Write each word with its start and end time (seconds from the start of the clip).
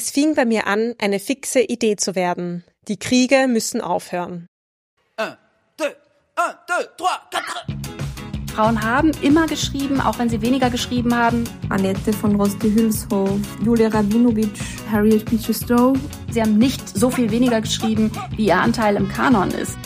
Es 0.00 0.12
fing 0.12 0.36
bei 0.36 0.44
mir 0.44 0.68
an, 0.68 0.94
eine 0.98 1.18
fixe 1.18 1.58
Idee 1.58 1.96
zu 1.96 2.14
werden. 2.14 2.62
Die 2.86 3.00
Kriege 3.00 3.48
müssen 3.48 3.80
aufhören. 3.80 4.46
Un, 5.20 5.36
deux, 5.76 5.86
un, 6.36 6.54
deux, 6.68 6.86
trois, 6.96 7.18
quatre. 7.32 8.54
Frauen 8.54 8.80
haben 8.80 9.10
immer 9.22 9.48
geschrieben, 9.48 10.00
auch 10.00 10.16
wenn 10.20 10.28
sie 10.28 10.40
weniger 10.40 10.70
geschrieben 10.70 11.16
haben. 11.16 11.42
Annette 11.68 12.12
von 12.12 12.36
Roste-Hülshoff, 12.36 13.40
Julia 13.64 13.88
Rabinowitsch, 13.88 14.60
Harriet 14.88 15.28
Beecher 15.28 15.52
Stowe. 15.52 15.98
Sie 16.30 16.40
haben 16.40 16.58
nicht 16.58 16.96
so 16.96 17.10
viel 17.10 17.28
weniger 17.32 17.60
geschrieben, 17.60 18.12
wie 18.36 18.46
ihr 18.46 18.56
Anteil 18.56 18.94
im 18.94 19.08
Kanon 19.08 19.50
ist. 19.50 19.76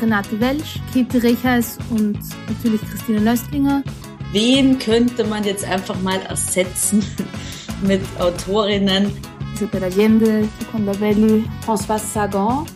Renate 0.00 0.40
Welsch, 0.40 0.80
Käthe 0.92 1.22
Rechers 1.22 1.78
und 1.90 2.18
natürlich 2.48 2.80
Christine 2.90 3.20
Löstlinger. 3.20 3.84
Wen 4.32 4.80
könnte 4.80 5.22
man 5.22 5.44
jetzt 5.44 5.64
einfach 5.64 6.00
mal 6.02 6.20
ersetzen 6.22 7.04
mit 7.82 8.02
Autorinnen? 8.18 9.12
Isabel 9.54 9.84
Allende, 9.84 10.48
Seconda 10.58 10.92
Belli, 10.92 11.44
François 11.64 11.98
Sagan. 11.98 12.66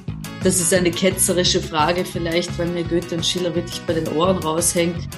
Das 0.42 0.60
ist 0.60 0.72
eine 0.74 0.90
ketzerische 0.90 1.60
Frage 1.60 2.04
vielleicht, 2.04 2.58
weil 2.58 2.66
mir 2.66 2.84
Goethe 2.84 3.14
und 3.14 3.24
Schiller 3.24 3.54
wirklich 3.54 3.80
bei 3.86 3.94
den 3.94 4.08
Ohren 4.08 4.38
raushängt. 4.38 5.08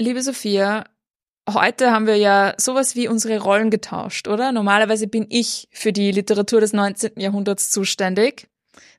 Liebe 0.00 0.22
Sophia, 0.22 0.84
heute 1.48 1.92
haben 1.92 2.06
wir 2.06 2.16
ja 2.16 2.54
sowas 2.56 2.96
wie 2.96 3.06
unsere 3.06 3.40
Rollen 3.40 3.70
getauscht, 3.70 4.26
oder? 4.26 4.50
Normalerweise 4.50 5.06
bin 5.06 5.26
ich 5.28 5.68
für 5.70 5.92
die 5.92 6.10
Literatur 6.10 6.60
des 6.60 6.72
19. 6.72 7.12
Jahrhunderts 7.16 7.70
zuständig. 7.70 8.48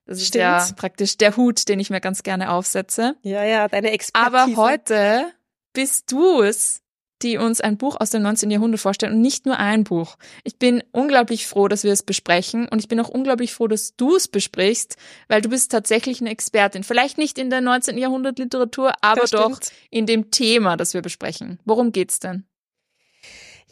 Das 0.05 0.19
ist 0.19 0.27
Stimmt. 0.27 0.43
ja 0.43 0.67
praktisch 0.75 1.17
der 1.17 1.35
Hut, 1.35 1.67
den 1.67 1.79
ich 1.79 1.89
mir 1.89 1.99
ganz 1.99 2.23
gerne 2.23 2.51
aufsetze. 2.51 3.15
Ja, 3.23 3.43
ja, 3.43 3.67
deine 3.67 3.91
Expertise. 3.91 4.37
Aber 4.37 4.55
heute 4.55 5.25
bist 5.73 6.11
du 6.11 6.41
es, 6.41 6.81
die 7.25 7.37
uns 7.37 7.59
ein 7.59 7.77
Buch 7.77 7.97
aus 7.99 8.11
dem 8.11 8.21
19. 8.21 8.51
Jahrhundert 8.51 8.79
vorstellt 8.79 9.11
und 9.11 9.21
nicht 9.21 9.45
nur 9.45 9.57
ein 9.57 9.83
Buch. 9.83 10.15
Ich 10.43 10.57
bin 10.57 10.83
unglaublich 10.91 11.47
froh, 11.47 11.67
dass 11.67 11.83
wir 11.83 11.91
es 11.91 12.03
besprechen 12.03 12.67
und 12.69 12.79
ich 12.79 12.87
bin 12.87 12.99
auch 12.99 13.09
unglaublich 13.09 13.53
froh, 13.53 13.67
dass 13.67 13.95
du 13.95 14.15
es 14.15 14.27
besprichst, 14.27 14.95
weil 15.27 15.41
du 15.41 15.49
bist 15.49 15.71
tatsächlich 15.71 16.21
eine 16.21 16.29
Expertin. 16.29 16.83
Vielleicht 16.83 17.17
nicht 17.17 17.37
in 17.37 17.49
der 17.49 17.61
19. 17.61 17.97
Jahrhundert 17.97 18.37
Literatur, 18.37 18.93
aber 19.01 19.25
doch 19.25 19.59
in 19.89 20.05
dem 20.05 20.29
Thema, 20.29 20.77
das 20.77 20.93
wir 20.93 21.01
besprechen. 21.01 21.59
Worum 21.65 21.91
geht's 21.91 22.19
denn? 22.19 22.45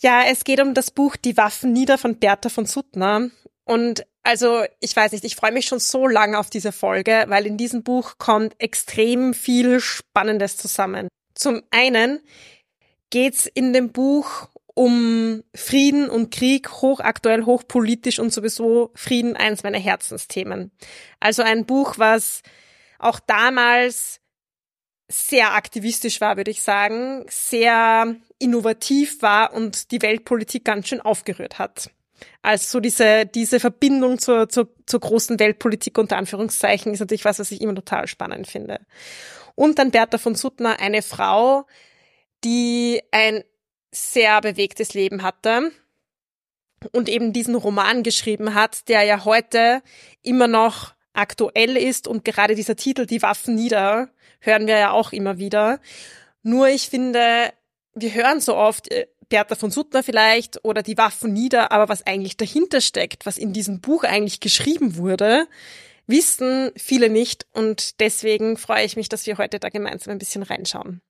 Ja, 0.02 0.23
es 0.27 0.44
geht 0.44 0.59
um 0.59 0.73
das 0.73 0.92
Buch 0.92 1.16
Die 1.16 1.38
Waffen 1.38 1.72
nieder 1.72 1.97
von 1.97 2.17
Bertha 2.17 2.49
von 2.49 2.66
Suttner. 2.66 3.30
Und 3.66 4.05
also, 4.23 4.64
ich 4.80 4.95
weiß 4.95 5.11
nicht, 5.11 5.23
ich 5.23 5.36
freue 5.36 5.52
mich 5.52 5.66
schon 5.66 5.80
so 5.80 6.08
lange 6.08 6.39
auf 6.39 6.49
diese 6.49 6.72
Folge, 6.72 7.25
weil 7.27 7.45
in 7.45 7.58
diesem 7.58 7.83
Buch 7.83 8.17
kommt 8.17 8.55
extrem 8.58 9.33
viel 9.33 9.80
Spannendes 9.80 10.58
zusammen. 10.58 11.08
Zum 11.36 11.61
einen 11.72 12.20
geht's 13.14 13.45
in 13.45 13.73
dem 13.73 13.92
Buch 13.92 14.50
um 14.73 15.44
Frieden 15.53 16.09
und 16.09 16.31
Krieg, 16.31 16.81
hochaktuell, 16.81 17.45
hochpolitisch 17.45 18.17
und 18.17 18.33
sowieso 18.33 18.89
Frieden 18.95 19.38
eins 19.38 19.61
meiner 19.61 19.78
Herzensthemen. 19.78 20.72
Also 21.20 21.44
ein 21.44 21.67
Buch, 21.67 22.00
was 22.00 22.42
auch 22.97 23.20
damals 23.20 24.20
sehr 25.09 25.53
aktivistisch 25.53 26.22
war, 26.22 26.38
würde 26.38 26.50
ich 26.50 26.64
sagen, 26.64 27.23
sehr 27.30 28.16
innovativ 28.39 29.22
war 29.22 29.53
und 29.53 29.92
die 29.92 30.02
Weltpolitik 30.02 30.66
ganz 30.66 30.88
schön 30.88 31.02
aufgerührt 31.02 31.59
hat. 31.59 31.92
Also 32.42 32.66
so 32.67 32.80
diese, 32.80 33.27
diese 33.27 33.59
Verbindung 33.59 34.17
zur, 34.17 34.50
zur, 34.50 34.73
zur 34.88 35.02
großen 35.02 35.38
Weltpolitik 35.38 36.00
unter 36.00 36.17
Anführungszeichen 36.17 36.94
ist 36.94 37.00
natürlich 37.00 37.25
was, 37.25 37.38
was 37.38 37.52
ich 37.52 37.61
immer 37.61 37.75
total 37.75 38.08
spannend 38.08 38.48
finde. 38.48 38.80
Und 39.53 39.77
dann 39.77 39.92
Bertha 39.92 40.17
von 40.17 40.33
Suttner, 40.33 40.80
eine 40.80 41.03
Frau, 41.03 41.67
die 42.44 43.02
ein 43.11 43.44
sehr 43.91 44.41
bewegtes 44.41 44.94
Leben 44.94 45.23
hatte 45.23 45.72
und 46.91 47.09
eben 47.09 47.33
diesen 47.33 47.55
Roman 47.55 48.03
geschrieben 48.03 48.53
hat, 48.53 48.88
der 48.89 49.03
ja 49.03 49.25
heute 49.25 49.81
immer 50.22 50.47
noch 50.47 50.94
aktuell 51.14 51.77
ist 51.77 52.08
und 52.08 52.25
gerade 52.25 52.55
dieser 52.55 52.75
Titel 52.75 53.05
Die 53.05 53.21
Waffen 53.21 53.55
nieder 53.55 54.09
hören 54.39 54.67
wir 54.67 54.77
ja 54.77 54.92
auch 54.92 55.14
immer 55.14 55.37
wieder. 55.37 55.80
Nur 56.42 56.67
ich 56.67 56.89
finde, 56.89 57.54
wir 57.93 58.14
hören 58.14 58.42
so 58.42 58.55
oft 58.55 58.92
äh, 58.92 59.08
Bertha 59.30 59.55
von 59.55 59.71
Suttner 59.71 60.04
vielleicht 60.04 60.64
oder 60.65 60.83
Die 60.83 60.98
Waffen 60.98 61.31
nieder, 61.33 61.71
aber 61.71 61.87
was 61.87 62.05
eigentlich 62.05 62.36
dahinter 62.36 62.81
steckt, 62.81 63.25
was 63.25 63.37
in 63.37 63.54
diesem 63.54 63.80
Buch 63.80 64.04
eigentlich 64.04 64.39
geschrieben 64.39 64.98
wurde, 64.98 65.48
wissen 66.08 66.71
viele 66.75 67.10
nicht 67.10 67.45
und 67.54 67.99
deswegen 67.99 68.58
freue 68.58 68.83
ich 68.83 68.98
mich, 68.98 69.08
dass 69.08 69.25
wir 69.25 69.37
heute 69.37 69.60
da 69.60 69.70
gemeinsam 69.70 70.11
ein 70.11 70.20
bisschen 70.20 70.43
reinschauen. 70.43 71.02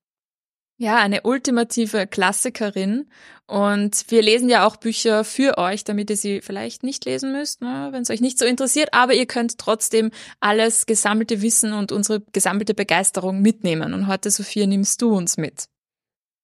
Ja, 0.77 0.97
eine 0.97 1.21
ultimative 1.21 2.07
Klassikerin. 2.07 3.09
Und 3.45 4.05
wir 4.09 4.21
lesen 4.21 4.49
ja 4.49 4.65
auch 4.65 4.77
Bücher 4.77 5.23
für 5.23 5.57
euch, 5.57 5.83
damit 5.83 6.09
ihr 6.09 6.17
sie 6.17 6.41
vielleicht 6.41 6.83
nicht 6.83 7.05
lesen 7.05 7.31
müsst, 7.31 7.61
ne, 7.61 7.89
wenn 7.91 8.01
es 8.01 8.09
euch 8.09 8.21
nicht 8.21 8.39
so 8.39 8.45
interessiert. 8.45 8.93
Aber 8.93 9.13
ihr 9.13 9.27
könnt 9.27 9.57
trotzdem 9.57 10.11
alles 10.39 10.85
gesammelte 10.85 11.41
Wissen 11.41 11.73
und 11.73 11.91
unsere 11.91 12.21
gesammelte 12.31 12.73
Begeisterung 12.73 13.41
mitnehmen. 13.41 13.93
Und 13.93 14.07
heute, 14.07 14.31
Sophia, 14.31 14.65
nimmst 14.65 15.01
du 15.01 15.15
uns 15.15 15.37
mit. 15.37 15.65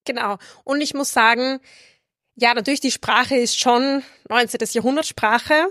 Genau. 0.06 0.38
Und 0.63 0.81
ich 0.81 0.94
muss 0.94 1.12
sagen, 1.12 1.59
ja, 2.35 2.53
natürlich, 2.53 2.81
die 2.81 2.91
Sprache 2.91 3.35
ist 3.35 3.59
schon 3.59 4.03
19. 4.29 4.59
Jahrhundert 4.72 5.06
Sprache. 5.06 5.68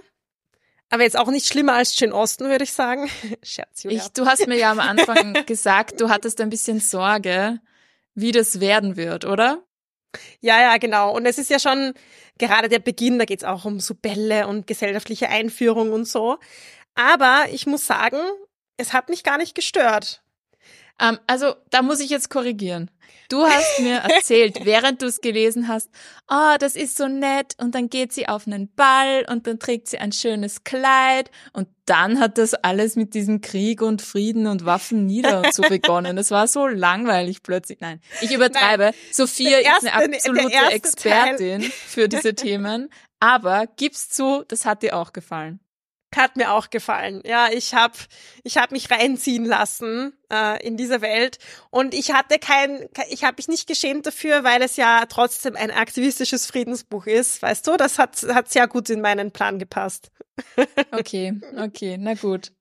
Aber 0.91 1.03
jetzt 1.03 1.19
auch 1.19 1.29
nicht 1.29 1.47
schlimmer 1.47 1.75
als 1.75 1.99
Jane 1.99 2.15
Austen, 2.15 2.47
würde 2.49 2.65
ich 2.65 2.73
sagen. 2.73 3.11
Scherz, 3.43 3.83
Julia. 3.83 4.03
Ich, 4.03 4.09
du 4.13 4.27
hast 4.27 4.47
mir 4.47 4.57
ja 4.57 4.71
am 4.71 4.81
Anfang 4.81 5.35
gesagt, 5.47 6.01
du 6.01 6.09
hattest 6.09 6.41
ein 6.41 6.51
bisschen 6.51 6.81
Sorge, 6.81 7.61
wie 8.21 8.33
das 8.33 8.61
werden 8.61 8.97
wird, 8.97 9.25
oder? 9.25 9.65
Ja, 10.41 10.61
ja, 10.61 10.77
genau. 10.79 11.15
Und 11.15 11.27
es 11.27 11.39
ist 11.39 11.51
ja 11.51 11.59
schon 11.59 11.93
gerade 12.39 12.69
der 12.69 12.79
Beginn, 12.79 13.19
da 13.19 13.25
geht's 13.25 13.45
auch 13.45 13.65
um 13.65 13.81
so 13.81 13.95
Bälle 13.95 14.47
und 14.47 14.67
gesellschaftliche 14.67 15.29
Einführung 15.29 15.93
und 15.93 16.07
so. 16.07 16.39
Aber 16.95 17.47
ich 17.53 17.67
muss 17.67 17.87
sagen, 17.87 18.19
es 18.77 18.93
hat 18.93 19.09
mich 19.09 19.23
gar 19.23 19.39
nicht 19.39 19.55
gestört. 19.55 20.23
Ähm, 21.01 21.19
also, 21.27 21.55
da 21.71 21.83
muss 21.83 22.01
ich 22.01 22.11
jetzt 22.11 22.31
korrigieren. 22.31 22.91
Du 23.29 23.45
hast 23.45 23.81
mir 23.81 23.97
erzählt, 24.09 24.65
während 24.65 25.03
du 25.03 25.07
es 25.07 25.21
gelesen 25.21 25.69
hast, 25.69 25.91
oh, 26.31 26.55
das 26.59 26.77
ist 26.77 26.97
so 26.97 27.09
nett 27.09 27.55
und 27.59 27.75
dann 27.75 27.91
geht 27.91 28.13
sie 28.13 28.27
auf 28.27 28.47
einen 28.47 28.73
Ball 28.75 29.27
und 29.29 29.47
dann 29.47 29.59
trägt 29.59 29.89
sie 29.89 29.99
ein 29.99 30.13
schönes 30.13 30.65
Kleid 30.65 31.31
und 31.53 31.69
dann 31.85 32.21
hat 32.21 32.39
das 32.39 32.55
alles 32.55 32.97
mit 32.97 33.13
diesem 33.15 33.41
Krieg 33.43 33.83
und 33.83 34.01
Frieden 34.01 34.47
und 34.47 34.65
Waffen 34.65 35.05
nieder 35.05 35.39
und 35.45 35.53
so 35.53 35.63
begonnen. 35.63 36.17
Das 36.17 36.31
war 36.31 36.49
so 36.49 36.67
langweilig 36.67 37.43
plötzlich. 37.43 37.81
Nein, 37.81 38.01
ich 38.23 38.33
übertreibe. 38.33 38.85
Nein, 38.85 38.95
Sophia 39.13 39.51
der 39.51 39.61
ist 39.61 39.67
eine 39.87 40.05
erste- 40.05 40.15
absolute 40.15 40.53
erste 40.53 40.73
Expertin 40.75 41.63
für 41.63 42.09
diese 42.09 42.35
Themen, 42.35 42.89
aber 43.21 43.67
gib's 43.77 44.09
zu, 44.09 44.45
das 44.49 44.65
hat 44.65 44.83
dir 44.83 44.97
auch 44.97 45.13
gefallen. 45.13 45.61
Hat 46.17 46.37
mir 46.37 46.53
auch 46.53 46.71
gefallen. 46.71 47.23
Ja, 47.27 47.49
ich 47.53 47.75
habe 47.75 47.95
ich 48.43 48.57
hab 48.57 48.73
mich 48.73 48.91
reinziehen 48.91 49.45
lassen 49.45 50.15
äh, 50.33 50.67
in 50.67 50.77
diese 50.77 51.01
Welt 51.03 51.39
und 51.71 51.93
ich 51.95 52.13
hatte 52.13 52.39
kein, 52.39 52.89
ke- 52.95 53.05
ich 53.11 53.25
habe 53.25 53.35
mich 53.37 53.47
nicht 53.49 53.67
geschämt 53.67 54.07
dafür, 54.07 54.43
weil 54.43 54.63
es 54.63 54.77
ja 54.77 55.05
trotzdem 55.07 55.55
ein 55.55 55.71
aktivistisches 55.71 56.47
Friedensbuch 56.47 57.07
ist, 57.07 57.43
weißt 57.43 57.67
du? 57.67 57.77
Das 57.77 57.99
hat 57.99 58.23
hat 58.33 58.51
sehr 58.51 58.67
gut 58.69 58.89
in 58.91 59.01
meinen 59.03 59.33
Plan 59.33 59.59
gepasst. 59.59 60.11
Okay, 60.93 61.39
okay, 61.57 61.97
na 61.99 62.15
gut. 62.15 62.53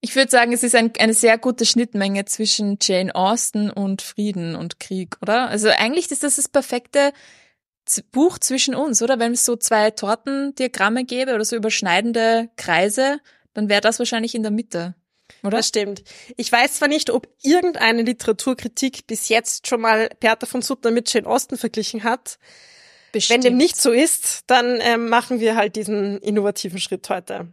Ich 0.00 0.14
würde 0.16 0.30
sagen, 0.30 0.52
es 0.52 0.62
ist 0.62 0.74
ein, 0.74 0.92
eine 0.98 1.14
sehr 1.14 1.38
gute 1.38 1.64
Schnittmenge 1.64 2.24
zwischen 2.26 2.78
Jane 2.80 3.14
Austen 3.14 3.70
und 3.70 4.02
Frieden 4.02 4.54
und 4.56 4.78
Krieg, 4.80 5.16
oder? 5.22 5.48
Also 5.48 5.68
eigentlich 5.68 6.10
ist 6.10 6.22
das 6.22 6.36
das 6.36 6.48
perfekte 6.48 7.12
Buch 8.10 8.38
zwischen 8.38 8.74
uns, 8.74 9.02
oder? 9.02 9.18
Wenn 9.18 9.32
es 9.32 9.44
so 9.44 9.56
zwei 9.56 9.90
Tortendiagramme 9.90 11.04
gäbe 11.04 11.34
oder 11.34 11.44
so 11.44 11.56
überschneidende 11.56 12.50
Kreise, 12.56 13.20
dann 13.52 13.68
wäre 13.68 13.80
das 13.80 13.98
wahrscheinlich 13.98 14.34
in 14.34 14.42
der 14.42 14.50
Mitte, 14.50 14.94
oder? 15.42 15.58
Das 15.58 15.68
stimmt. 15.68 16.02
Ich 16.36 16.50
weiß 16.50 16.74
zwar 16.74 16.88
nicht, 16.88 17.10
ob 17.10 17.28
irgendeine 17.42 18.02
Literaturkritik 18.02 19.06
bis 19.06 19.28
jetzt 19.28 19.66
schon 19.66 19.80
mal 19.80 20.10
Bertha 20.20 20.46
von 20.46 20.62
Suttner 20.62 20.90
mit 20.90 21.12
Jane 21.12 21.26
Austen 21.26 21.56
verglichen 21.56 22.04
hat. 22.04 22.38
Wenn 23.28 23.42
dem 23.42 23.56
nicht 23.56 23.76
so 23.76 23.92
ist, 23.92 24.42
dann 24.48 24.80
ähm, 24.80 25.08
machen 25.08 25.38
wir 25.38 25.54
halt 25.54 25.76
diesen 25.76 26.18
innovativen 26.18 26.80
Schritt 26.80 27.08
heute. 27.10 27.48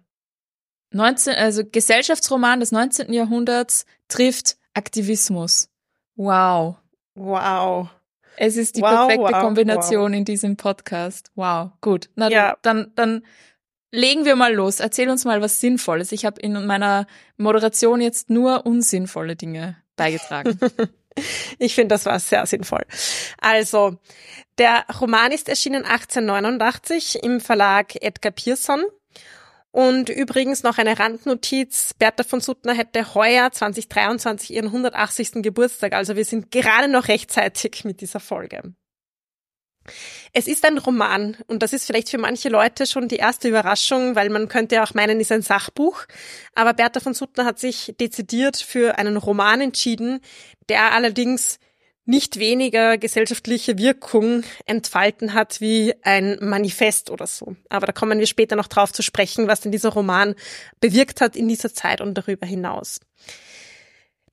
19, 0.92 1.36
also 1.36 1.63
Gesellschaftsroman 1.63 2.60
des 2.60 2.72
19. 2.72 3.13
Jahrhunderts 3.13 3.86
trifft 4.07 4.57
Aktivismus. 4.74 5.69
Wow. 6.16 6.78
Wow. 7.16 7.89
Es 8.44 8.58
ist 8.58 8.76
die 8.76 8.82
Wow, 8.82 9.08
perfekte 9.08 9.34
wow, 9.34 9.42
Kombination 9.44 10.16
in 10.16 10.26
diesem 10.26 10.58
Podcast. 10.58 11.30
Wow, 11.36 11.74
gut. 11.80 12.10
Na 12.16 12.28
Ja. 12.28 12.58
dann, 12.64 12.92
dann 12.96 13.24
legen 13.92 14.26
wir 14.26 14.36
mal 14.36 14.52
los. 14.52 14.80
Erzähl 14.80 15.12
uns 15.12 15.26
mal 15.26 15.44
was 15.44 15.60
Sinnvolles. 15.60 16.12
Ich 16.12 16.26
habe 16.26 16.42
in 16.42 16.66
meiner 16.66 17.06
Moderation 17.38 18.02
jetzt 18.02 18.32
nur 18.32 18.66
unsinnvolle 18.66 19.36
Dinge 19.36 19.78
beigetragen. 19.96 20.60
Ich 21.60 21.76
finde, 21.76 21.94
das 21.94 22.06
war 22.06 22.18
sehr 22.20 22.46
sinnvoll. 22.46 22.86
Also, 23.38 23.98
der 24.58 24.86
Roman 25.02 25.34
ist 25.34 25.50
erschienen 25.50 25.84
1889 25.84 27.22
im 27.22 27.42
Verlag 27.42 28.02
Edgar 28.02 28.32
Pearson. 28.32 28.86
Und 29.71 30.09
übrigens 30.09 30.63
noch 30.63 30.77
eine 30.77 31.00
Randnotiz. 31.00 31.94
Bertha 31.97 32.23
von 32.23 32.41
Suttner 32.41 32.73
hätte 32.73 33.15
heuer 33.15 33.51
2023 33.51 34.53
ihren 34.53 34.68
180. 34.68 35.41
Geburtstag. 35.41 35.94
Also 35.94 36.15
wir 36.15 36.25
sind 36.25 36.51
gerade 36.51 36.89
noch 36.89 37.07
rechtzeitig 37.07 37.85
mit 37.85 38.01
dieser 38.01 38.19
Folge. 38.19 38.73
Es 40.33 40.47
ist 40.47 40.65
ein 40.65 40.77
Roman 40.77 41.38
und 41.47 41.63
das 41.63 41.73
ist 41.73 41.85
vielleicht 41.85 42.09
für 42.09 42.18
manche 42.18 42.50
Leute 42.50 42.85
schon 42.85 43.07
die 43.07 43.15
erste 43.15 43.47
Überraschung, 43.50 44.15
weil 44.15 44.29
man 44.29 44.47
könnte 44.47 44.75
ja 44.75 44.83
auch 44.83 44.94
meinen, 44.94 45.18
es 45.18 45.27
ist 45.27 45.31
ein 45.31 45.41
Sachbuch. 45.41 46.06
Aber 46.53 46.73
Bertha 46.73 47.00
von 47.00 47.13
Suttner 47.13 47.45
hat 47.45 47.59
sich 47.59 47.95
dezidiert 48.00 48.57
für 48.57 48.97
einen 48.97 49.18
Roman 49.18 49.62
entschieden, 49.62 50.19
der 50.69 50.91
allerdings 50.91 51.57
nicht 52.06 52.39
weniger 52.39 52.98
gesellschaftliche 52.98 53.77
Wirkung 53.77 54.44
entfalten 54.65 55.33
hat 55.33 55.62
wie 55.62 55.94
ein 56.01 56.38
Manifest 56.42 57.09
oder 57.12 57.27
so. 57.27 57.56
Aber 57.69 57.86
da 57.86 57.94
kommen 57.94 58.19
wir 58.19 58.27
später 58.27 58.56
noch 58.56 58.68
drauf 58.68 58.92
zu 58.92 59.03
sprechen, 59.03 59.48
was 59.48 59.62
denn 59.62 59.71
dieser 59.71 59.89
Roman 59.89 60.36
bewirkt 60.80 61.21
hat 61.21 61.36
in 61.36 61.48
dieser 61.48 61.74
Zeit 61.74 62.01
und 62.01 62.15
darüber 62.15 62.48
hinaus. 62.48 63.00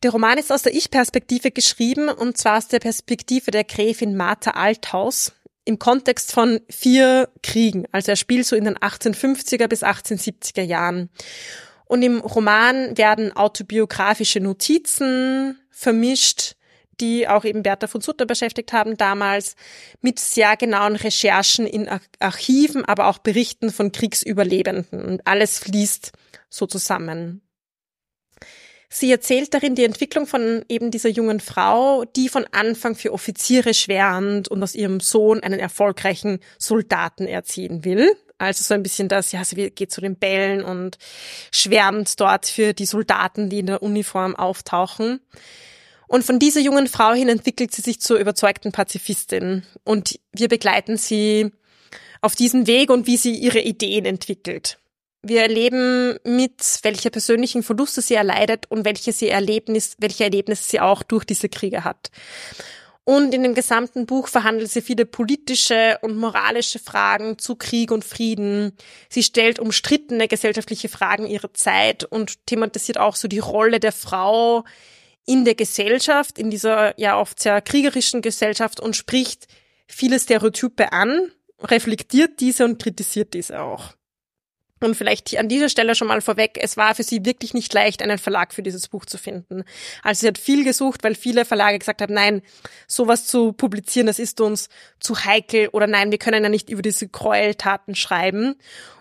Der 0.03 0.13
Roman 0.13 0.39
ist 0.39 0.53
aus 0.53 0.63
der 0.63 0.75
Ich-Perspektive 0.75 1.51
geschrieben 1.51 2.09
und 2.09 2.39
zwar 2.39 2.59
aus 2.59 2.69
der 2.69 2.79
Perspektive 2.79 3.51
der 3.51 3.65
Gräfin 3.65 4.17
Martha 4.17 4.53
Althaus 4.53 5.33
im 5.65 5.79
Kontext 5.79 6.33
von 6.33 6.61
vier 6.71 7.29
Kriegen. 7.43 7.85
Also 7.93 8.13
er 8.13 8.17
spielt 8.17 8.47
so 8.47 8.57
in 8.57 8.65
den 8.65 8.79
1850er 8.79 9.67
bis 9.67 9.83
1870er 9.83 10.63
Jahren. 10.63 11.11
Und 11.85 12.03
im 12.03 12.21
Roman 12.21 12.97
werden 12.97 13.37
autobiografische 13.37 14.41
Notizen 14.41 15.59
vermischt, 15.71 16.55
die 17.01 17.29
auch 17.29 17.45
eben 17.45 17.63
Bertha 17.63 17.87
von 17.87 18.01
Sutter 18.01 18.27
beschäftigt 18.27 18.73
haben 18.73 18.97
damals, 18.97 19.57
mit 20.01 20.19
sehr 20.19 20.57
genauen 20.57 20.97
Recherchen 20.97 21.67
in 21.67 21.89
Archiven, 22.19 22.85
aber 22.85 23.07
auch 23.07 23.19
Berichten 23.19 23.71
von 23.71 23.93
Kriegsüberlebenden. 23.93 25.01
Und 25.05 25.27
alles 25.27 25.59
fließt 25.59 26.13
so 26.49 26.67
zusammen. 26.67 27.43
Sie 28.91 29.11
erzählt 29.11 29.53
darin 29.53 29.75
die 29.75 29.85
Entwicklung 29.85 30.27
von 30.27 30.65
eben 30.69 30.91
dieser 30.91 31.11
jungen 31.11 31.41
Frau, 31.41 32.05
die 32.17 32.31
von 32.31 32.47
Anfang 32.53 32.95
für 32.95 33.13
Offiziere 33.13 33.75
schwärmt 33.75 34.49
und 34.49 34.63
aus 34.63 34.75
ihrem 34.75 35.01
Sohn 35.01 35.41
einen 35.41 35.61
erfolgreichen 35.61 36.41
Soldaten 36.59 37.27
erziehen 37.27 37.85
will. 37.85 38.17
Also 38.39 38.65
so 38.65 38.73
ein 38.73 38.83
bisschen 38.83 39.09
das, 39.09 39.33
ja, 39.33 39.45
sie 39.45 39.71
geht 39.71 39.91
zu 39.91 40.01
den 40.01 40.17
Bällen 40.17 40.65
und 40.65 40.97
schwärmt 41.53 42.19
dort 42.19 42.47
für 42.47 42.73
die 42.73 42.87
Soldaten, 42.87 43.51
die 43.51 43.59
in 43.59 43.67
der 43.67 43.83
Uniform 43.83 44.37
auftauchen. 44.37 45.21
Und 46.09 46.25
von 46.25 46.39
dieser 46.39 46.61
jungen 46.61 46.89
Frau 46.89 47.13
hin 47.13 47.29
entwickelt 47.29 47.73
sie 47.73 47.83
sich 47.83 48.01
zur 48.01 48.19
überzeugten 48.19 48.73
Pazifistin. 48.73 49.63
Und 49.85 50.19
wir 50.33 50.49
begleiten 50.49 50.97
sie 50.97 51.53
auf 52.23 52.35
diesem 52.35 52.67
Weg 52.67 52.91
und 52.91 53.07
wie 53.07 53.17
sie 53.17 53.35
ihre 53.35 53.61
Ideen 53.61 54.05
entwickelt. 54.05 54.79
Wir 55.23 55.43
erleben 55.43 56.19
mit, 56.25 56.79
welche 56.83 57.11
persönlichen 57.11 57.63
Verluste 57.63 58.01
sie 58.01 58.15
erleidet 58.15 58.67
und 58.71 58.85
welche 58.85 59.13
sie 59.13 59.29
Erlebnis, 59.29 59.97
welche 59.99 60.25
Erlebnisse 60.25 60.65
sie 60.65 60.81
auch 60.81 61.03
durch 61.03 61.25
diese 61.25 61.49
Kriege 61.49 61.85
hat. 61.85 62.11
Und 63.05 63.35
in 63.35 63.43
dem 63.43 63.55
gesamten 63.55 64.07
Buch 64.07 64.29
verhandelt 64.29 64.71
sie 64.71 64.83
viele 64.83 65.07
politische 65.07 65.99
und 66.03 66.17
moralische 66.17 66.79
Fragen 66.79 67.39
zu 67.39 67.57
Krieg 67.57 67.91
und 67.91 68.05
Frieden. 68.05 68.73
Sie 69.09 69.23
stellt 69.23 69.59
umstrittene 69.59 70.29
gesellschaftliche 70.29 70.89
Fragen 70.89 71.27
ihrer 71.27 71.53
Zeit 71.55 72.05
und 72.05 72.47
thematisiert 72.47 72.99
auch 72.99 73.17
so 73.17 73.27
die 73.27 73.39
Rolle 73.39 73.81
der 73.81 73.93
Frau 73.93 74.65
in 75.29 75.45
der 75.45 75.55
Gesellschaft, 75.55 76.39
in 76.39 76.51
dieser 76.51 76.99
ja 76.99 77.21
oft 77.21 77.41
sehr 77.41 77.61
kriegerischen 77.61 78.23
Gesellschaft 78.23 78.81
und 78.81 78.97
spricht 78.97 79.47
viele 79.87 80.19
Stereotype 80.19 80.91
an, 80.93 81.31
reflektiert 81.61 82.41
diese 82.41 82.65
und 82.65 82.83
kritisiert 82.83 83.35
diese 83.35 83.61
auch. 83.61 83.95
Und 84.81 84.95
vielleicht 84.95 85.37
an 85.37 85.49
dieser 85.49 85.69
Stelle 85.69 85.95
schon 85.95 86.09
mal 86.09 86.23
vorweg, 86.23 86.59
es 86.63 86.77
war 86.77 86.95
für 86.95 87.03
sie 87.03 87.27
wirklich 87.27 87.53
nicht 87.53 87.75
leicht, 87.75 88.01
einen 88.01 88.17
Verlag 88.17 88.55
für 88.55 88.63
dieses 88.63 88.89
Buch 88.89 89.05
zu 89.05 89.19
finden. 89.19 89.65
Also 90.03 90.21
sie 90.21 90.29
hat 90.29 90.39
viel 90.39 90.65
gesucht, 90.65 91.05
weil 91.05 91.15
viele 91.15 91.45
Verlage 91.45 91.79
gesagt 91.79 92.01
haben, 92.01 92.15
nein, 92.15 92.43
sowas 92.87 93.27
zu 93.27 93.53
publizieren, 93.53 94.07
das 94.07 94.21
ist 94.21 94.41
uns 94.41 94.69
zu 94.99 95.25
heikel 95.25 95.69
oder 95.69 95.89
nein, 95.89 96.11
wir 96.11 96.19
können 96.19 96.43
ja 96.43 96.49
nicht 96.49 96.71
über 96.71 96.81
diese 96.81 97.09
Gräueltaten 97.09 97.97
schreiben. 97.97 98.55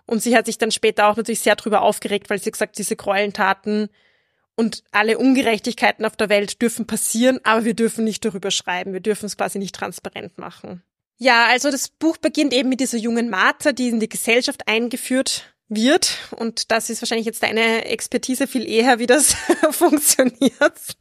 Und 0.05 0.23
sie 0.23 0.35
hat 0.35 0.47
sich 0.47 0.57
dann 0.57 0.71
später 0.71 1.07
auch 1.07 1.15
natürlich 1.15 1.41
sehr 1.41 1.55
darüber 1.55 1.83
aufgeregt, 1.83 2.29
weil 2.29 2.39
sie 2.39 2.51
gesagt, 2.51 2.79
diese 2.79 2.95
Gräueltaten 2.97 3.89
und 4.57 4.83
alle 4.91 5.17
Ungerechtigkeiten 5.17 6.03
auf 6.03 6.17
der 6.17 6.29
Welt 6.29 6.61
dürfen 6.61 6.85
passieren, 6.87 7.39
aber 7.43 7.63
wir 7.63 7.75
dürfen 7.75 8.03
nicht 8.03 8.25
darüber 8.25 8.51
schreiben, 8.51 8.91
wir 8.91 8.99
dürfen 8.99 9.27
es 9.27 9.37
quasi 9.37 9.59
nicht 9.59 9.75
transparent 9.75 10.37
machen. 10.37 10.83
Ja, 11.19 11.47
also 11.47 11.71
das 11.71 11.87
Buch 11.87 12.17
beginnt 12.17 12.53
eben 12.53 12.69
mit 12.69 12.79
dieser 12.79 12.97
jungen 12.97 13.29
Martha, 13.29 13.71
die 13.71 13.87
in 13.89 13.99
die 13.99 14.09
Gesellschaft 14.09 14.67
eingeführt 14.67 15.53
wird. 15.69 16.17
Und 16.31 16.71
das 16.71 16.89
ist 16.89 17.01
wahrscheinlich 17.01 17.25
jetzt 17.25 17.43
deine 17.43 17.85
Expertise 17.85 18.47
viel 18.47 18.67
eher, 18.67 18.99
wie 18.99 19.07
das 19.07 19.33
funktioniert. 19.71 20.97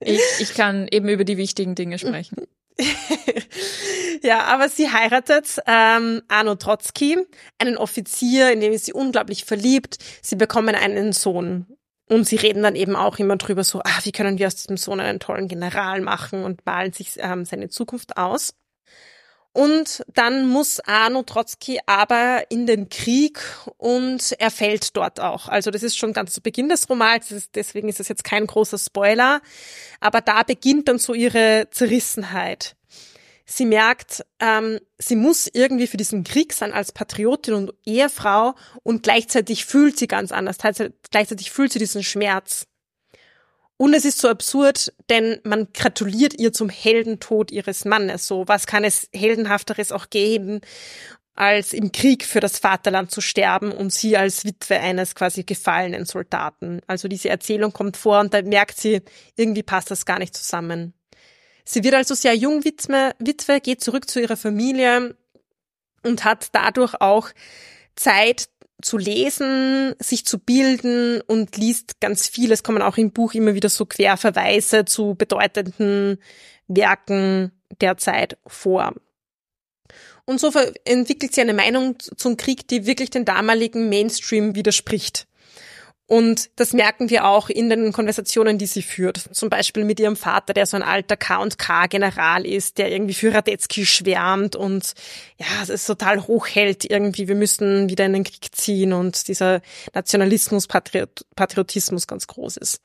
Ich, 0.00 0.20
ich 0.40 0.54
kann 0.54 0.88
eben 0.90 1.08
über 1.08 1.24
die 1.24 1.36
wichtigen 1.36 1.74
Dinge 1.74 1.98
sprechen. 1.98 2.36
ja, 4.22 4.44
aber 4.44 4.68
sie 4.68 4.90
heiratet 4.90 5.60
ähm, 5.66 6.22
Arno 6.28 6.56
Trotzki, 6.56 7.18
einen 7.58 7.78
Offizier, 7.78 8.52
in 8.52 8.60
dem 8.60 8.76
sie 8.76 8.92
unglaublich 8.92 9.44
verliebt. 9.44 9.98
Sie 10.20 10.36
bekommen 10.36 10.74
einen 10.74 11.12
Sohn. 11.12 11.66
Und 12.08 12.26
sie 12.26 12.36
reden 12.36 12.62
dann 12.62 12.76
eben 12.76 12.94
auch 12.94 13.18
immer 13.18 13.36
drüber 13.36 13.64
so, 13.64 13.80
ah, 13.80 13.98
wie 14.04 14.12
können 14.12 14.38
wir 14.38 14.46
aus 14.46 14.56
diesem 14.56 14.76
Sohn 14.76 15.00
einen 15.00 15.18
tollen 15.18 15.48
General 15.48 16.00
machen 16.00 16.44
und 16.44 16.64
malen 16.64 16.92
sich 16.92 17.14
ähm, 17.18 17.44
seine 17.44 17.68
Zukunft 17.68 18.16
aus. 18.16 18.54
Und 19.56 20.04
dann 20.12 20.46
muss 20.46 20.80
Arno 20.80 21.22
Trotzki 21.22 21.80
aber 21.86 22.44
in 22.50 22.66
den 22.66 22.90
Krieg 22.90 23.40
und 23.78 24.32
er 24.38 24.50
fällt 24.50 24.94
dort 24.98 25.18
auch. 25.18 25.48
Also 25.48 25.70
das 25.70 25.82
ist 25.82 25.96
schon 25.96 26.12
ganz 26.12 26.34
zu 26.34 26.42
Beginn 26.42 26.68
des 26.68 26.90
Romans, 26.90 27.32
deswegen 27.54 27.88
ist 27.88 27.98
das 27.98 28.08
jetzt 28.08 28.22
kein 28.22 28.46
großer 28.46 28.76
Spoiler. 28.76 29.40
Aber 29.98 30.20
da 30.20 30.42
beginnt 30.42 30.88
dann 30.88 30.98
so 30.98 31.14
ihre 31.14 31.68
Zerrissenheit. 31.70 32.76
Sie 33.46 33.64
merkt, 33.64 34.24
ähm, 34.40 34.80
sie 34.98 35.14
muss 35.14 35.48
irgendwie 35.52 35.86
für 35.86 35.96
diesen 35.96 36.24
Krieg 36.24 36.52
sein 36.52 36.72
als 36.72 36.90
Patriotin 36.90 37.54
und 37.54 37.74
Ehefrau 37.84 38.54
und 38.82 39.04
gleichzeitig 39.04 39.64
fühlt 39.64 39.96
sie 39.96 40.08
ganz 40.08 40.32
anders. 40.32 40.58
Gleichzeitig 41.10 41.52
fühlt 41.52 41.72
sie 41.72 41.78
diesen 41.78 42.02
Schmerz. 42.02 42.66
Und 43.78 43.94
es 43.94 44.04
ist 44.04 44.18
so 44.18 44.28
absurd, 44.28 44.92
denn 45.10 45.38
man 45.44 45.68
gratuliert 45.72 46.34
ihr 46.38 46.52
zum 46.52 46.70
Heldentod 46.70 47.50
ihres 47.50 47.84
Mannes. 47.84 48.26
So, 48.26 48.48
was 48.48 48.66
kann 48.66 48.84
es 48.84 49.08
heldenhafteres 49.14 49.92
auch 49.92 50.08
geben, 50.10 50.60
als 51.36 51.74
im 51.74 51.92
Krieg 51.92 52.24
für 52.24 52.40
das 52.40 52.58
Vaterland 52.58 53.10
zu 53.10 53.20
sterben 53.20 53.70
und 53.70 53.92
sie 53.92 54.16
als 54.16 54.44
Witwe 54.44 54.80
eines 54.80 55.14
quasi 55.14 55.44
gefallenen 55.44 56.06
Soldaten. 56.06 56.80
Also 56.86 57.06
diese 57.06 57.28
Erzählung 57.28 57.72
kommt 57.72 57.96
vor 57.96 58.20
und 58.20 58.34
da 58.34 58.42
merkt 58.42 58.78
sie, 58.80 59.02
irgendwie 59.36 59.62
passt 59.62 59.90
das 59.90 60.06
gar 60.06 60.18
nicht 60.18 60.34
zusammen. 60.34 60.94
Sie 61.68 61.82
wird 61.84 61.94
also 61.94 62.14
sehr 62.14 62.34
jung 62.34 62.64
Witwe, 62.64 63.14
Witwe 63.18 63.60
geht 63.60 63.82
zurück 63.82 64.08
zu 64.08 64.20
ihrer 64.20 64.36
Familie 64.36 65.16
und 66.04 66.24
hat 66.24 66.48
dadurch 66.52 66.94
auch 67.00 67.30
Zeit, 67.96 68.48
zu 68.82 68.98
lesen, 68.98 69.94
sich 69.98 70.26
zu 70.26 70.38
bilden 70.38 71.20
und 71.22 71.56
liest 71.56 72.00
ganz 72.00 72.28
viel. 72.28 72.52
Es 72.52 72.62
kommen 72.62 72.82
auch 72.82 72.98
im 72.98 73.10
Buch 73.10 73.34
immer 73.34 73.54
wieder 73.54 73.70
so 73.70 73.86
Querverweise 73.86 74.84
zu 74.84 75.14
bedeutenden 75.14 76.18
Werken 76.68 77.52
der 77.80 77.96
Zeit 77.96 78.36
vor. 78.46 78.94
Und 80.26 80.40
so 80.40 80.52
entwickelt 80.84 81.34
sie 81.34 81.40
eine 81.40 81.54
Meinung 81.54 81.98
zum 81.98 82.36
Krieg, 82.36 82.68
die 82.68 82.86
wirklich 82.86 83.10
den 83.10 83.24
damaligen 83.24 83.88
Mainstream 83.88 84.54
widerspricht. 84.54 85.26
Und 86.08 86.50
das 86.54 86.72
merken 86.72 87.10
wir 87.10 87.24
auch 87.24 87.48
in 87.48 87.68
den 87.68 87.92
Konversationen, 87.92 88.58
die 88.58 88.66
sie 88.66 88.82
führt. 88.82 89.18
Zum 89.32 89.50
Beispiel 89.50 89.84
mit 89.84 89.98
ihrem 89.98 90.14
Vater, 90.14 90.54
der 90.54 90.66
so 90.66 90.76
ein 90.76 90.84
alter 90.84 91.16
K&K-General 91.16 92.46
ist, 92.46 92.78
der 92.78 92.92
irgendwie 92.92 93.14
für 93.14 93.34
Radetzky 93.34 93.84
schwärmt 93.84 94.54
und 94.54 94.92
ja, 95.36 95.46
es 95.62 95.68
ist 95.68 95.86
total 95.86 96.28
hochhält 96.28 96.88
irgendwie. 96.88 97.26
Wir 97.26 97.34
müssen 97.34 97.88
wieder 97.88 98.06
in 98.06 98.12
den 98.12 98.22
Krieg 98.22 98.54
ziehen 98.54 98.92
und 98.92 99.26
dieser 99.26 99.62
Nationalismus, 99.94 100.68
Patriot 100.68 101.26
Patriotismus 101.34 102.06
ganz 102.06 102.28
groß 102.28 102.56
ist. 102.58 102.80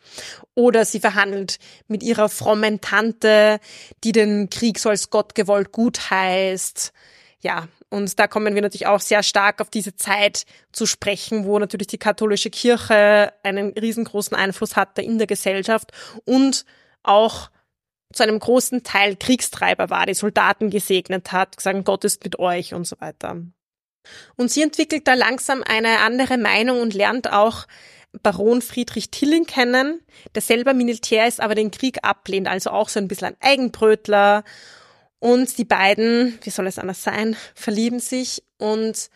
Oder 0.56 0.84
sie 0.84 1.00
verhandelt 1.00 1.60
mit 1.88 2.02
ihrer 2.02 2.28
frommen 2.28 2.82
Tante, 2.82 3.60
die 4.04 4.14
den 4.14 4.50
Krieg 4.50 4.80
so 4.80 4.90
als 4.90 5.12
Gott 5.12 5.36
gewollt 5.36 5.72
gut 5.72 6.10
heißt. 6.10 6.92
Ja, 7.42 7.68
und 7.90 8.20
da 8.20 8.28
kommen 8.28 8.54
wir 8.54 8.62
natürlich 8.62 8.88
auch 8.88 9.00
sehr 9.00 9.24
stark 9.24 9.62
auf 9.62 9.70
diese 9.70 9.96
Zeit 9.96 10.46
zu 10.72 10.86
sprechen, 10.86 11.46
wo 11.46 11.58
natürlich 11.58 11.88
die 11.88 11.98
katholische 11.98 12.52
Kirche 12.52 13.34
einen 13.44 13.72
riesengroßen 13.72 14.38
Einfluss 14.38 14.76
hatte 14.76 15.02
in 15.02 15.18
der 15.18 15.28
Gesellschaft 15.28 15.92
und 16.26 16.66
auch 17.04 17.50
zu 18.14 18.24
einem 18.24 18.40
großen 18.40 18.84
Teil 18.84 19.16
Kriegstreiber 19.16 19.90
war, 19.90 20.06
die 20.06 20.14
Soldaten 20.14 20.70
gesegnet 20.70 21.32
hat, 21.32 21.58
gesagt, 21.58 21.84
Gott 21.86 22.04
ist 22.04 22.24
mit 22.24 22.40
euch 22.40 22.74
und 22.74 22.86
so 22.86 23.00
weiter. 23.00 23.38
Und 24.36 24.52
sie 24.52 24.62
entwickelt 24.62 25.08
da 25.08 25.14
langsam 25.14 25.64
eine 25.64 26.00
andere 26.00 26.38
Meinung 26.38 26.82
und 26.82 26.94
lernt 26.94 27.32
auch 27.32 27.66
Baron 28.24 28.62
Friedrich 28.62 29.10
Tilling 29.10 29.46
kennen, 29.46 30.02
der 30.36 30.42
selber 30.42 30.74
Militär 30.74 31.28
ist, 31.28 31.40
aber 31.40 31.56
den 31.56 31.72
Krieg 31.72 32.00
ablehnt, 32.04 32.48
also 32.48 32.72
auch 32.72 32.90
so 32.90 33.00
ein 33.00 33.08
bisschen 33.08 33.30
ein 33.30 33.38
Eigenbrötler 33.40 34.44
und 35.22 35.60
die 35.60 35.66
beiden, 35.66 36.38
wie 36.42 36.50
soll 36.50 36.66
es 36.66 36.80
anders 36.80 37.04
sein, 37.04 37.38
verlieben 37.54 38.00
sich 38.00 38.44
und 38.58 39.10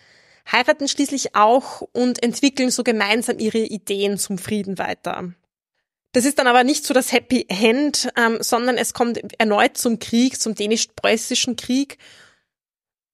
heiraten 0.50 0.88
schließlich 0.88 1.36
auch 1.36 1.82
und 1.82 2.22
entwickeln 2.22 2.70
so 2.70 2.84
gemeinsam 2.84 3.40
ihre 3.40 3.58
Ideen 3.58 4.20
zum 4.20 4.38
Frieden 4.38 4.78
weiter. 4.78 5.34
Das 6.12 6.24
ist 6.24 6.38
dann 6.38 6.46
aber 6.48 6.64
nicht 6.64 6.86
so 6.86 6.94
das 6.94 7.12
Happy 7.12 7.48
End, 7.50 8.08
ähm, 8.16 8.38
sondern 8.40 8.78
es 8.78 8.94
kommt 8.94 9.20
erneut 9.40 9.78
zum 9.78 9.98
Krieg, 9.98 10.40
zum 10.40 10.54
dänisch-preußischen 10.54 11.56
Krieg. 11.56 11.98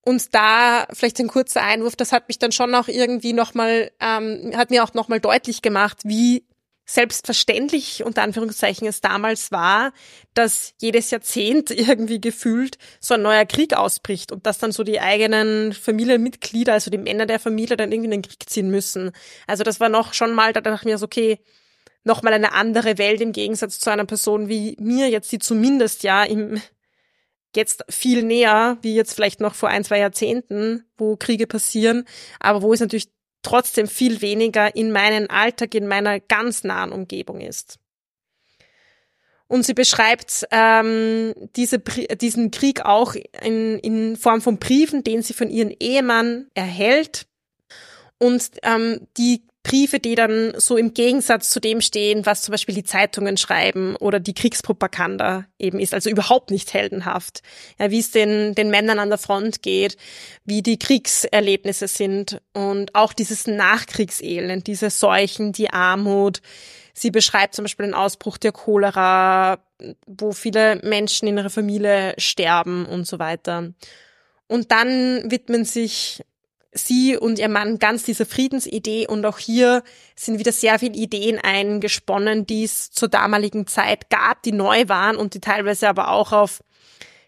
Und 0.03 0.35
da 0.35 0.85
vielleicht 0.91 1.19
ein 1.19 1.29
kurzer 1.29 1.63
Einwurf, 1.63 1.95
das 1.95 2.11
hat 2.11 2.27
mich 2.27 2.39
dann 2.39 2.51
schon 2.51 2.75
auch 2.75 2.89
irgendwie 2.89 3.31
nochmal, 3.31 3.91
ähm, 4.01 4.51
hat 4.55 4.69
mir 4.69 4.83
auch 4.83 4.93
nochmal 4.93 5.21
deutlich 5.21 5.61
gemacht, 5.61 5.99
wie 6.03 6.43
selbstverständlich 6.85 8.03
unter 8.03 8.23
Anführungszeichen 8.23 8.87
es 8.87 9.01
damals 9.01 9.51
war, 9.51 9.93
dass 10.33 10.73
jedes 10.79 11.11
Jahrzehnt 11.11 11.71
irgendwie 11.71 12.19
gefühlt 12.19 12.77
so 12.99 13.13
ein 13.13 13.21
neuer 13.21 13.45
Krieg 13.45 13.75
ausbricht 13.75 14.31
und 14.31 14.45
dass 14.45 14.57
dann 14.57 14.71
so 14.71 14.83
die 14.83 14.99
eigenen 14.99 15.73
Familienmitglieder, 15.73 16.73
also 16.73 16.91
die 16.91 16.97
Männer 16.97 17.25
der 17.25 17.39
Familie 17.39 17.77
dann 17.77 17.91
irgendwie 17.91 18.07
in 18.07 18.11
den 18.11 18.21
Krieg 18.23 18.49
ziehen 18.49 18.69
müssen. 18.69 19.11
Also 19.47 19.63
das 19.63 19.79
war 19.79 19.89
noch 19.89 20.13
schon 20.13 20.33
mal, 20.33 20.53
da 20.53 20.61
dachte 20.61 20.81
ich 20.81 20.85
mir 20.85 20.97
so, 20.97 21.05
okay, 21.05 21.39
nochmal 22.03 22.33
eine 22.33 22.53
andere 22.53 22.97
Welt 22.97 23.21
im 23.21 23.31
Gegensatz 23.31 23.79
zu 23.79 23.89
einer 23.89 24.05
Person 24.05 24.49
wie 24.49 24.75
mir 24.79 25.09
jetzt, 25.09 25.31
die 25.31 25.39
zumindest 25.39 26.03
ja 26.03 26.23
im 26.23 26.61
jetzt 27.55 27.83
viel 27.89 28.23
näher, 28.23 28.77
wie 28.81 28.95
jetzt 28.95 29.13
vielleicht 29.13 29.41
noch 29.41 29.55
vor 29.55 29.69
ein, 29.69 29.83
zwei 29.83 29.99
Jahrzehnten, 29.99 30.85
wo 30.97 31.17
Kriege 31.17 31.47
passieren, 31.47 32.05
aber 32.39 32.61
wo 32.61 32.73
es 32.73 32.79
natürlich 32.79 33.09
trotzdem 33.41 33.87
viel 33.87 34.21
weniger 34.21 34.75
in 34.75 34.91
meinen 34.91 35.29
Alltag, 35.29 35.75
in 35.75 35.87
meiner 35.87 36.19
ganz 36.19 36.63
nahen 36.63 36.91
Umgebung 36.91 37.41
ist. 37.41 37.79
Und 39.47 39.65
sie 39.65 39.73
beschreibt 39.73 40.47
ähm, 40.51 41.33
diese, 41.57 41.79
diesen 41.79 42.51
Krieg 42.51 42.85
auch 42.85 43.15
in, 43.43 43.79
in 43.79 44.15
Form 44.15 44.41
von 44.41 44.59
Briefen, 44.59 45.03
den 45.03 45.23
sie 45.23 45.33
von 45.33 45.49
ihrem 45.49 45.75
Ehemann 45.77 46.47
erhält. 46.53 47.27
Und 48.17 48.49
ähm, 48.63 49.07
die 49.17 49.43
Briefe, 49.63 49.99
die 49.99 50.15
dann 50.15 50.53
so 50.57 50.75
im 50.75 50.93
Gegensatz 50.93 51.49
zu 51.51 51.59
dem 51.59 51.81
stehen, 51.81 52.25
was 52.25 52.41
zum 52.41 52.51
Beispiel 52.51 52.73
die 52.73 52.83
Zeitungen 52.83 53.37
schreiben 53.37 53.95
oder 53.97 54.19
die 54.19 54.33
Kriegspropaganda 54.33 55.45
eben 55.59 55.79
ist, 55.79 55.93
also 55.93 56.09
überhaupt 56.09 56.49
nicht 56.49 56.73
heldenhaft. 56.73 57.43
Ja, 57.79 57.91
wie 57.91 57.99
es 57.99 58.11
den, 58.11 58.55
den 58.55 58.71
Männern 58.71 58.97
an 58.97 59.09
der 59.09 59.19
Front 59.19 59.61
geht, 59.61 59.97
wie 60.45 60.63
die 60.63 60.79
Kriegserlebnisse 60.79 61.87
sind 61.87 62.41
und 62.53 62.95
auch 62.95 63.13
dieses 63.13 63.45
Nachkriegselend, 63.45 64.65
diese 64.65 64.89
Seuchen, 64.89 65.51
die 65.51 65.69
Armut. 65.69 66.41
Sie 66.93 67.11
beschreibt 67.11 67.53
zum 67.55 67.63
Beispiel 67.63 67.85
den 67.85 67.95
Ausbruch 67.95 68.37
der 68.37 68.51
Cholera, 68.51 69.59
wo 70.07 70.31
viele 70.31 70.77
Menschen 70.83 71.27
in 71.27 71.37
ihrer 71.37 71.49
Familie 71.51 72.15
sterben 72.17 72.85
und 72.87 73.05
so 73.05 73.19
weiter. 73.19 73.73
Und 74.47 74.71
dann 74.71 75.31
widmen 75.31 75.65
sich 75.65 76.23
sie 76.71 77.17
und 77.17 77.39
ihr 77.39 77.49
Mann 77.49 77.79
ganz 77.79 78.03
dieser 78.03 78.25
Friedensidee 78.25 79.07
und 79.07 79.25
auch 79.25 79.37
hier 79.37 79.83
sind 80.15 80.39
wieder 80.39 80.51
sehr 80.51 80.79
viele 80.79 80.95
Ideen 80.95 81.39
eingesponnen, 81.39 82.47
die 82.47 82.63
es 82.63 82.91
zur 82.91 83.09
damaligen 83.09 83.67
Zeit 83.67 84.09
gab, 84.09 84.41
die 84.43 84.53
neu 84.53 84.87
waren 84.87 85.17
und 85.17 85.33
die 85.33 85.41
teilweise 85.41 85.89
aber 85.89 86.11
auch 86.11 86.31
auf 86.31 86.61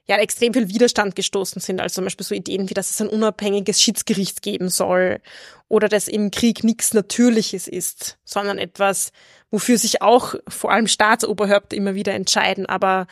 ja, 0.06 0.18
extrem 0.18 0.54
viel 0.54 0.68
Widerstand 0.68 1.16
gestoßen 1.16 1.62
sind. 1.62 1.80
Also 1.80 1.96
zum 1.96 2.04
Beispiel 2.06 2.26
so 2.26 2.36
Ideen 2.36 2.70
wie, 2.70 2.74
dass 2.74 2.92
es 2.92 3.02
ein 3.02 3.08
unabhängiges 3.08 3.82
Schiedsgericht 3.82 4.42
geben 4.42 4.70
soll 4.70 5.22
oder 5.70 5.88
dass 5.88 6.08
im 6.08 6.30
Krieg 6.32 6.64
nichts 6.64 6.94
Natürliches 6.94 7.68
ist, 7.68 8.18
sondern 8.26 8.58
etwas, 8.58 9.12
wofür 9.50 9.78
sich 9.78 10.02
auch 10.02 10.36
vor 10.48 10.72
allem 10.72 10.88
Staatsoberhäupter 10.88 11.78
immer 11.78 11.96
wieder 11.96 12.14
entscheiden. 12.14 12.66
Aber 12.66 13.08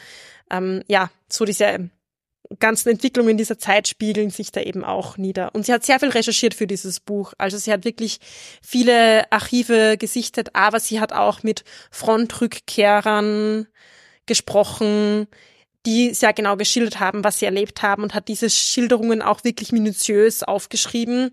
ähm, 0.49 0.83
ja, 0.87 1.09
so 1.29 1.45
diese 1.45 1.89
ganzen 2.59 2.89
Entwicklungen 2.89 3.37
dieser 3.37 3.57
Zeit 3.57 3.87
spiegeln 3.87 4.29
sich 4.29 4.51
da 4.51 4.61
eben 4.61 4.83
auch 4.83 5.17
nieder. 5.17 5.53
Und 5.53 5.65
sie 5.65 5.73
hat 5.73 5.85
sehr 5.85 5.99
viel 5.99 6.09
recherchiert 6.09 6.53
für 6.53 6.67
dieses 6.67 6.99
Buch. 6.99 7.33
Also 7.37 7.57
sie 7.57 7.71
hat 7.71 7.85
wirklich 7.85 8.19
viele 8.61 9.31
Archive 9.31 9.97
gesichtet, 9.97 10.49
aber 10.53 10.79
sie 10.79 10.99
hat 10.99 11.13
auch 11.13 11.43
mit 11.43 11.63
Frontrückkehrern 11.91 13.67
gesprochen, 14.25 15.27
die 15.85 16.13
sehr 16.13 16.33
genau 16.33 16.57
geschildert 16.57 16.99
haben, 16.99 17.23
was 17.23 17.39
sie 17.39 17.45
erlebt 17.45 17.81
haben 17.81 18.03
und 18.03 18.13
hat 18.13 18.27
diese 18.27 18.49
Schilderungen 18.49 19.21
auch 19.21 19.43
wirklich 19.43 19.71
minutiös 19.71 20.43
aufgeschrieben 20.43 21.31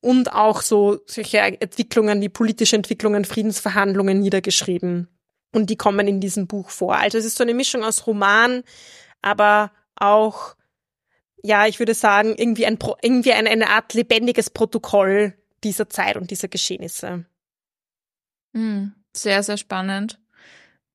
und 0.00 0.32
auch 0.32 0.62
so 0.62 1.00
solche 1.06 1.38
Entwicklungen 1.38 2.20
wie 2.22 2.30
politische 2.30 2.76
Entwicklungen, 2.76 3.24
Friedensverhandlungen 3.24 4.20
niedergeschrieben. 4.20 5.08
Und 5.52 5.68
die 5.68 5.76
kommen 5.76 6.08
in 6.08 6.20
diesem 6.20 6.46
Buch 6.46 6.70
vor. 6.70 6.96
Also 6.96 7.18
es 7.18 7.24
ist 7.24 7.36
so 7.36 7.44
eine 7.44 7.54
Mischung 7.54 7.84
aus 7.84 8.06
Roman, 8.06 8.62
aber 9.20 9.72
auch 9.96 10.54
ja, 11.42 11.66
ich 11.66 11.78
würde 11.78 11.94
sagen, 11.94 12.34
irgendwie, 12.36 12.66
ein, 12.66 12.78
irgendwie 13.02 13.32
eine, 13.32 13.50
eine 13.50 13.68
Art 13.68 13.94
lebendiges 13.94 14.50
Protokoll 14.50 15.34
dieser 15.64 15.88
Zeit 15.88 16.16
und 16.16 16.30
dieser 16.30 16.48
Geschehnisse. 16.48 17.24
Hm, 18.54 18.94
sehr, 19.14 19.42
sehr 19.42 19.56
spannend. 19.56 20.18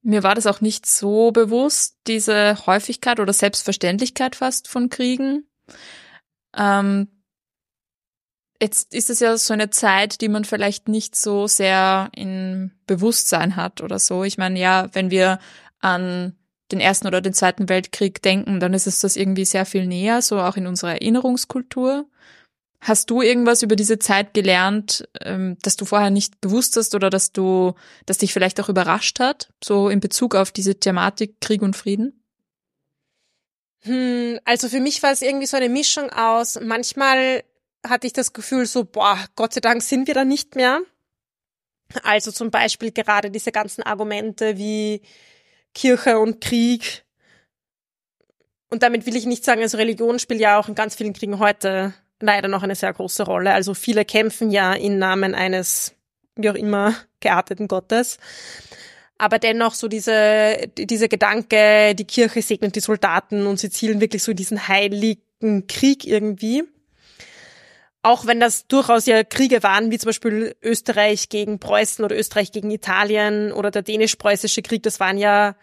Mir 0.01 0.23
war 0.23 0.35
das 0.35 0.45
auch 0.45 0.61
nicht 0.61 0.85
so 0.85 1.31
bewusst, 1.31 1.97
diese 2.05 2.65
Häufigkeit 2.67 3.19
oder 3.19 3.33
Selbstverständlichkeit 3.33 4.35
fast 4.35 4.67
von 4.67 4.89
Kriegen. 4.89 5.47
Ähm, 6.55 7.07
jetzt 8.61 8.93
ist 8.93 9.09
es 9.09 9.19
ja 9.19 9.35
so 9.37 9.53
eine 9.53 9.71
Zeit, 9.71 10.21
die 10.21 10.29
man 10.29 10.45
vielleicht 10.45 10.87
nicht 10.87 11.15
so 11.15 11.47
sehr 11.47 12.09
in 12.15 12.71
Bewusstsein 12.85 13.55
hat 13.55 13.81
oder 13.81 13.97
so. 13.97 14.23
Ich 14.23 14.37
meine, 14.37 14.59
ja, 14.59 14.89
wenn 14.93 15.09
wir 15.09 15.39
an 15.79 16.35
den 16.71 16.79
Ersten 16.79 17.07
oder 17.07 17.21
den 17.21 17.33
Zweiten 17.33 17.69
Weltkrieg 17.69 18.21
denken, 18.21 18.59
dann 18.59 18.73
ist 18.73 18.87
es 18.87 18.99
das 18.99 19.15
irgendwie 19.15 19.45
sehr 19.45 19.65
viel 19.65 19.85
näher, 19.85 20.21
so 20.21 20.39
auch 20.39 20.57
in 20.57 20.67
unserer 20.67 20.93
Erinnerungskultur. 20.93 22.07
Hast 22.81 23.09
du 23.09 23.21
irgendwas 23.21 23.63
über 23.63 23.75
diese 23.75 23.99
Zeit 23.99 24.33
gelernt, 24.33 25.07
ähm, 25.21 25.57
dass 25.61 25.75
du 25.75 25.85
vorher 25.85 26.09
nicht 26.09 26.41
gewusst 26.41 26.75
hast 26.75 26.93
oder 26.93 27.09
dass 27.09 27.31
du, 27.31 27.73
dass 28.05 28.19
dich 28.19 28.33
vielleicht 28.33 28.59
auch 28.59 28.69
überrascht 28.69 29.19
hat, 29.19 29.51
so 29.63 29.89
in 29.89 29.99
Bezug 29.99 30.35
auf 30.35 30.51
diese 30.51 30.79
Thematik 30.79 31.39
Krieg 31.41 31.61
und 31.61 31.75
Frieden? 31.75 32.21
Hm, 33.81 34.39
also 34.45 34.67
für 34.69 34.79
mich 34.79 35.01
war 35.03 35.11
es 35.11 35.21
irgendwie 35.21 35.45
so 35.45 35.57
eine 35.57 35.69
Mischung 35.69 36.09
aus, 36.11 36.59
manchmal 36.61 37.43
hatte 37.87 38.07
ich 38.07 38.13
das 38.13 38.33
Gefühl 38.33 38.65
so, 38.65 38.83
boah, 38.83 39.17
Gott 39.35 39.53
sei 39.53 39.61
Dank 39.61 39.83
sind 39.83 40.07
wir 40.07 40.15
da 40.15 40.25
nicht 40.25 40.55
mehr. 40.55 40.81
Also 42.03 42.31
zum 42.31 42.49
Beispiel 42.49 42.91
gerade 42.91 43.29
diese 43.29 43.51
ganzen 43.51 43.83
Argumente 43.83 44.57
wie, 44.57 45.01
Kirche 45.75 46.17
und 46.17 46.41
Krieg. 46.41 47.03
Und 48.71 48.81
damit 48.81 49.05
will 49.05 49.15
ich 49.15 49.27
nicht 49.27 49.45
sagen, 49.45 49.61
also 49.61 49.77
Religion 49.77 50.17
spielt 50.17 50.39
ja 50.39 50.59
auch 50.59 50.67
in 50.67 50.73
ganz 50.73 50.95
vielen 50.95 51.13
Kriegen 51.13 51.37
heute 51.37 51.93
leider 52.19 52.47
noch 52.47 52.63
eine 52.63 52.75
sehr 52.75 52.91
große 52.91 53.23
Rolle. 53.23 53.53
Also 53.53 53.75
viele 53.75 54.05
kämpfen 54.05 54.49
ja 54.49 54.73
im 54.73 54.97
Namen 54.97 55.35
eines, 55.35 55.93
wie 56.35 56.49
auch 56.49 56.55
immer, 56.55 56.95
gearteten 57.19 57.67
Gottes. 57.67 58.17
Aber 59.17 59.39
dennoch 59.39 59.75
so 59.75 59.87
diese, 59.87 60.67
diese 60.77 61.07
Gedanke, 61.07 61.93
die 61.95 62.05
Kirche 62.05 62.41
segnet 62.41 62.75
die 62.75 62.81
Soldaten 62.81 63.45
und 63.45 63.59
sie 63.59 63.69
zielen 63.69 64.01
wirklich 64.01 64.23
so 64.23 64.33
diesen 64.33 64.67
heiligen 64.67 65.67
Krieg 65.67 66.05
irgendwie 66.05 66.63
auch 68.05 68.27
wenn 68.27 68.39
das 68.39 68.67
durchaus 68.67 69.07
ja 69.07 69.23
Kriege 69.23 69.63
waren, 69.63 69.89
wie 69.89 69.97
zum 69.97 70.09
Beispiel 70.09 70.55
Österreich 70.61 71.29
gegen 71.29 71.59
Preußen 71.59 72.05
oder 72.05 72.17
Österreich 72.17 72.51
gegen 72.51 72.69
Italien 72.69 73.51
oder 73.51 73.71
der 73.71 73.81
dänisch-preußische 73.81 74.61
Krieg, 74.61 74.83
das 74.83 74.99
waren 74.99 75.17
ja 75.17 75.55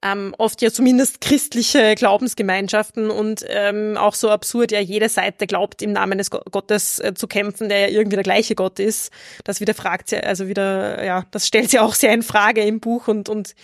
ähm, 0.00 0.34
oft 0.38 0.62
ja 0.62 0.70
zumindest 0.70 1.20
christliche 1.20 1.96
Glaubensgemeinschaften 1.96 3.10
und 3.10 3.44
ähm, 3.48 3.96
auch 3.96 4.14
so 4.14 4.30
absurd, 4.30 4.70
ja 4.70 4.78
jede 4.78 5.08
Seite 5.08 5.48
glaubt 5.48 5.82
im 5.82 5.92
Namen 5.92 6.18
des 6.18 6.30
Gottes 6.30 7.00
äh, 7.00 7.14
zu 7.14 7.26
kämpfen, 7.26 7.68
der 7.68 7.80
ja 7.80 7.88
irgendwie 7.88 8.16
der 8.16 8.22
gleiche 8.22 8.54
Gott 8.54 8.78
ist. 8.78 9.10
Das 9.42 9.60
wieder 9.60 9.74
fragt 9.74 10.10
sie, 10.10 10.22
also 10.22 10.46
wieder, 10.46 11.02
ja, 11.04 11.24
das 11.32 11.46
stellt 11.46 11.70
sie 11.70 11.80
auch 11.80 11.94
sehr 11.94 12.12
in 12.12 12.22
Frage 12.22 12.62
im 12.62 12.78
Buch 12.78 13.08
und 13.08 13.28
und 13.28 13.54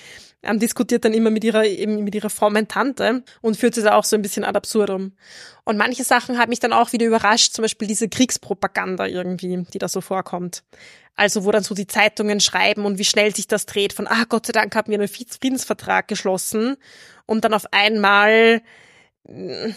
ähm, 0.42 0.59
diskutiert 0.59 1.04
dann 1.04 1.12
immer 1.12 1.30
mit 1.30 1.44
ihrer, 1.44 1.64
eben 1.64 2.02
mit 2.04 2.14
ihrer 2.14 2.30
frommen 2.30 2.68
Tante 2.68 3.23
und 3.42 3.56
führt 3.56 3.75
sie 3.75 3.82
da 3.82 3.94
auch 3.94 4.04
so 4.04 4.16
ein 4.16 4.23
bisschen 4.23 4.44
ad 4.44 4.56
absurdum. 4.56 5.12
Und 5.64 5.76
manche 5.76 6.04
Sachen 6.04 6.38
haben 6.38 6.50
mich 6.50 6.61
dann 6.61 6.73
auch 6.73 6.92
wieder 6.92 7.06
überrascht, 7.06 7.52
zum 7.52 7.62
Beispiel 7.62 7.88
diese 7.88 8.09
Kriegspropaganda 8.09 9.06
irgendwie, 9.06 9.66
die 9.73 9.78
da 9.78 9.88
so 9.88 10.00
vorkommt. 10.00 10.62
Also 11.16 11.44
wo 11.44 11.50
dann 11.50 11.62
so 11.62 11.75
die 11.75 11.87
Zeitungen 11.87 12.40
schreiben 12.40 12.87
und 12.87 12.99
wie 12.99 13.04
schnell 13.04 13.35
sich 13.35 13.47
das 13.47 13.66
dreht 13.66 13.92
von, 13.92 14.06
ah, 14.06 14.25
Gott 14.28 14.47
sei 14.47 14.52
Dank 14.52 14.75
haben 14.75 14.90
wir 14.90 14.99
einen 14.99 15.09
Friedensvertrag 15.09 16.09
geschlossen 16.09 16.76
und 17.26 17.44
dann 17.44 17.52
auf 17.52 17.73
einmal, 17.73 18.62
äh, 19.28 19.73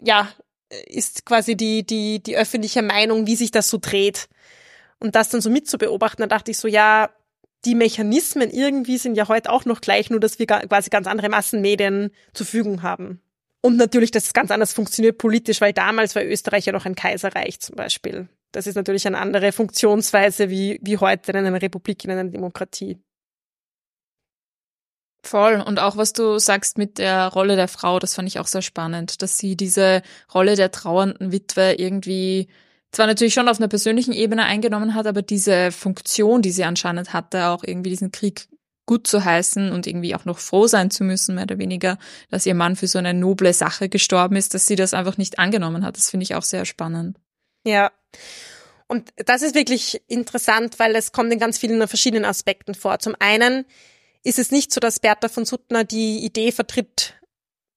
ja, 0.00 0.28
ist 0.86 1.24
quasi 1.26 1.56
die, 1.56 1.86
die, 1.86 2.22
die 2.22 2.36
öffentliche 2.36 2.82
Meinung, 2.82 3.26
wie 3.26 3.36
sich 3.36 3.50
das 3.50 3.68
so 3.68 3.78
dreht. 3.80 4.28
Und 4.98 5.14
das 5.14 5.28
dann 5.28 5.40
so 5.40 5.50
mitzubeobachten, 5.50 6.22
dann 6.22 6.28
dachte 6.28 6.50
ich 6.50 6.58
so, 6.58 6.68
ja, 6.68 7.10
die 7.64 7.74
Mechanismen 7.74 8.50
irgendwie 8.50 8.98
sind 8.98 9.14
ja 9.16 9.28
heute 9.28 9.50
auch 9.50 9.64
noch 9.64 9.80
gleich, 9.80 10.10
nur 10.10 10.20
dass 10.20 10.38
wir 10.38 10.46
quasi 10.46 10.90
ganz 10.90 11.06
andere 11.06 11.28
Massenmedien 11.28 12.10
zur 12.32 12.46
Verfügung 12.46 12.82
haben. 12.82 13.20
Und 13.60 13.76
natürlich, 13.76 14.10
dass 14.10 14.26
es 14.26 14.32
ganz 14.32 14.50
anders 14.50 14.72
funktioniert 14.72 15.18
politisch, 15.18 15.60
weil 15.60 15.72
damals 15.72 16.16
war 16.16 16.24
Österreich 16.24 16.66
ja 16.66 16.72
noch 16.72 16.84
ein 16.84 16.96
Kaiserreich 16.96 17.60
zum 17.60 17.76
Beispiel. 17.76 18.28
Das 18.50 18.66
ist 18.66 18.74
natürlich 18.74 19.06
eine 19.06 19.18
andere 19.18 19.52
Funktionsweise 19.52 20.50
wie, 20.50 20.80
wie 20.82 20.98
heute 20.98 21.30
in 21.30 21.38
einer 21.38 21.62
Republik, 21.62 22.04
in 22.04 22.10
einer 22.10 22.24
Demokratie. 22.24 22.98
Voll. 25.24 25.60
Und 25.60 25.78
auch 25.78 25.96
was 25.96 26.12
du 26.12 26.38
sagst 26.40 26.78
mit 26.78 26.98
der 26.98 27.28
Rolle 27.28 27.54
der 27.54 27.68
Frau, 27.68 28.00
das 28.00 28.16
fand 28.16 28.28
ich 28.28 28.40
auch 28.40 28.48
sehr 28.48 28.62
spannend, 28.62 29.22
dass 29.22 29.38
sie 29.38 29.56
diese 29.56 30.02
Rolle 30.34 30.56
der 30.56 30.72
trauernden 30.72 31.30
Witwe 31.30 31.74
irgendwie 31.78 32.48
zwar 32.92 33.06
natürlich 33.06 33.34
schon 33.34 33.48
auf 33.48 33.58
einer 33.58 33.68
persönlichen 33.68 34.12
Ebene 34.12 34.44
eingenommen 34.44 34.94
hat, 34.94 35.06
aber 35.06 35.22
diese 35.22 35.72
Funktion, 35.72 36.42
die 36.42 36.52
sie 36.52 36.64
anscheinend 36.64 37.12
hatte, 37.12 37.46
auch 37.46 37.64
irgendwie 37.64 37.90
diesen 37.90 38.12
Krieg 38.12 38.48
gut 38.86 39.06
zu 39.06 39.24
heißen 39.24 39.72
und 39.72 39.86
irgendwie 39.86 40.14
auch 40.14 40.24
noch 40.24 40.38
froh 40.38 40.66
sein 40.66 40.90
zu 40.90 41.04
müssen, 41.04 41.36
mehr 41.36 41.44
oder 41.44 41.58
weniger, 41.58 41.98
dass 42.30 42.46
ihr 42.46 42.54
Mann 42.54 42.76
für 42.76 42.88
so 42.88 42.98
eine 42.98 43.14
noble 43.14 43.52
Sache 43.52 43.88
gestorben 43.88 44.36
ist, 44.36 44.54
dass 44.54 44.66
sie 44.66 44.76
das 44.76 44.92
einfach 44.92 45.16
nicht 45.16 45.38
angenommen 45.38 45.84
hat. 45.84 45.96
Das 45.96 46.10
finde 46.10 46.24
ich 46.24 46.34
auch 46.34 46.42
sehr 46.42 46.64
spannend. 46.64 47.16
Ja. 47.64 47.90
Und 48.88 49.10
das 49.16 49.40
ist 49.40 49.54
wirklich 49.54 50.02
interessant, 50.08 50.78
weil 50.78 50.94
es 50.96 51.12
kommt 51.12 51.32
in 51.32 51.38
ganz 51.38 51.58
vielen 51.58 51.86
verschiedenen 51.88 52.24
Aspekten 52.26 52.74
vor. 52.74 52.98
Zum 52.98 53.14
einen 53.18 53.64
ist 54.24 54.38
es 54.38 54.50
nicht 54.50 54.72
so, 54.72 54.80
dass 54.80 55.00
Bertha 55.00 55.28
von 55.28 55.46
Suttner 55.46 55.84
die 55.84 56.24
Idee 56.24 56.52
vertritt, 56.52 57.14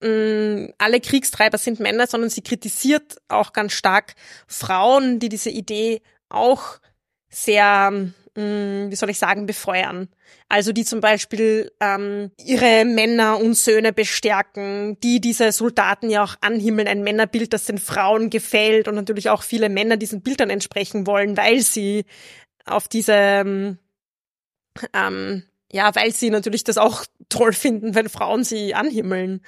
mh, 0.06 0.74
alle 0.78 1.02
Kriegstreiber 1.02 1.58
sind 1.58 1.80
Männer, 1.80 2.08
sondern 2.08 2.30
sie 2.30 2.42
kritisiert 2.42 3.18
auch 3.28 3.54
ganz 3.54 3.74
stark 3.74 4.14
Frauen, 4.48 5.20
die 5.20 5.30
diese 5.30 5.50
Idee 5.50 6.02
auch 6.30 6.80
sehr, 7.30 7.92
mh, 7.92 8.90
wie 8.90 8.96
soll 8.96 9.10
ich 9.10 9.20
sagen, 9.20 9.46
befeuern. 9.46 10.10
Also 10.48 10.72
die 10.72 10.86
zum 10.86 11.02
Beispiel 11.02 11.72
ähm, 11.80 12.32
ihre 12.38 12.86
Männer 12.86 13.40
und 13.40 13.56
Söhne 13.56 13.92
bestärken, 13.94 14.98
die 15.02 15.20
diese 15.20 15.52
Soldaten 15.52 16.10
ja 16.10 16.24
auch 16.24 16.36
anhimmeln, 16.42 16.88
ein 16.88 17.04
Männerbild, 17.04 17.52
das 17.52 17.66
den 17.66 17.80
Frauen 17.80 18.30
gefällt 18.30 18.88
und 18.88 18.96
natürlich 18.96 19.30
auch 19.30 19.42
viele 19.42 19.70
Männer 19.70 19.98
diesen 19.98 20.22
Bildern 20.22 20.52
entsprechen 20.52 21.08
wollen, 21.08 21.36
weil 21.36 21.62
sie 21.62 22.06
auf 22.66 22.88
diese 22.88 23.14
ähm, 23.14 23.80
ähm 24.94 25.44
ja, 25.72 25.94
weil 25.94 26.14
sie 26.14 26.30
natürlich 26.30 26.64
das 26.64 26.78
auch 26.78 27.04
toll 27.28 27.52
finden, 27.52 27.96
wenn 27.96 28.08
Frauen 28.08 28.46
sie 28.46 28.76
anhimmeln. 28.76 29.42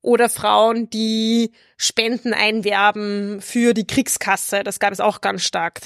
Oder 0.00 0.28
Frauen, 0.28 0.88
die 0.90 1.52
Spenden 1.76 2.32
einwerben 2.32 3.40
für 3.40 3.74
die 3.74 3.86
Kriegskasse. 3.86 4.62
Das 4.62 4.78
gab 4.78 4.92
es 4.92 5.00
auch 5.00 5.20
ganz 5.20 5.42
stark. 5.42 5.80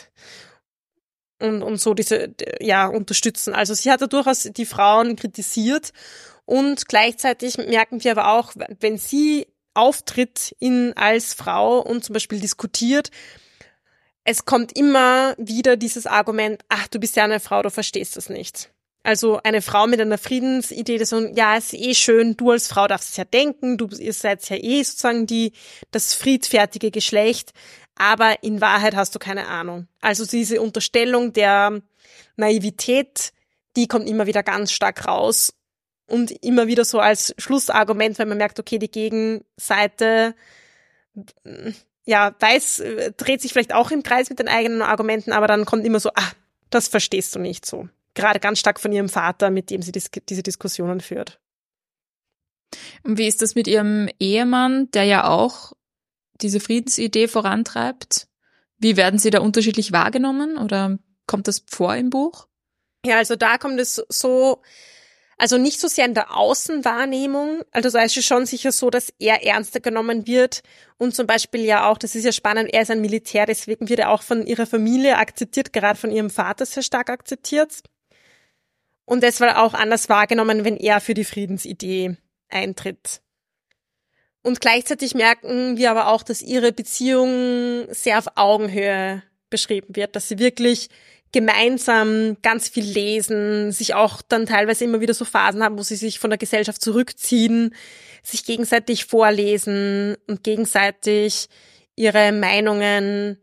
Und, 1.41 1.63
und 1.63 1.79
so 1.79 1.95
diese, 1.95 2.35
ja, 2.61 2.87
unterstützen. 2.87 3.55
Also 3.55 3.75
sie 3.75 3.91
hat 3.91 4.03
da 4.03 4.07
durchaus 4.07 4.43
die 4.43 4.67
Frauen 4.67 5.17
kritisiert. 5.17 5.93
Und 6.45 6.89
gleichzeitig 6.89 7.57
merken 7.57 8.05
wir 8.05 8.13
aber 8.13 8.39
auch, 8.39 8.53
wenn 8.81 8.99
sie 8.99 9.47
auftritt 9.75 10.55
in, 10.59 10.93
als 10.97 11.35
Frau 11.35 11.79
und 11.81 12.05
zum 12.05 12.13
Beispiel 12.13 12.41
diskutiert, 12.41 13.11
es 14.25 14.45
kommt 14.45 14.77
immer 14.77 15.35
wieder 15.37 15.77
dieses 15.77 16.07
Argument, 16.07 16.63
ach, 16.69 16.87
du 16.89 17.01
bist 17.01 17.17
ja 17.17 17.25
eine 17.25 17.41
Frau, 17.41 17.63
du 17.63 17.71
verstehst 17.71 18.17
das 18.17 18.29
nicht. 18.29 18.71
Also 19.05 19.41
eine 19.43 19.63
Frau 19.63 19.87
mit 19.89 20.01
einer 20.01 20.19
Friedensidee, 20.19 20.99
das 20.99 21.11
so, 21.11 21.27
ja, 21.35 21.57
ist 21.57 21.75
eh 21.75 21.95
schön, 21.95 22.37
du 22.37 22.53
als 22.53 22.69
Frau 22.69 22.87
darfst 22.87 23.11
es 23.11 23.17
ja 23.17 23.25
denken, 23.25 23.77
du 23.77 23.89
ihr 23.89 24.13
seid 24.13 24.49
ja 24.49 24.57
eh 24.57 24.83
sozusagen 24.83 25.27
die, 25.27 25.53
das 25.91 26.15
friedfertige 26.15 26.93
Geschlecht, 26.93 27.53
aber 27.97 28.45
in 28.45 28.61
Wahrheit 28.61 28.95
hast 28.95 29.15
du 29.15 29.19
keine 29.19 29.49
Ahnung. 29.49 29.89
Also 30.01 30.25
diese 30.25 30.61
Unterstellung 30.61 31.33
der 31.33 31.83
Naivität, 32.37 33.33
die 33.77 33.89
kommt 33.89 34.09
immer 34.09 34.27
wieder 34.27 34.45
ganz 34.45 34.71
stark 34.71 35.07
raus 35.09 35.53
und 36.07 36.31
immer 36.45 36.69
wieder 36.69 36.85
so 36.85 37.01
als 37.01 37.35
Schlussargument, 37.39 38.19
wenn 38.19 38.29
man 38.29 38.39
merkt, 38.39 38.61
okay, 38.61 38.79
die 38.79 38.91
Gegenseite, 38.91 40.37
ja, 42.05 42.37
weiß, 42.39 42.83
dreht 43.17 43.41
sich 43.43 43.53
vielleicht 43.53 43.75
auch 43.75 43.91
im 43.91 44.05
Kreis 44.05 44.31
mit 44.31 44.39
den 44.39 44.49
eigenen 44.49 44.83
Argumenten, 44.83 45.33
aber 45.33 45.49
dann 45.49 45.65
kommt 45.65 45.85
immer 45.85 45.99
so, 45.99 46.11
ah, 46.15 46.31
das 46.71 46.87
verstehst 46.87 47.35
du 47.35 47.41
nicht 47.41 47.67
so 47.67 47.89
gerade 48.15 48.41
ganz 48.41 48.59
stark 48.59 48.81
von 48.81 48.93
ihrem 48.93 49.09
Vater, 49.09 49.51
mit 49.51 49.71
dem 49.71 49.83
sie 49.83 49.93
dis 49.93 50.11
diese 50.29 50.43
Diskussionen 50.43 51.01
führt. 51.01 51.41
Und 53.03 53.19
wie 53.19 53.27
ist 53.27 53.43
das 53.43 53.55
mit 53.55 53.67
ihrem 53.67 54.09
Ehemann, 54.19 54.91
der 54.93 55.05
ja 55.05 55.29
auch 55.29 55.73
diese 56.41 56.61
Friedensidee 56.61 57.29
vorantreibt? 57.29 58.29
Wie 58.79 58.97
werden 58.97 59.19
sie 59.19 59.31
da 59.31 59.41
unterschiedlich 59.41 59.93
wahrgenommen 59.93 60.59
oder 60.59 60.99
kommt 61.27 61.49
das 61.49 61.65
vor 61.69 61.95
im 61.95 62.11
Buch? 62.11 62.47
Ja, 63.05 63.19
also 63.19 63.37
da 63.37 63.59
kommt 63.59 63.81
es 63.81 64.03
so, 64.09 64.63
also 65.39 65.59
nicht 65.59 65.81
so 65.81 65.89
sehr 65.89 66.05
in 66.05 66.15
der 66.15 66.37
Außenwahrnehmung, 66.37 67.63
also 67.73 67.91
da 67.91 68.03
ist 68.03 68.17
es 68.17 68.25
schon 68.25 68.47
sicher 68.47 68.73
so, 68.73 68.91
dass 68.91 69.13
er 69.19 69.45
ernster 69.45 69.81
genommen 69.81 70.27
wird 70.27 70.63
und 70.99 71.15
zum 71.15 71.27
Beispiel 71.27 71.65
ja 71.65 71.89
auch, 71.89 71.99
das 71.99 72.15
ist 72.15 72.25
ja 72.25 72.33
spannend, 72.33 72.73
er 72.73 72.83
ist 72.83 72.91
ein 72.91 73.01
Militär, 73.01 73.47
deswegen 73.47 73.89
wird 73.89 74.01
er 74.01 74.11
auch 74.11 74.23
von 74.23 74.47
ihrer 74.47 74.67
Familie 74.67 75.17
akzeptiert, 75.17 75.73
gerade 75.73 75.99
von 75.99 76.13
ihrem 76.13 76.31
Vater 76.31 76.65
sehr 76.65 76.83
stark 76.83 77.11
akzeptiert. 77.11 77.83
Und 79.05 79.25
es 79.25 79.41
war 79.41 79.63
auch 79.63 79.75
anders 79.75 80.09
wahrgenommen, 80.09 80.65
wenn 80.65 80.77
er 80.77 81.01
für 81.01 81.15
die 81.15 81.25
Friedensidee 81.25 82.17
eintritt. 82.49 83.21
Und 84.43 84.61
gleichzeitig 84.61 85.15
merken 85.15 85.77
wir 85.77 85.91
aber 85.91 86.09
auch, 86.09 86.23
dass 86.23 86.43
ihre 86.43 86.73
Beziehung 86.73 87.87
sehr 87.91 88.19
auf 88.19 88.37
Augenhöhe 88.37 89.23
beschrieben 89.51 89.95
wird, 89.95 90.17
dass 90.17 90.29
sie 90.29 90.39
wirklich 90.39 90.89
gemeinsam 91.33 92.37
ganz 92.43 92.69
viel 92.69 92.85
lesen, 92.85 93.73
sich 93.73 93.95
auch 93.95 94.21
dann 94.21 94.47
teilweise 94.47 94.85
immer 94.85 95.01
wieder 95.01 95.15
so 95.15 95.25
Phasen 95.25 95.63
haben, 95.63 95.79
wo 95.79 95.83
sie 95.83 95.97
sich 95.97 96.19
von 96.19 96.31
der 96.31 96.39
Gesellschaft 96.39 96.83
zurückziehen, 96.83 97.75
sich 98.23 98.45
gegenseitig 98.45 99.07
vorlesen 99.07 100.17
und 100.29 100.45
gegenseitig 100.45 101.49
ihre 101.97 102.33
Meinungen 102.33 103.41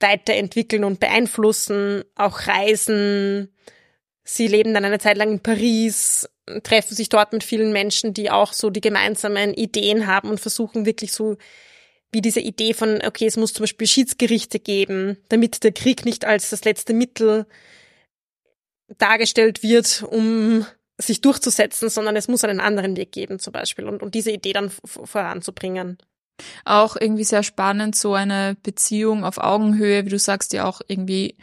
weiterentwickeln 0.00 0.84
und 0.84 0.98
beeinflussen, 0.98 2.02
auch 2.16 2.46
reisen, 2.46 3.54
Sie 4.24 4.46
leben 4.46 4.74
dann 4.74 4.84
eine 4.84 4.98
Zeit 4.98 5.16
lang 5.16 5.32
in 5.32 5.40
Paris, 5.40 6.28
treffen 6.62 6.94
sich 6.94 7.08
dort 7.08 7.32
mit 7.32 7.44
vielen 7.44 7.72
Menschen, 7.72 8.14
die 8.14 8.30
auch 8.30 8.52
so 8.52 8.70
die 8.70 8.80
gemeinsamen 8.80 9.54
Ideen 9.54 10.06
haben 10.06 10.28
und 10.28 10.40
versuchen 10.40 10.86
wirklich 10.86 11.12
so 11.12 11.36
wie 12.12 12.20
diese 12.20 12.40
Idee 12.40 12.74
von, 12.74 13.00
okay, 13.04 13.26
es 13.26 13.36
muss 13.36 13.52
zum 13.52 13.64
Beispiel 13.64 13.86
Schiedsgerichte 13.86 14.58
geben, 14.58 15.16
damit 15.28 15.62
der 15.62 15.72
Krieg 15.72 16.04
nicht 16.04 16.24
als 16.24 16.50
das 16.50 16.64
letzte 16.64 16.92
Mittel 16.92 17.46
dargestellt 18.98 19.62
wird, 19.62 20.02
um 20.02 20.66
sich 20.98 21.20
durchzusetzen, 21.20 21.88
sondern 21.88 22.16
es 22.16 22.28
muss 22.28 22.44
einen 22.44 22.60
anderen 22.60 22.96
Weg 22.96 23.12
geben 23.12 23.38
zum 23.38 23.52
Beispiel 23.52 23.86
und, 23.86 24.02
und 24.02 24.14
diese 24.14 24.32
Idee 24.32 24.52
dann 24.52 24.70
voranzubringen. 24.84 25.98
Auch 26.64 26.96
irgendwie 26.96 27.24
sehr 27.24 27.42
spannend, 27.42 27.94
so 27.96 28.14
eine 28.14 28.56
Beziehung 28.62 29.24
auf 29.24 29.38
Augenhöhe, 29.38 30.04
wie 30.04 30.10
du 30.10 30.18
sagst, 30.18 30.52
ja 30.52 30.66
auch 30.66 30.80
irgendwie 30.88 31.36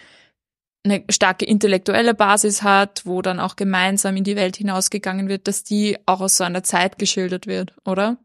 eine 0.84 1.04
starke 1.10 1.46
intellektuelle 1.46 2.14
Basis 2.14 2.64
hat, 2.64 3.06
wo 3.06 3.22
dann 3.22 3.40
auch 3.40 3.56
gemeinsam 3.56 4.16
in 4.16 4.24
die 4.24 4.36
Welt 4.36 4.58
hinausgegangen 4.58 5.28
wird, 5.28 5.48
dass 5.48 5.64
die 5.64 5.98
auch 6.06 6.22
aus 6.22 6.38
so 6.38 6.44
einer 6.44 6.64
Zeit 6.64 6.98
geschildert 6.98 7.48
wird, 7.48 7.74
oder? 7.86 8.18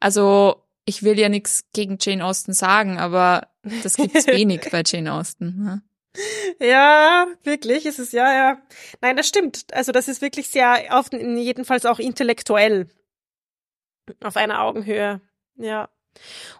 Also 0.00 0.62
ich 0.84 1.02
will 1.02 1.18
ja 1.18 1.28
nichts 1.28 1.64
gegen 1.72 1.98
Jane 2.00 2.24
Austen 2.24 2.52
sagen, 2.52 2.98
aber 2.98 3.48
das 3.82 3.96
gibt's 3.96 4.26
wenig 4.26 4.68
bei 4.70 4.82
Jane 4.84 5.12
Austen. 5.12 5.62
Ne? 5.62 5.82
Ja, 6.58 7.26
wirklich, 7.44 7.86
ist 7.86 7.98
es 7.98 8.12
ja, 8.12 8.32
ja. 8.32 8.62
Nein, 9.00 9.16
das 9.16 9.28
stimmt. 9.28 9.66
Also 9.72 9.92
das 9.92 10.08
ist 10.08 10.20
wirklich 10.20 10.48
sehr, 10.48 10.98
auf, 10.98 11.12
jedenfalls 11.12 11.86
auch 11.86 11.98
intellektuell 11.98 12.88
auf 14.22 14.36
einer 14.36 14.62
Augenhöhe. 14.62 15.20
Ja. 15.56 15.88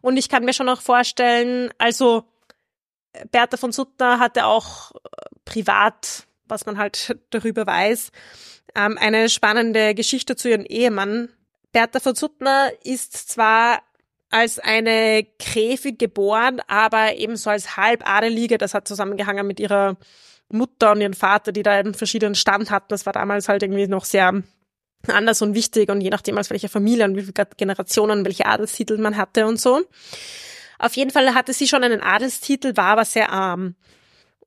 Und 0.00 0.16
ich 0.16 0.28
kann 0.28 0.44
mir 0.44 0.52
schon 0.52 0.68
auch 0.68 0.80
vorstellen, 0.80 1.70
also 1.78 2.24
Bertha 3.32 3.56
von 3.56 3.72
Suttner 3.72 4.20
hatte 4.20 4.46
auch 4.46 4.92
privat, 5.50 6.26
was 6.46 6.64
man 6.64 6.78
halt 6.78 7.16
darüber 7.30 7.66
weiß, 7.66 8.10
ähm, 8.74 8.96
eine 8.98 9.28
spannende 9.28 9.94
Geschichte 9.94 10.36
zu 10.36 10.48
ihrem 10.48 10.64
Ehemann. 10.64 11.28
Bertha 11.72 12.00
von 12.00 12.14
Suttner 12.14 12.70
ist 12.82 13.28
zwar 13.28 13.82
als 14.30 14.58
eine 14.60 15.26
Gräfin 15.38 15.98
geboren, 15.98 16.60
aber 16.68 17.16
ebenso 17.16 17.50
als 17.50 17.76
Halbadelige. 17.76 18.58
Das 18.58 18.74
hat 18.74 18.88
zusammengehangen 18.88 19.46
mit 19.46 19.60
ihrer 19.60 19.96
Mutter 20.48 20.92
und 20.92 21.00
ihrem 21.00 21.14
Vater, 21.14 21.52
die 21.52 21.62
da 21.62 21.72
einen 21.72 21.94
verschiedenen 21.94 22.34
Stand 22.34 22.70
hatten. 22.70 22.88
Das 22.88 23.06
war 23.06 23.12
damals 23.12 23.48
halt 23.48 23.62
irgendwie 23.62 23.88
noch 23.88 24.04
sehr 24.04 24.42
anders 25.08 25.42
und 25.42 25.54
wichtig 25.54 25.88
und 25.88 26.00
je 26.00 26.10
nachdem 26.10 26.38
aus 26.38 26.50
welcher 26.50 26.68
Familie 26.68 27.04
und 27.04 27.16
wie 27.16 27.22
viele 27.22 27.48
Generationen, 27.56 28.24
welche 28.24 28.46
Adelstitel 28.46 28.98
man 28.98 29.16
hatte 29.16 29.46
und 29.46 29.60
so. 29.60 29.82
Auf 30.78 30.94
jeden 30.94 31.10
Fall 31.10 31.34
hatte 31.34 31.52
sie 31.52 31.68
schon 31.68 31.84
einen 31.84 32.00
Adelstitel, 32.00 32.76
war 32.76 32.92
aber 32.92 33.04
sehr 33.04 33.30
arm. 33.30 33.74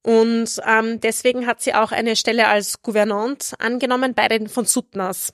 Und 0.04 0.62
ähm, 0.68 1.00
deswegen 1.00 1.48
hat 1.48 1.62
sie 1.62 1.74
auch 1.74 1.92
eine 1.92 2.16
Stelle 2.16 2.48
als 2.48 2.82
Gouvernante 2.82 3.60
angenommen 3.60 4.14
bei 4.14 4.28
den 4.28 4.48
von 4.48 4.66
Suttners. 4.66 5.34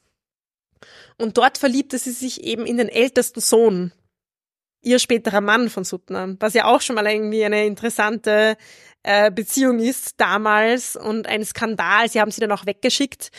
Und 1.18 1.38
dort 1.38 1.58
verliebte 1.58 1.98
sie 1.98 2.12
sich 2.12 2.44
eben 2.44 2.66
in 2.66 2.78
den 2.78 2.88
ältesten 2.88 3.42
Sohn, 3.42 3.92
ihr 4.82 5.00
späterer 5.00 5.42
Mann 5.42 5.70
von 5.70 5.84
Suttner, 5.84 6.36
was 6.40 6.54
ja 6.54 6.66
auch 6.66 6.82
schon 6.82 6.96
mal 6.96 7.08
irgendwie 7.08 7.44
eine 7.44 7.66
interessante 7.66 8.56
äh, 9.04 9.32
Beziehung 9.32 9.80
ist 9.80 10.14
damals 10.22 10.96
und 10.96 11.28
ein 11.28 11.44
Skandal. 11.44 12.10
Sie 12.10 12.22
haben 12.22 12.32
sie 12.32 12.42
dann 12.42 12.52
auch 12.52 12.66
weggeschickt. 12.66 13.32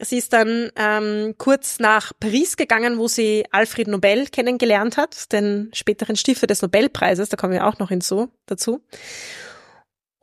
Sie 0.00 0.18
ist 0.18 0.32
dann 0.32 0.70
ähm, 0.74 1.34
kurz 1.38 1.78
nach 1.78 2.12
Paris 2.18 2.56
gegangen, 2.56 2.98
wo 2.98 3.06
sie 3.06 3.44
Alfred 3.52 3.86
Nobel 3.86 4.26
kennengelernt 4.26 4.96
hat, 4.96 5.32
den 5.32 5.70
späteren 5.72 6.16
Stifter 6.16 6.48
des 6.48 6.62
Nobelpreises, 6.62 7.28
da 7.28 7.36
kommen 7.36 7.52
wir 7.52 7.66
auch 7.66 7.78
noch 7.78 7.90
hinzu, 7.90 8.28
dazu. 8.46 8.82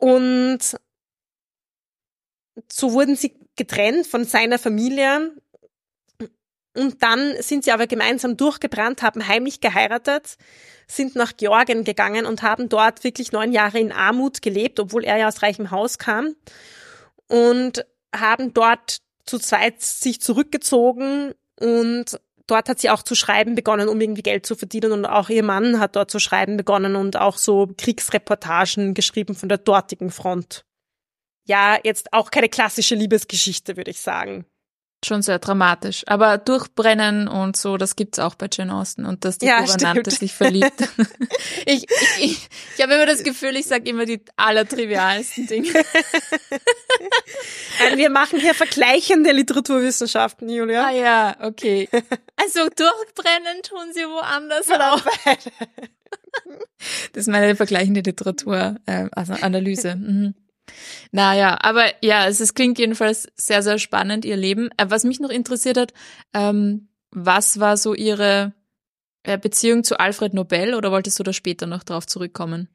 Und 0.02 0.58
so 2.68 2.92
wurden 2.92 3.14
sie 3.14 3.38
getrennt 3.54 4.04
von 4.04 4.24
seiner 4.24 4.58
Familie. 4.58 5.30
Und 6.76 7.04
dann 7.04 7.40
sind 7.40 7.62
sie 7.62 7.70
aber 7.70 7.86
gemeinsam 7.86 8.36
durchgebrannt, 8.36 9.02
haben 9.02 9.28
heimlich 9.28 9.60
geheiratet, 9.60 10.38
sind 10.88 11.14
nach 11.14 11.36
Georgien 11.36 11.84
gegangen 11.84 12.26
und 12.26 12.42
haben 12.42 12.68
dort 12.68 13.04
wirklich 13.04 13.30
neun 13.30 13.52
Jahre 13.52 13.78
in 13.78 13.92
Armut 13.92 14.42
gelebt, 14.42 14.80
obwohl 14.80 15.04
er 15.04 15.18
ja 15.18 15.28
aus 15.28 15.40
reichem 15.40 15.70
Haus 15.70 15.98
kam. 15.98 16.34
Und 17.28 17.86
haben 18.12 18.52
dort 18.52 19.02
zu 19.24 19.38
zweit 19.38 19.82
sich 19.82 20.20
zurückgezogen 20.20 21.32
und 21.60 22.18
dort 22.52 22.68
hat 22.68 22.78
sie 22.80 22.90
auch 22.90 23.02
zu 23.02 23.14
schreiben 23.14 23.54
begonnen, 23.54 23.88
um 23.88 24.00
irgendwie 24.00 24.22
Geld 24.22 24.46
zu 24.46 24.54
verdienen 24.54 24.92
und 24.92 25.06
auch 25.06 25.28
ihr 25.28 25.42
Mann 25.42 25.80
hat 25.80 25.96
dort 25.96 26.10
zu 26.10 26.18
schreiben 26.18 26.56
begonnen 26.56 26.96
und 26.96 27.16
auch 27.16 27.36
so 27.38 27.68
Kriegsreportagen 27.76 28.94
geschrieben 28.94 29.34
von 29.34 29.48
der 29.48 29.58
dortigen 29.58 30.10
Front. 30.10 30.64
Ja, 31.44 31.78
jetzt 31.82 32.12
auch 32.12 32.30
keine 32.30 32.48
klassische 32.48 32.94
Liebesgeschichte, 32.94 33.76
würde 33.76 33.90
ich 33.90 34.00
sagen 34.00 34.46
schon 35.04 35.22
sehr 35.22 35.38
dramatisch. 35.38 36.02
Aber 36.06 36.38
durchbrennen 36.38 37.28
und 37.28 37.56
so, 37.56 37.76
das 37.76 37.96
gibt's 37.96 38.18
auch 38.18 38.34
bei 38.34 38.48
Jane 38.52 38.74
Austen 38.74 39.04
und 39.04 39.24
dass 39.24 39.38
die 39.38 39.46
Ja, 39.46 39.60
Gouvernante 39.60 40.10
stimmt. 40.10 40.18
sich 40.18 40.34
verliebt. 40.34 40.88
ich 41.66 41.84
ich, 41.84 41.86
ich, 42.20 42.48
ich 42.76 42.82
habe 42.82 42.94
immer 42.94 43.06
das 43.06 43.22
Gefühl, 43.22 43.56
ich 43.56 43.66
sage 43.66 43.88
immer 43.90 44.04
die 44.04 44.20
allertrivialsten 44.36 45.46
Dinge. 45.46 45.68
Wir 47.96 48.10
machen 48.10 48.40
hier 48.40 48.54
vergleichende 48.54 49.32
Literaturwissenschaften, 49.32 50.48
Julia. 50.48 50.86
Ah 50.86 50.90
ja, 50.90 51.36
okay. 51.40 51.88
Also 52.36 52.60
durchbrennen 52.68 53.62
tun 53.62 53.92
sie 53.92 54.04
woanders 54.04 54.70
auch. 54.70 55.02
Das 57.12 57.22
ist 57.22 57.28
meine 57.28 57.56
vergleichende 57.56 58.00
Literatur, 58.00 58.76
äh, 58.86 59.08
also 59.12 59.34
Analyse. 59.34 59.96
Mhm. 59.96 60.34
Naja, 61.10 61.58
aber 61.60 61.86
ja, 62.02 62.26
es, 62.26 62.40
es 62.40 62.54
klingt 62.54 62.78
jedenfalls 62.78 63.28
sehr, 63.36 63.62
sehr 63.62 63.78
spannend, 63.78 64.24
ihr 64.24 64.36
Leben. 64.36 64.70
Äh, 64.76 64.86
was 64.88 65.04
mich 65.04 65.20
noch 65.20 65.30
interessiert 65.30 65.76
hat, 65.76 65.92
ähm, 66.34 66.88
was 67.10 67.60
war 67.60 67.76
so 67.76 67.94
ihre 67.94 68.54
äh, 69.22 69.38
Beziehung 69.38 69.84
zu 69.84 69.98
Alfred 70.00 70.34
Nobel 70.34 70.74
oder 70.74 70.90
wolltest 70.90 71.18
du 71.18 71.22
da 71.22 71.32
später 71.32 71.66
noch 71.66 71.84
drauf 71.84 72.06
zurückkommen? 72.06 72.68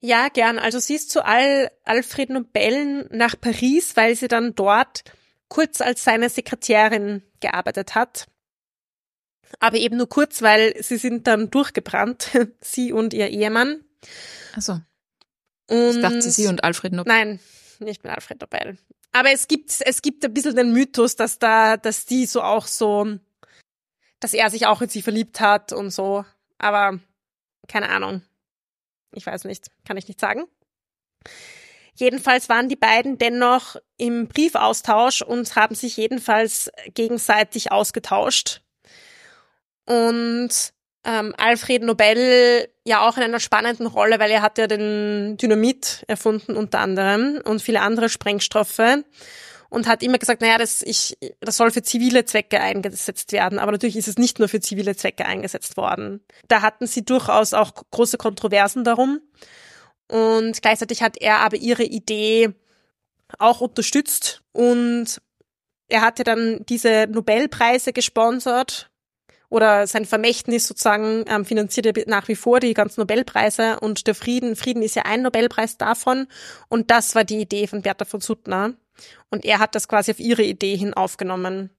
Ja, 0.00 0.28
gern. 0.28 0.58
Also 0.58 0.78
sie 0.78 0.94
ist 0.94 1.10
zu 1.10 1.24
Al 1.24 1.70
Alfred 1.84 2.30
Nobel 2.30 3.06
nach 3.10 3.38
Paris, 3.38 3.96
weil 3.96 4.16
sie 4.16 4.28
dann 4.28 4.54
dort 4.54 5.04
kurz 5.48 5.80
als 5.80 6.04
seine 6.04 6.30
Sekretärin 6.30 7.22
gearbeitet 7.40 7.94
hat. 7.94 8.26
Aber 9.58 9.76
eben 9.76 9.96
nur 9.96 10.08
kurz, 10.08 10.42
weil 10.42 10.80
sie 10.82 10.96
sind 10.96 11.26
dann 11.26 11.50
durchgebrannt, 11.50 12.30
sie 12.60 12.92
und 12.92 13.12
ihr 13.12 13.28
Ehemann. 13.28 13.84
Also, 14.54 14.80
Und 15.70 15.96
ich 15.96 16.00
dachte 16.02 16.30
sie 16.30 16.48
und 16.48 16.64
Alfred 16.64 16.92
Nobel. 16.92 17.12
Nein, 17.12 17.40
nicht 17.78 18.02
mit 18.02 18.12
Alfred 18.12 18.40
Nobel. 18.40 18.76
Aber 19.12 19.30
es 19.30 19.48
gibt, 19.48 19.72
es 19.80 20.02
gibt 20.02 20.24
ein 20.24 20.34
bisschen 20.34 20.56
den 20.56 20.72
Mythos, 20.72 21.16
dass 21.16 21.38
da, 21.38 21.76
dass 21.76 22.06
die 22.06 22.26
so 22.26 22.42
auch 22.42 22.66
so, 22.66 23.18
dass 24.18 24.34
er 24.34 24.50
sich 24.50 24.66
auch 24.66 24.82
in 24.82 24.88
sie 24.88 25.02
verliebt 25.02 25.40
hat 25.40 25.72
und 25.72 25.90
so. 25.90 26.24
Aber 26.58 26.98
keine 27.68 27.88
Ahnung. 27.88 28.22
Ich 29.12 29.26
weiß 29.26 29.44
nicht, 29.44 29.68
kann 29.84 29.96
ich 29.96 30.08
nicht 30.08 30.20
sagen. 30.20 30.44
Jedenfalls 31.94 32.48
waren 32.48 32.68
die 32.68 32.76
beiden 32.76 33.18
dennoch 33.18 33.76
im 33.96 34.26
Briefaustausch 34.26 35.22
und 35.22 35.54
haben 35.54 35.74
sich 35.74 35.96
jedenfalls 35.96 36.70
gegenseitig 36.94 37.72
ausgetauscht. 37.72 38.62
Und 39.86 40.72
ähm, 41.04 41.34
Alfred 41.38 41.82
Nobel 41.82 42.68
ja 42.84 43.08
auch 43.08 43.16
in 43.16 43.22
einer 43.22 43.40
spannenden 43.40 43.86
Rolle, 43.86 44.18
weil 44.18 44.30
er 44.30 44.42
hat 44.42 44.58
ja 44.58 44.66
den 44.66 45.36
Dynamit 45.36 46.04
erfunden 46.08 46.56
unter 46.56 46.80
anderem 46.80 47.40
und 47.44 47.62
viele 47.62 47.80
andere 47.80 48.08
Sprengstoffe 48.08 48.80
und 49.70 49.86
hat 49.86 50.02
immer 50.02 50.18
gesagt, 50.18 50.42
naja, 50.42 50.58
das, 50.58 50.82
ich, 50.82 51.16
das 51.40 51.56
soll 51.56 51.70
für 51.70 51.82
zivile 51.82 52.24
Zwecke 52.24 52.60
eingesetzt 52.60 53.32
werden, 53.32 53.58
aber 53.58 53.72
natürlich 53.72 53.96
ist 53.96 54.08
es 54.08 54.18
nicht 54.18 54.38
nur 54.38 54.48
für 54.48 54.60
zivile 54.60 54.96
Zwecke 54.96 55.24
eingesetzt 55.24 55.76
worden. 55.76 56.20
Da 56.48 56.60
hatten 56.60 56.86
sie 56.86 57.04
durchaus 57.04 57.54
auch 57.54 57.72
große 57.90 58.18
Kontroversen 58.18 58.84
darum. 58.84 59.20
Und 60.08 60.60
gleichzeitig 60.60 61.02
hat 61.02 61.16
er 61.20 61.38
aber 61.38 61.56
ihre 61.56 61.84
Idee 61.84 62.50
auch 63.38 63.60
unterstützt. 63.60 64.42
Und 64.52 65.22
er 65.88 66.00
hatte 66.00 66.24
dann 66.24 66.66
diese 66.68 67.06
Nobelpreise 67.08 67.92
gesponsert 67.92 68.89
oder 69.50 69.86
sein 69.86 70.06
Vermächtnis 70.06 70.66
sozusagen 70.66 71.24
ähm, 71.26 71.44
finanziert 71.44 71.86
er 71.86 72.04
nach 72.06 72.28
wie 72.28 72.36
vor 72.36 72.60
die 72.60 72.72
ganzen 72.72 73.00
Nobelpreise 73.00 73.80
und 73.80 74.06
der 74.06 74.14
Frieden, 74.14 74.56
Frieden 74.56 74.82
ist 74.82 74.94
ja 74.94 75.02
ein 75.02 75.22
Nobelpreis 75.22 75.76
davon 75.76 76.28
und 76.68 76.90
das 76.90 77.14
war 77.14 77.24
die 77.24 77.40
Idee 77.40 77.66
von 77.66 77.82
Bertha 77.82 78.04
von 78.04 78.20
Suttner 78.20 78.74
und 79.30 79.44
er 79.44 79.58
hat 79.58 79.74
das 79.74 79.88
quasi 79.88 80.12
auf 80.12 80.20
ihre 80.20 80.42
Idee 80.42 80.76
hin 80.76 80.94
aufgenommen 80.94 81.70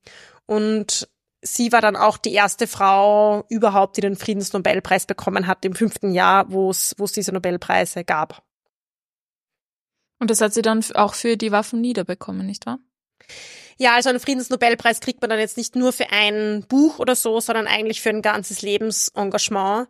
und 0.45 1.07
sie 1.41 1.71
war 1.71 1.81
dann 1.81 1.95
auch 1.95 2.17
die 2.17 2.33
erste 2.33 2.67
Frau 2.67 3.45
überhaupt, 3.49 3.97
die 3.97 4.01
den 4.01 4.17
Friedensnobelpreis 4.17 5.05
bekommen 5.05 5.47
hat 5.47 5.65
im 5.65 5.73
fünften 5.73 6.11
Jahr, 6.11 6.51
wo 6.51 6.69
es 6.69 6.93
wo 6.97 7.05
es 7.05 7.13
diese 7.13 7.31
Nobelpreise 7.31 8.03
gab. 8.03 8.43
Und 10.19 10.29
das 10.29 10.41
hat 10.41 10.53
sie 10.53 10.61
dann 10.61 10.83
auch 10.93 11.15
für 11.15 11.35
die 11.35 11.51
Waffen 11.51 11.81
niederbekommen, 11.81 12.45
nicht 12.45 12.67
wahr? 12.67 12.77
Ja, 13.81 13.95
also 13.95 14.09
einen 14.09 14.19
Friedensnobelpreis 14.19 14.99
kriegt 14.99 15.21
man 15.21 15.31
dann 15.31 15.39
jetzt 15.39 15.57
nicht 15.57 15.75
nur 15.75 15.91
für 15.91 16.11
ein 16.11 16.63
Buch 16.69 16.99
oder 16.99 17.15
so, 17.15 17.39
sondern 17.39 17.65
eigentlich 17.65 17.99
für 17.99 18.09
ein 18.09 18.21
ganzes 18.21 18.61
Lebensengagement. 18.61 19.87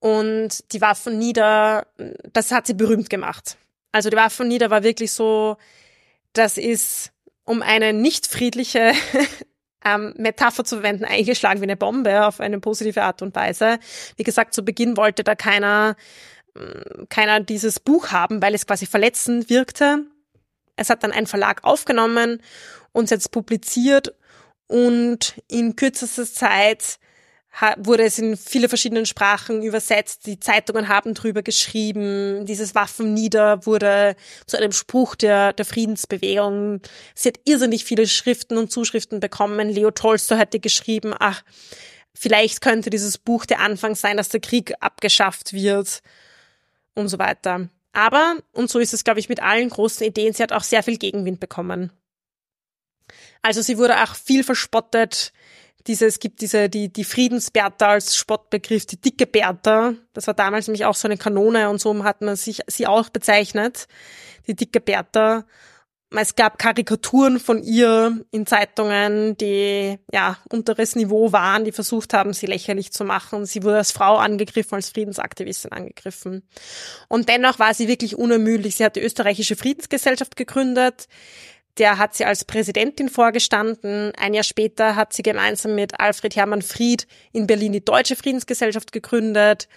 Und 0.00 0.72
die 0.72 0.80
Waffen 0.80 1.18
nieder, 1.18 1.86
das 2.32 2.52
hat 2.52 2.66
sie 2.66 2.72
berühmt 2.72 3.10
gemacht. 3.10 3.58
Also 3.92 4.08
die 4.08 4.16
Waffen 4.16 4.48
nieder 4.48 4.70
war 4.70 4.82
wirklich 4.82 5.12
so, 5.12 5.58
das 6.32 6.56
ist 6.56 7.12
um 7.44 7.60
eine 7.60 7.92
nicht 7.92 8.26
friedliche 8.26 8.92
ähm, 9.84 10.14
Metapher 10.16 10.64
zu 10.64 10.76
verwenden, 10.76 11.04
eingeschlagen 11.04 11.60
wie 11.60 11.64
eine 11.64 11.76
Bombe 11.76 12.24
auf 12.24 12.40
eine 12.40 12.60
positive 12.60 13.02
Art 13.02 13.20
und 13.20 13.34
Weise. 13.34 13.78
Wie 14.16 14.24
gesagt, 14.24 14.54
zu 14.54 14.64
Beginn 14.64 14.96
wollte 14.96 15.22
da 15.22 15.34
keiner, 15.34 15.96
keiner 17.10 17.40
dieses 17.40 17.78
Buch 17.78 18.10
haben, 18.10 18.40
weil 18.40 18.54
es 18.54 18.66
quasi 18.66 18.86
verletzend 18.86 19.50
wirkte. 19.50 20.06
Es 20.76 20.88
hat 20.88 21.02
dann 21.02 21.12
ein 21.12 21.26
Verlag 21.26 21.64
aufgenommen 21.64 22.40
und 22.98 23.10
jetzt 23.10 23.30
publiziert 23.30 24.12
und 24.66 25.40
in 25.48 25.76
kürzester 25.76 26.26
Zeit 26.26 26.98
wurde 27.78 28.04
es 28.04 28.18
in 28.18 28.36
viele 28.36 28.68
verschiedenen 28.68 29.06
Sprachen 29.06 29.62
übersetzt. 29.62 30.26
Die 30.26 30.38
Zeitungen 30.38 30.88
haben 30.88 31.14
drüber 31.14 31.42
geschrieben. 31.42 32.44
Dieses 32.44 32.74
Waffen 32.74 33.14
nieder 33.14 33.64
wurde 33.66 34.14
zu 34.46 34.56
einem 34.56 34.72
Spruch 34.72 35.14
der, 35.14 35.52
der 35.54 35.64
Friedensbewegung. 35.64 36.80
Sie 37.14 37.28
hat 37.28 37.40
irrsinnig 37.46 37.84
viele 37.84 38.06
Schriften 38.06 38.58
und 38.58 38.70
Zuschriften 38.70 39.18
bekommen. 39.18 39.70
Leo 39.70 39.90
Tolstoy 39.90 40.38
hatte 40.38 40.60
geschrieben, 40.60 41.14
ach, 41.18 41.42
vielleicht 42.14 42.60
könnte 42.60 42.90
dieses 42.90 43.16
Buch 43.18 43.46
der 43.46 43.60
Anfang 43.60 43.94
sein, 43.94 44.16
dass 44.16 44.28
der 44.28 44.40
Krieg 44.40 44.74
abgeschafft 44.80 45.52
wird 45.52 46.00
und 46.94 47.08
so 47.08 47.18
weiter. 47.18 47.68
Aber, 47.92 48.36
und 48.52 48.70
so 48.70 48.78
ist 48.78 48.94
es, 48.94 49.02
glaube 49.02 49.18
ich, 49.18 49.28
mit 49.28 49.42
allen 49.42 49.70
großen 49.70 50.06
Ideen, 50.06 50.32
sie 50.32 50.42
hat 50.42 50.52
auch 50.52 50.62
sehr 50.62 50.82
viel 50.82 50.98
Gegenwind 50.98 51.40
bekommen. 51.40 51.90
Also 53.42 53.62
sie 53.62 53.78
wurde 53.78 54.02
auch 54.02 54.14
viel 54.14 54.44
verspottet. 54.44 55.32
Diese, 55.86 56.06
es 56.06 56.18
gibt 56.18 56.40
diese, 56.42 56.68
die, 56.68 56.92
die 56.92 57.04
Friedensbertha 57.04 57.88
als 57.88 58.16
Spottbegriff, 58.16 58.84
die 58.86 59.00
dicke 59.00 59.26
Bertha. 59.26 59.94
Das 60.12 60.26
war 60.26 60.34
damals 60.34 60.66
nämlich 60.66 60.84
auch 60.84 60.94
so 60.94 61.08
eine 61.08 61.16
Kanone 61.16 61.70
und 61.70 61.80
so 61.80 62.04
hat 62.04 62.20
man 62.20 62.36
sich, 62.36 62.60
sie 62.66 62.86
auch 62.86 63.08
bezeichnet. 63.08 63.88
Die 64.46 64.54
dicke 64.54 64.80
Bertha. 64.80 65.44
Es 66.10 66.36
gab 66.36 66.58
Karikaturen 66.58 67.38
von 67.38 67.62
ihr 67.62 68.24
in 68.30 68.46
Zeitungen, 68.46 69.36
die 69.36 69.98
ja 70.10 70.38
unteres 70.50 70.96
Niveau 70.96 71.32
waren, 71.32 71.64
die 71.64 71.72
versucht 71.72 72.14
haben, 72.14 72.32
sie 72.32 72.46
lächerlich 72.46 72.92
zu 72.92 73.04
machen. 73.04 73.44
Sie 73.44 73.62
wurde 73.62 73.76
als 73.76 73.92
Frau 73.92 74.16
angegriffen, 74.16 74.76
als 74.76 74.88
Friedensaktivistin 74.88 75.72
angegriffen. 75.72 76.48
Und 77.08 77.28
dennoch 77.28 77.58
war 77.58 77.74
sie 77.74 77.88
wirklich 77.88 78.16
unermüdlich. 78.16 78.76
Sie 78.76 78.84
hat 78.86 78.96
die 78.96 79.02
österreichische 79.02 79.54
Friedensgesellschaft 79.54 80.34
gegründet. 80.36 81.08
Der 81.78 81.98
hat 81.98 82.14
sie 82.14 82.24
als 82.24 82.44
Präsidentin 82.44 83.08
vorgestanden. 83.08 84.12
Ein 84.16 84.34
Jahr 84.34 84.44
später 84.44 84.96
hat 84.96 85.12
sie 85.12 85.22
gemeinsam 85.22 85.74
mit 85.74 86.00
Alfred 86.00 86.34
Hermann 86.34 86.62
Fried 86.62 87.06
in 87.32 87.46
Berlin 87.46 87.72
die 87.72 87.84
Deutsche 87.84 88.16
Friedensgesellschaft 88.16 88.92
gegründet. 88.92 89.68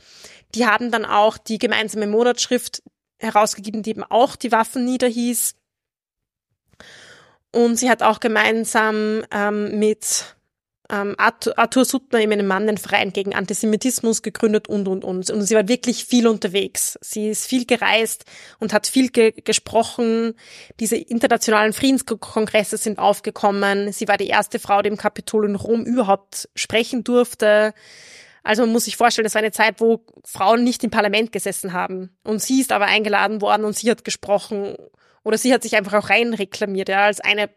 Die 0.56 0.66
haben 0.66 0.92
dann 0.92 1.06
auch 1.06 1.38
die 1.38 1.60
gemeinsame 1.60 2.08
Monatsschrift 2.08 2.82
herausgegeben, 3.20 3.84
die 3.84 3.92
eben 3.92 4.04
auch 4.04 4.36
die 4.36 4.52
Waffen 4.52 4.84
niederhieß. 4.84 5.54
Und 7.52 7.76
sie 7.78 7.90
hat 7.90 8.02
auch 8.02 8.20
gemeinsam 8.20 9.24
ähm, 9.32 9.78
mit 9.78 10.36
ähm, 10.92 11.16
Arthur, 11.18 11.58
Arthur 11.58 11.86
Suttner, 11.86 12.20
eben 12.20 12.34
einem 12.34 12.48
Mann, 12.48 12.68
den 12.68 12.78
Verein 12.78 13.14
gegen 13.14 13.34
Antisemitismus 13.34 14.22
gegründet 14.22 14.68
und, 14.68 14.88
und, 14.88 15.06
und. 15.06 15.30
Und 15.32 15.42
sie 15.42 15.56
war 15.56 15.68
wirklich 15.68 16.06
viel 16.06 16.28
unterwegs. 16.28 17.00
Sie 17.02 17.30
ist 17.30 17.48
viel 17.48 17.66
gereist 17.66 18.26
und 18.60 18.74
hat 18.74 18.88
viel 18.88 19.10
ge 19.10 19.32
gesprochen. 19.32 20.34
Diese 20.80 20.98
internationalen 20.98 21.74
Friedenskongresse 21.74 22.78
sind 22.78 23.00
aufgekommen. 23.00 23.94
Sie 23.94 24.08
war 24.08 24.18
die 24.18 24.28
erste 24.28 24.60
Frau, 24.60 24.82
die 24.82 24.90
im 24.90 24.98
Kapitol 24.98 25.46
in 25.46 25.56
Rom 25.56 25.86
überhaupt 25.86 26.50
sprechen 26.56 27.04
durfte. 27.04 27.74
Also 28.44 28.64
man 28.64 28.72
muss 28.72 28.86
sich 28.86 28.98
vorstellen, 28.98 29.26
das 29.26 29.36
war 29.36 29.42
eine 29.42 29.52
Zeit, 29.52 29.80
wo 29.80 30.04
Frauen 30.26 30.64
nicht 30.64 30.84
im 30.84 30.90
Parlament 30.90 31.32
gesessen 31.32 31.74
haben. 31.74 32.18
Und 32.24 32.42
sie 32.42 32.60
ist 32.60 32.72
aber 32.72 32.86
eingeladen 32.86 33.42
worden 33.42 33.66
und 33.66 33.78
sie 33.78 33.90
hat 33.90 34.04
gesprochen. 34.04 34.76
Oder 35.24 35.38
sie 35.38 35.54
hat 35.54 35.64
sich 35.64 35.76
einfach 35.76 35.94
auch 35.94 36.10
rein 36.10 36.34
reklamiert, 36.34 36.90
ja, 36.90 37.06
als 37.06 37.22
eine, 37.22 37.50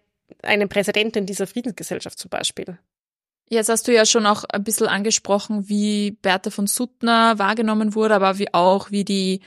eine 0.42 0.68
Präsidentin 0.68 1.26
dieser 1.26 1.46
Friedensgesellschaft 1.46 2.18
zum 2.18 2.28
Beispiel. 2.28 2.78
Jetzt 3.48 3.68
hast 3.68 3.86
du 3.86 3.92
ja 3.92 4.06
schon 4.06 4.26
auch 4.26 4.44
ein 4.44 4.64
bisschen 4.64 4.86
angesprochen, 4.86 5.68
wie 5.68 6.12
Bertha 6.22 6.50
von 6.50 6.66
Suttner 6.66 7.38
wahrgenommen 7.38 7.94
wurde, 7.94 8.14
aber 8.14 8.38
wie 8.38 8.52
auch 8.54 8.90
wie 8.90 9.04
die 9.04 9.40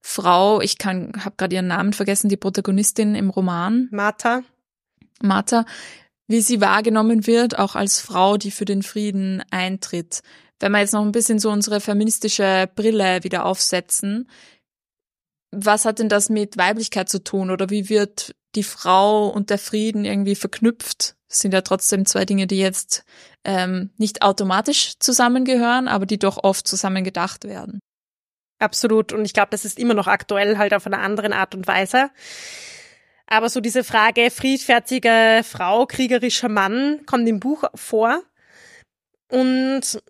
Frau, 0.00 0.60
ich 0.60 0.78
kann, 0.78 1.12
habe 1.24 1.36
gerade 1.36 1.56
ihren 1.56 1.66
Namen 1.66 1.92
vergessen, 1.92 2.28
die 2.28 2.36
Protagonistin 2.36 3.14
im 3.14 3.30
Roman, 3.30 3.88
Martha. 3.90 4.42
Martha, 5.20 5.64
wie 6.28 6.40
sie 6.40 6.60
wahrgenommen 6.60 7.26
wird, 7.26 7.58
auch 7.58 7.74
als 7.74 8.00
Frau, 8.00 8.36
die 8.36 8.50
für 8.50 8.64
den 8.64 8.82
Frieden 8.82 9.42
eintritt. 9.50 10.22
Wenn 10.60 10.72
wir 10.72 10.80
jetzt 10.80 10.92
noch 10.92 11.04
ein 11.04 11.12
bisschen 11.12 11.38
so 11.38 11.50
unsere 11.50 11.80
feministische 11.80 12.68
Brille 12.74 13.24
wieder 13.24 13.44
aufsetzen, 13.44 14.28
was 15.50 15.84
hat 15.84 15.98
denn 15.98 16.08
das 16.08 16.28
mit 16.28 16.56
Weiblichkeit 16.58 17.08
zu 17.08 17.24
tun 17.24 17.50
oder 17.50 17.70
wie 17.70 17.88
wird 17.88 18.34
die 18.54 18.62
Frau 18.62 19.28
und 19.28 19.50
der 19.50 19.58
Frieden 19.58 20.04
irgendwie 20.04 20.34
verknüpft? 20.34 21.16
Sind 21.26 21.52
ja 21.52 21.60
trotzdem 21.60 22.06
zwei 22.06 22.24
Dinge, 22.24 22.46
die 22.46 22.58
jetzt 22.58 23.04
ähm, 23.44 23.90
nicht 23.98 24.22
automatisch 24.22 24.98
zusammengehören, 24.98 25.88
aber 25.88 26.06
die 26.06 26.18
doch 26.18 26.42
oft 26.42 26.66
zusammen 26.66 27.04
gedacht 27.04 27.44
werden. 27.44 27.80
Absolut. 28.58 29.12
Und 29.12 29.24
ich 29.24 29.34
glaube, 29.34 29.50
das 29.50 29.64
ist 29.64 29.78
immer 29.78 29.94
noch 29.94 30.06
aktuell, 30.06 30.58
halt 30.58 30.74
auf 30.74 30.86
einer 30.86 31.00
anderen 31.00 31.32
Art 31.32 31.54
und 31.54 31.66
Weise. 31.66 32.10
Aber 33.26 33.50
so 33.50 33.60
diese 33.60 33.84
Frage 33.84 34.30
friedfertige 34.30 35.42
Frau, 35.44 35.86
kriegerischer 35.86 36.48
Mann 36.48 37.04
kommt 37.04 37.28
im 37.28 37.40
Buch 37.40 37.64
vor. 37.74 38.22
Und 39.30 40.02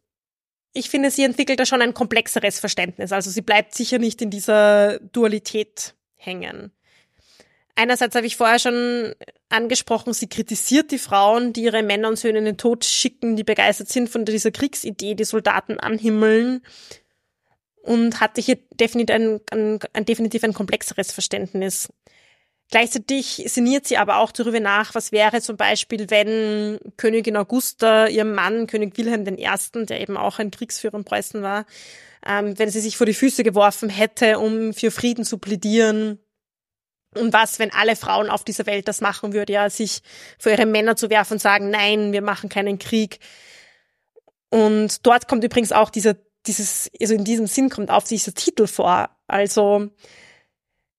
ich 0.73 0.89
finde, 0.89 1.11
sie 1.11 1.25
entwickelt 1.25 1.59
da 1.59 1.67
schon 1.67 1.83
ein 1.83 1.95
komplexeres 1.95 2.61
Verständnis. 2.61 3.13
Also 3.13 3.31
sie 3.31 3.43
bleibt 3.43 3.75
sicher 3.75 3.99
nicht 3.99 4.23
in 4.23 4.31
dieser 4.31 5.01
Dualität 5.01 5.97
hängen. 6.15 6.73
Einerseits 7.79 8.17
habe 8.17 8.27
ich 8.27 8.37
vorher 8.37 8.59
schon 8.59 9.15
angesprochen, 9.51 10.13
sie 10.13 10.27
kritisiert 10.27 10.91
die 10.91 10.99
Frauen, 10.99 11.53
die 11.53 11.63
ihre 11.63 11.85
Männer 11.85 12.09
und 12.09 12.19
Söhne 12.19 12.39
in 12.41 12.45
den 12.45 12.57
Tod 12.57 12.85
schicken, 12.85 13.37
die 13.37 13.45
begeistert 13.45 13.89
sind 13.89 14.11
von 14.11 14.25
dieser 14.25 14.51
Kriegsidee, 14.51 15.15
die 15.15 15.23
Soldaten 15.23 15.79
anhimmeln 15.79 16.63
und 17.83 18.21
hatte 18.21 18.41
hier 18.41 18.59
definitiv 18.81 19.15
ein, 19.15 19.41
ein, 19.53 19.79
ein 19.93 20.05
definitiv 20.05 20.43
ein 20.43 20.55
komplexeres 20.55 21.13
Verständnis. 21.13 21.89
Gleichzeitig 22.73 23.45
sinniert 23.47 23.87
sie 23.87 23.97
aber 23.97 24.17
auch 24.17 24.33
darüber 24.33 24.59
nach, 24.59 24.97
was 24.97 25.13
wäre 25.13 25.41
zum 25.41 25.57
Beispiel, 25.57 26.11
wenn 26.11 26.81
Königin 26.97 27.37
Augusta 27.37 28.09
ihrem 28.09 28.35
Mann, 28.35 28.67
König 28.67 28.99
Wilhelm 28.99 29.25
I., 29.25 29.47
der 29.87 30.01
eben 30.01 30.17
auch 30.17 30.41
ein 30.41 30.51
Kriegsführer 30.51 30.97
in 30.97 31.05
Preußen 31.05 31.43
war, 31.43 31.65
ähm, 32.27 32.59
wenn 32.59 32.71
sie 32.71 32.81
sich 32.81 32.97
vor 32.97 33.07
die 33.07 33.15
Füße 33.15 33.45
geworfen 33.45 33.89
hätte, 33.89 34.41
um 34.41 34.75
für 34.75 34.91
Frieden 34.91 35.25
zu 35.25 35.39
plädieren. 35.39 36.19
Und 37.15 37.33
was, 37.33 37.59
wenn 37.59 37.73
alle 37.73 37.97
Frauen 37.97 38.29
auf 38.29 38.45
dieser 38.45 38.67
Welt 38.67 38.87
das 38.87 39.01
machen 39.01 39.33
würden, 39.33 39.53
ja, 39.53 39.71
sich 39.71 40.03
vor 40.39 40.53
ihre 40.53 40.67
Männer 40.67 40.97
zu 40.97 41.11
werfen 41.11 41.35
und 41.35 41.39
sagen, 41.41 41.71
nein, 41.71 42.13
wir 42.13 42.23
machen 42.23 42.49
keinen 42.49 42.79
Krieg. 42.79 43.19
Und 44.51 45.07
dort 45.07 45.29
kommt 45.29 45.45
übrigens 45.45 45.73
auch 45.73 45.91
dieser, 45.91 46.17
dieses, 46.47 46.91
also 47.01 47.15
in 47.15 47.25
diesem 47.25 47.47
Sinn 47.47 47.71
kommt 47.71 47.91
auch 47.91 48.03
dieser 48.03 48.35
Titel 48.35 48.67
vor. 48.67 49.11
Also, 49.27 49.89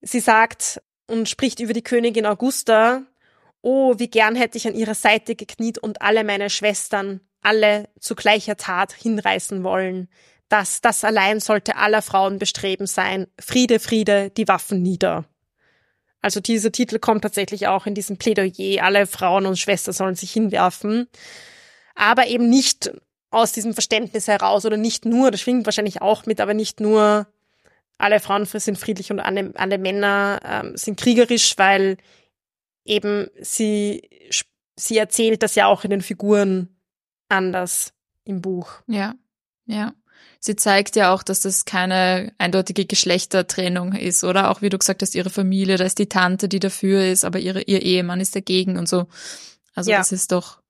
sie 0.01 0.19
sagt, 0.19 0.81
und 1.09 1.27
spricht 1.27 1.59
über 1.59 1.73
die 1.73 1.83
Königin 1.83 2.25
Augusta. 2.25 3.03
Oh, 3.61 3.95
wie 3.97 4.07
gern 4.07 4.35
hätte 4.35 4.57
ich 4.57 4.67
an 4.67 4.75
ihrer 4.75 4.95
Seite 4.95 5.35
gekniet 5.35 5.77
und 5.77 6.01
alle 6.01 6.23
meine 6.23 6.49
Schwestern, 6.49 7.19
alle 7.41 7.89
zu 7.99 8.15
gleicher 8.15 8.55
Tat 8.55 8.93
hinreißen 8.93 9.63
wollen. 9.63 10.07
Das, 10.47 10.81
das 10.81 11.03
allein 11.03 11.39
sollte 11.39 11.75
aller 11.75 12.01
Frauen 12.01 12.39
bestreben 12.39 12.87
sein. 12.87 13.27
Friede, 13.39 13.79
Friede, 13.79 14.29
die 14.29 14.47
Waffen 14.47 14.81
nieder. 14.81 15.25
Also 16.21 16.39
dieser 16.39 16.71
Titel 16.71 16.99
kommt 16.99 17.21
tatsächlich 17.21 17.67
auch 17.67 17.85
in 17.85 17.95
diesem 17.95 18.17
Plädoyer. 18.17 18.83
Alle 18.83 19.07
Frauen 19.07 19.45
und 19.45 19.57
Schwestern 19.57 19.93
sollen 19.93 20.15
sich 20.15 20.31
hinwerfen. 20.31 21.07
Aber 21.95 22.27
eben 22.27 22.49
nicht 22.49 22.91
aus 23.31 23.51
diesem 23.51 23.73
Verständnis 23.73 24.27
heraus 24.27 24.65
oder 24.65 24.77
nicht 24.77 25.05
nur, 25.05 25.31
das 25.31 25.41
schwingt 25.41 25.65
wahrscheinlich 25.65 26.01
auch 26.01 26.25
mit, 26.25 26.41
aber 26.41 26.53
nicht 26.53 26.79
nur 26.79 27.27
alle 27.97 28.19
Frauen 28.19 28.45
sind 28.45 28.77
friedlich 28.77 29.11
und 29.11 29.19
alle, 29.19 29.51
alle 29.55 29.77
Männer 29.77 30.39
ähm, 30.43 30.77
sind 30.77 30.99
kriegerisch, 30.99 31.57
weil 31.57 31.97
eben 32.85 33.27
sie, 33.39 34.09
sie 34.77 34.97
erzählt 34.97 35.43
das 35.43 35.55
ja 35.55 35.67
auch 35.67 35.83
in 35.83 35.91
den 35.91 36.01
Figuren 36.01 36.69
anders 37.27 37.93
im 38.23 38.41
Buch. 38.41 38.81
Ja, 38.87 39.15
ja. 39.65 39.93
Sie 40.41 40.55
zeigt 40.55 40.95
ja 40.95 41.13
auch, 41.13 41.21
dass 41.21 41.41
das 41.41 41.65
keine 41.65 42.33
eindeutige 42.37 42.85
Geschlechtertrennung 42.85 43.93
ist, 43.93 44.23
oder? 44.23 44.49
Auch 44.49 44.61
wie 44.61 44.69
du 44.69 44.77
gesagt 44.77 45.01
hast, 45.01 45.13
ihre 45.13 45.29
Familie, 45.29 45.75
da 45.75 45.83
ist 45.83 45.99
die 45.99 46.07
Tante, 46.07 46.47
die 46.47 46.59
dafür 46.59 47.05
ist, 47.05 47.25
aber 47.25 47.39
ihre, 47.39 47.61
ihr 47.63 47.81
Ehemann 47.81 48.21
ist 48.21 48.35
dagegen 48.35 48.77
und 48.77 48.87
so. 48.87 49.07
Also 49.75 49.91
ja. 49.91 49.97
das 49.97 50.13
ist 50.13 50.31
doch 50.31 50.61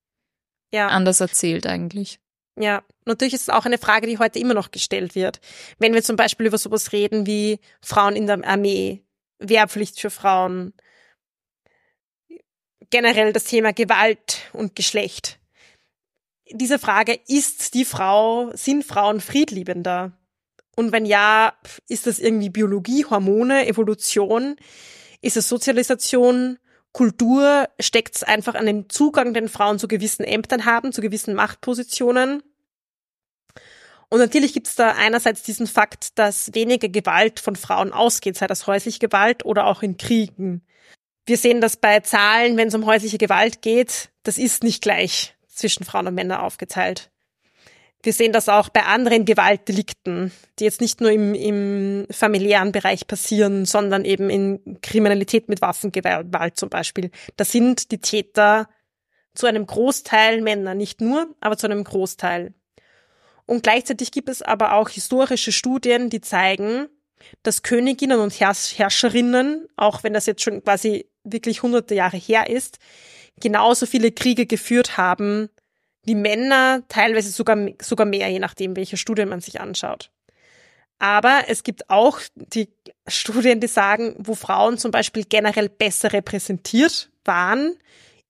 ja. 0.71 0.87
anders 0.87 1.19
erzählt 1.19 1.67
eigentlich. 1.67 2.19
Ja, 2.57 2.83
natürlich 3.05 3.33
ist 3.33 3.43
es 3.43 3.49
auch 3.49 3.65
eine 3.65 3.77
Frage, 3.77 4.07
die 4.07 4.17
heute 4.17 4.39
immer 4.39 4.53
noch 4.53 4.71
gestellt 4.71 5.15
wird. 5.15 5.39
Wenn 5.77 5.93
wir 5.93 6.03
zum 6.03 6.15
Beispiel 6.15 6.47
über 6.47 6.57
sowas 6.57 6.91
reden 6.91 7.25
wie 7.25 7.59
Frauen 7.81 8.15
in 8.15 8.27
der 8.27 8.45
Armee, 8.45 9.03
Wehrpflicht 9.37 9.99
für 9.99 10.09
Frauen, 10.09 10.73
generell 12.89 13.33
das 13.33 13.45
Thema 13.45 13.71
Gewalt 13.71 14.41
und 14.51 14.75
Geschlecht. 14.75 15.38
Diese 16.51 16.79
Frage, 16.79 17.19
ist 17.27 17.73
die 17.73 17.85
Frau, 17.85 18.51
sind 18.53 18.83
Frauen 18.83 19.21
friedliebender? 19.21 20.13
Und 20.75 20.91
wenn 20.91 21.05
ja, 21.05 21.53
ist 21.87 22.07
das 22.07 22.19
irgendwie 22.19 22.49
Biologie, 22.49 23.05
Hormone, 23.05 23.67
Evolution? 23.67 24.55
Ist 25.21 25.37
es 25.37 25.49
Sozialisation? 25.49 26.57
Kultur 26.91 27.69
steckt 27.79 28.15
es 28.15 28.23
einfach 28.23 28.55
an 28.55 28.65
dem 28.65 28.89
Zugang, 28.89 29.33
den 29.33 29.47
Frauen 29.47 29.77
zu 29.77 29.87
gewissen 29.87 30.23
Ämtern 30.23 30.65
haben, 30.65 30.91
zu 30.91 31.01
gewissen 31.01 31.35
Machtpositionen. 31.35 32.41
Und 34.09 34.19
natürlich 34.19 34.53
gibt 34.53 34.67
es 34.67 34.75
da 34.75 34.93
einerseits 34.93 35.43
diesen 35.43 35.67
Fakt, 35.67 36.17
dass 36.17 36.53
weniger 36.55 36.89
Gewalt 36.89 37.39
von 37.39 37.55
Frauen 37.55 37.93
ausgeht, 37.93 38.37
sei 38.37 38.47
das 38.47 38.65
häusliche 38.65 38.99
Gewalt 38.99 39.45
oder 39.45 39.67
auch 39.67 39.83
in 39.83 39.97
Kriegen. 39.97 40.63
Wir 41.27 41.37
sehen 41.37 41.61
das 41.61 41.77
bei 41.77 41.99
Zahlen, 41.99 42.57
wenn 42.57 42.69
es 42.69 42.75
um 42.75 42.87
häusliche 42.87 43.19
Gewalt 43.19 43.61
geht, 43.61 44.09
das 44.23 44.39
ist 44.39 44.63
nicht 44.63 44.81
gleich 44.81 45.35
zwischen 45.59 45.83
Frauen 45.83 46.07
und 46.07 46.15
Männern 46.15 46.41
aufgeteilt. 46.41 47.11
Wir 48.01 48.13
sehen 48.13 48.31
das 48.31 48.47
auch 48.47 48.69
bei 48.69 48.83
anderen 48.83 49.25
Gewaltdelikten, 49.25 50.31
die 50.57 50.63
jetzt 50.63 50.79
nicht 50.79 51.01
nur 51.01 51.11
im, 51.11 51.33
im 51.33 52.07
familiären 52.09 52.71
Bereich 52.71 53.07
passieren, 53.07 53.65
sondern 53.65 54.05
eben 54.05 54.29
in 54.29 54.79
Kriminalität 54.81 55.49
mit 55.49 55.61
Waffengewalt 55.61 56.57
zum 56.57 56.69
Beispiel. 56.69 57.11
Da 57.35 57.43
sind 57.43 57.91
die 57.91 57.99
Täter 57.99 58.69
zu 59.35 59.47
einem 59.47 59.65
Großteil 59.65 60.41
Männer, 60.41 60.75
nicht 60.75 61.01
nur, 61.01 61.35
aber 61.41 61.57
zu 61.57 61.67
einem 61.67 61.83
Großteil. 61.83 62.53
Und 63.45 63.63
gleichzeitig 63.63 64.11
gibt 64.11 64.29
es 64.29 64.41
aber 64.41 64.73
auch 64.73 64.89
historische 64.89 65.51
Studien, 65.51 66.09
die 66.09 66.21
zeigen, 66.21 66.87
dass 67.43 67.63
Königinnen 67.63 68.19
und 68.19 68.39
Herrscherinnen, 68.39 69.67
auch 69.75 70.03
wenn 70.03 70.13
das 70.13 70.25
jetzt 70.25 70.41
schon 70.41 70.63
quasi 70.63 71.09
wirklich 71.23 71.63
hunderte 71.63 71.95
Jahre 71.95 72.17
her 72.17 72.49
ist, 72.49 72.79
genauso 73.39 73.85
viele 73.85 74.11
Kriege 74.11 74.45
geführt 74.45 74.97
haben 74.97 75.49
wie 76.03 76.15
Männer, 76.15 76.83
teilweise 76.87 77.29
sogar, 77.29 77.57
sogar 77.81 78.05
mehr, 78.05 78.29
je 78.29 78.39
nachdem, 78.39 78.75
welche 78.75 78.97
Studien 78.97 79.29
man 79.29 79.41
sich 79.41 79.59
anschaut. 79.59 80.11
Aber 80.97 81.43
es 81.47 81.63
gibt 81.63 81.89
auch 81.89 82.19
die 82.35 82.69
Studien, 83.07 83.59
die 83.59 83.67
sagen, 83.67 84.15
wo 84.17 84.35
Frauen 84.35 84.77
zum 84.77 84.91
Beispiel 84.91 85.23
generell 85.23 85.69
besser 85.69 86.11
repräsentiert 86.11 87.09
waren, 87.23 87.77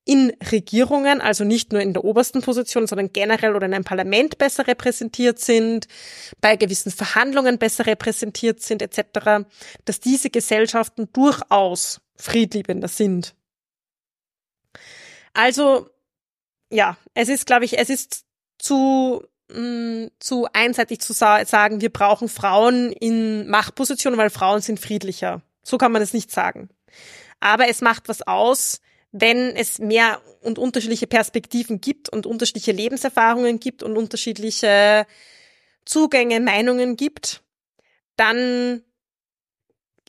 in 0.05 0.33
Regierungen, 0.51 1.21
also 1.21 1.43
nicht 1.43 1.71
nur 1.71 1.81
in 1.81 1.93
der 1.93 2.03
obersten 2.03 2.41
Position, 2.41 2.87
sondern 2.87 3.13
generell 3.13 3.55
oder 3.55 3.67
in 3.67 3.75
einem 3.75 3.83
Parlament 3.83 4.39
besser 4.39 4.65
repräsentiert 4.65 5.37
sind, 5.37 5.87
bei 6.41 6.55
gewissen 6.55 6.91
Verhandlungen 6.91 7.59
besser 7.59 7.85
repräsentiert 7.85 8.59
sind 8.59 8.81
etc., 8.81 9.45
dass 9.85 9.99
diese 9.99 10.31
Gesellschaften 10.31 11.09
durchaus 11.13 12.01
friedliebender 12.15 12.87
sind. 12.87 13.35
Also 15.33 15.89
ja, 16.71 16.97
es 17.13 17.29
ist, 17.29 17.45
glaube 17.45 17.65
ich, 17.65 17.77
es 17.77 17.89
ist 17.89 18.25
zu 18.57 19.23
mh, 19.49 19.59
mm, 19.59 20.11
zu 20.19 20.47
einseitig 20.53 21.01
zu 21.01 21.13
sa 21.13 21.45
sagen, 21.45 21.81
wir 21.81 21.91
brauchen 21.91 22.29
Frauen 22.29 22.91
in 22.91 23.47
Machtpositionen, 23.49 24.19
weil 24.19 24.29
Frauen 24.29 24.61
sind 24.61 24.79
friedlicher. 24.79 25.41
So 25.63 25.77
kann 25.77 25.91
man 25.91 26.01
es 26.01 26.13
nicht 26.13 26.31
sagen. 26.31 26.69
Aber 27.39 27.67
es 27.67 27.81
macht 27.81 28.09
was 28.09 28.21
aus, 28.21 28.81
wenn 29.11 29.55
es 29.55 29.79
mehr 29.79 30.21
und 30.41 30.59
unterschiedliche 30.59 31.07
Perspektiven 31.07 31.81
gibt 31.81 32.09
und 32.09 32.25
unterschiedliche 32.25 32.71
Lebenserfahrungen 32.71 33.59
gibt 33.59 33.81
und 33.83 33.97
unterschiedliche 33.97 35.05
Zugänge, 35.85 36.39
Meinungen 36.39 36.95
gibt, 36.95 37.41
dann 38.15 38.83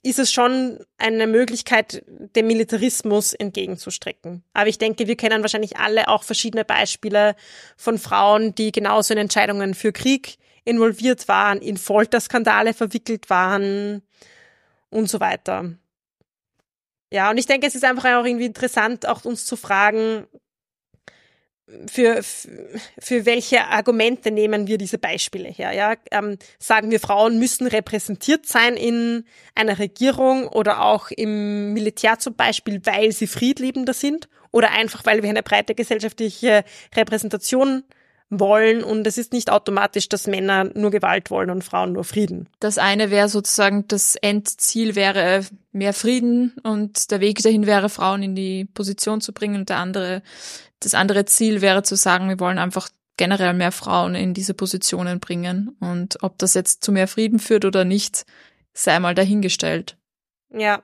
ist 0.02 0.18
es 0.18 0.32
schon 0.32 0.78
eine 0.96 1.26
Möglichkeit, 1.26 2.02
dem 2.08 2.46
Militarismus 2.46 3.34
entgegenzustrecken. 3.34 4.42
Aber 4.54 4.68
ich 4.68 4.78
denke, 4.78 5.06
wir 5.06 5.16
kennen 5.16 5.42
wahrscheinlich 5.42 5.76
alle 5.76 6.08
auch 6.08 6.22
verschiedene 6.22 6.64
Beispiele 6.64 7.36
von 7.76 7.98
Frauen, 7.98 8.54
die 8.54 8.72
genauso 8.72 9.12
in 9.12 9.18
Entscheidungen 9.18 9.74
für 9.74 9.92
Krieg 9.92 10.38
involviert 10.64 11.28
waren, 11.28 11.58
in 11.58 11.76
Folterskandale 11.76 12.72
verwickelt 12.72 13.28
waren 13.28 14.02
und 14.88 15.08
so 15.10 15.20
weiter. 15.20 15.74
Ja, 17.12 17.30
und 17.30 17.38
ich 17.38 17.46
denke, 17.46 17.66
es 17.66 17.74
ist 17.74 17.84
einfach 17.84 18.04
auch 18.04 18.24
irgendwie 18.24 18.46
interessant, 18.46 19.06
auch 19.06 19.24
uns 19.24 19.44
zu 19.44 19.56
fragen, 19.56 20.26
für, 21.90 22.20
für 22.22 23.26
welche 23.26 23.66
Argumente 23.66 24.30
nehmen 24.30 24.66
wir 24.66 24.78
diese 24.78 24.98
Beispiele 24.98 25.48
her? 25.48 25.72
Ja, 25.72 25.94
ähm, 26.10 26.36
sagen 26.58 26.90
wir, 26.90 27.00
Frauen 27.00 27.38
müssen 27.38 27.66
repräsentiert 27.66 28.46
sein 28.46 28.76
in 28.76 29.24
einer 29.54 29.78
Regierung 29.78 30.48
oder 30.48 30.82
auch 30.82 31.10
im 31.10 31.72
Militär 31.72 32.18
zum 32.18 32.34
Beispiel, 32.34 32.80
weil 32.84 33.12
sie 33.12 33.26
friedliebender 33.26 33.94
sind 33.94 34.28
oder 34.52 34.72
einfach, 34.72 35.06
weil 35.06 35.22
wir 35.22 35.30
eine 35.30 35.42
breite 35.42 35.74
gesellschaftliche 35.74 36.64
Repräsentation 36.94 37.84
wollen 38.30 38.84
und 38.84 39.06
es 39.06 39.18
ist 39.18 39.32
nicht 39.32 39.50
automatisch, 39.50 40.08
dass 40.08 40.28
Männer 40.28 40.64
nur 40.74 40.90
Gewalt 40.90 41.30
wollen 41.30 41.50
und 41.50 41.64
Frauen 41.64 41.92
nur 41.92 42.04
Frieden. 42.04 42.48
Das 42.60 42.78
eine 42.78 43.10
wäre 43.10 43.28
sozusagen, 43.28 43.86
das 43.88 44.14
Endziel 44.14 44.94
wäre 44.94 45.44
mehr 45.72 45.92
Frieden 45.92 46.54
und 46.62 47.10
der 47.10 47.20
Weg 47.20 47.42
dahin 47.42 47.66
wäre, 47.66 47.88
Frauen 47.88 48.22
in 48.22 48.36
die 48.36 48.64
Position 48.66 49.20
zu 49.20 49.32
bringen 49.32 49.56
und 49.56 49.68
der 49.68 49.78
andere, 49.78 50.22
das 50.78 50.94
andere 50.94 51.24
Ziel 51.24 51.60
wäre 51.60 51.82
zu 51.82 51.96
sagen, 51.96 52.28
wir 52.28 52.38
wollen 52.38 52.58
einfach 52.58 52.88
generell 53.16 53.52
mehr 53.52 53.72
Frauen 53.72 54.14
in 54.14 54.32
diese 54.32 54.54
Positionen 54.54 55.18
bringen 55.18 55.76
und 55.80 56.22
ob 56.22 56.38
das 56.38 56.54
jetzt 56.54 56.84
zu 56.84 56.92
mehr 56.92 57.08
Frieden 57.08 57.40
führt 57.40 57.64
oder 57.64 57.84
nicht, 57.84 58.24
sei 58.72 58.98
mal 59.00 59.14
dahingestellt. 59.14 59.96
Ja, 60.56 60.82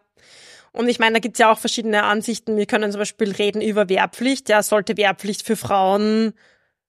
und 0.73 0.89
ich 0.89 0.99
meine, 0.99 1.15
da 1.15 1.21
gibt's 1.21 1.39
ja 1.39 1.51
auch 1.51 1.59
verschiedene 1.59 2.03
Ansichten. 2.03 2.57
Wir 2.59 2.67
können 2.67 2.91
zum 2.93 2.99
Beispiel 2.99 3.33
reden 3.33 3.63
über 3.63 3.89
Wehrpflicht. 3.89 4.51
Ja, 4.51 4.63
sollte 4.63 4.99
Wehrpflicht 4.99 5.43
für 5.43 5.57
Frauen 5.57 6.35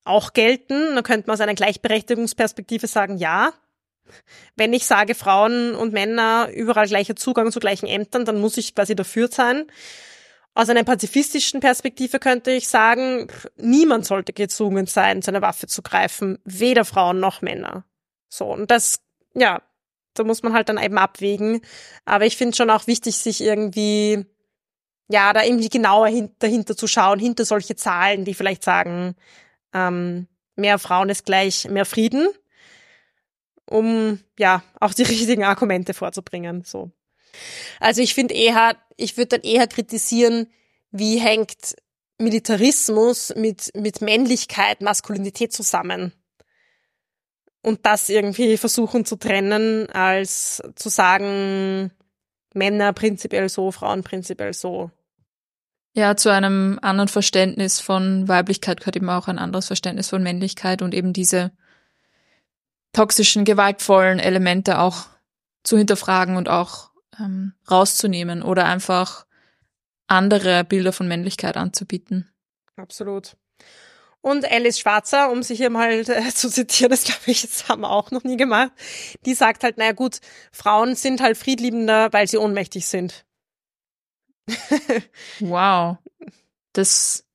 auch 0.08 0.34
gelten. 0.34 0.96
Dann 0.96 1.04
könnte 1.04 1.28
man 1.28 1.36
aus 1.36 1.42
einer 1.42 1.56
Gleichberechtigungsperspektive 1.56 2.88
sagen, 2.88 3.18
ja. 3.18 3.54
Wenn 4.56 4.74
ich 4.74 4.86
sage, 4.86 5.16
Frauen 5.16 5.76
und 5.76 5.94
Männer 5.94 6.50
überall 6.54 6.88
gleicher 6.88 7.16
Zugang 7.16 7.52
zu 7.52 7.60
gleichen 7.60 7.88
Ämtern, 7.88 8.26
dann 8.26 8.40
muss 8.40 8.58
ich 8.58 8.74
quasi 8.74 8.96
dafür 8.96 9.28
sein. 9.30 9.66
Aus 10.54 10.70
einer 10.70 10.84
pazifistischen 10.84 11.60
Perspektive 11.60 12.18
könnte 12.20 12.52
ich 12.52 12.68
sagen, 12.68 13.28
niemand 13.58 14.06
sollte 14.06 14.34
gezwungen 14.34 14.88
sein, 14.88 15.22
seine 15.22 15.42
Waffe 15.42 15.68
zu 15.68 15.84
greifen, 15.84 16.40
weder 16.46 16.84
Frauen 16.84 17.20
noch 17.20 17.44
Männer. 17.44 17.84
So, 18.28 18.46
und 18.46 18.72
das, 18.72 19.00
ja, 19.36 19.62
da 20.16 20.24
muss 20.24 20.42
man 20.42 20.54
halt 20.54 20.70
dann 20.70 20.82
eben 20.82 20.98
abwägen. 20.98 21.62
Aber 22.06 22.26
ich 22.26 22.38
finde 22.38 22.56
schon 22.56 22.70
auch 22.70 22.88
wichtig, 22.88 23.18
sich 23.18 23.42
irgendwie, 23.42 24.26
ja, 25.10 25.32
da 25.32 25.44
irgendwie 25.44 25.70
genauer 25.70 26.10
dahinter 26.40 26.76
zu 26.76 26.88
schauen, 26.88 27.20
hinter 27.20 27.46
solche 27.46 27.76
Zahlen, 27.76 28.26
die 28.26 28.34
vielleicht 28.34 28.64
sagen, 28.64 29.16
ähm, 29.74 30.28
mehr 30.56 30.80
Frauen 30.80 31.10
ist 31.10 31.26
gleich 31.26 31.70
mehr 31.70 31.86
Frieden, 31.86 32.28
um 33.70 34.20
ja 34.38 34.64
auch 34.80 34.94
die 34.94 35.04
richtigen 35.04 35.44
Argumente 35.44 35.94
vorzubringen. 35.94 36.64
So. 36.66 36.92
Also 37.80 38.02
ich 38.02 38.14
finde 38.14 38.34
eher, 38.34 38.76
ich 38.96 39.18
würde 39.18 39.40
dann 39.40 39.42
eher 39.42 39.68
kritisieren, 39.68 40.48
wie 40.92 41.20
hängt 41.20 41.76
Militarismus 42.20 43.34
mit, 43.36 43.72
mit 43.76 44.02
Männlichkeit, 44.02 44.82
Maskulinität 44.82 45.54
zusammen. 45.54 46.14
Und 47.62 47.86
das 47.86 48.10
irgendwie 48.10 48.58
versuchen 48.58 49.06
zu 49.06 49.18
trennen, 49.18 49.90
als 49.90 50.64
zu 50.76 50.90
sagen, 50.90 51.92
Männer 52.54 52.94
prinzipiell 52.94 53.50
so, 53.50 53.72
Frauen 53.72 54.04
prinzipiell 54.04 54.54
so. 54.54 54.90
Ja, 55.98 56.16
zu 56.16 56.32
einem 56.32 56.78
anderen 56.84 57.08
Verständnis 57.08 57.80
von 57.80 58.28
Weiblichkeit 58.28 58.82
gehört 58.82 58.96
eben 58.96 59.10
auch 59.10 59.28
ein 59.28 59.40
anderes 59.40 59.66
Verständnis 59.66 60.10
von 60.10 60.22
Männlichkeit 60.22 60.84
und 60.84 60.94
eben 60.94 61.12
diese 61.12 61.52
toxischen, 62.94 63.46
gewaltvollen 63.46 64.20
Elemente 64.20 64.78
auch 64.78 65.08
zu 65.64 65.76
hinterfragen 65.76 66.38
und 66.38 66.50
auch 66.50 66.92
ähm, 67.20 67.54
rauszunehmen 67.72 68.44
oder 68.44 68.66
einfach 68.66 69.26
andere 70.06 70.64
Bilder 70.64 70.94
von 70.94 71.08
Männlichkeit 71.08 71.58
anzubieten. 71.58 72.30
Absolut. 72.76 73.36
Und 74.22 74.46
Alice 74.46 74.78
Schwarzer, 74.78 75.32
um 75.32 75.42
sie 75.42 75.56
hier 75.56 75.72
mal 75.72 76.08
äh, 76.08 76.32
zu 76.32 76.52
zitieren, 76.52 76.92
das 76.92 77.06
glaube 77.06 77.24
ich, 77.26 77.42
das 77.42 77.70
haben 77.70 77.82
wir 77.82 77.90
auch 77.90 78.12
noch 78.12 78.24
nie 78.24 78.38
gemacht, 78.38 78.72
die 79.26 79.34
sagt 79.34 79.64
halt, 79.64 79.80
naja 79.80 79.94
gut, 79.94 80.20
Frauen 80.52 80.94
sind 80.94 81.22
halt 81.22 81.40
friedliebender, 81.40 82.14
weil 82.14 82.28
sie 82.28 82.38
ohnmächtig 82.38 82.86
sind. 82.86 83.26
wow. 85.40 85.98
Das, 86.74 87.26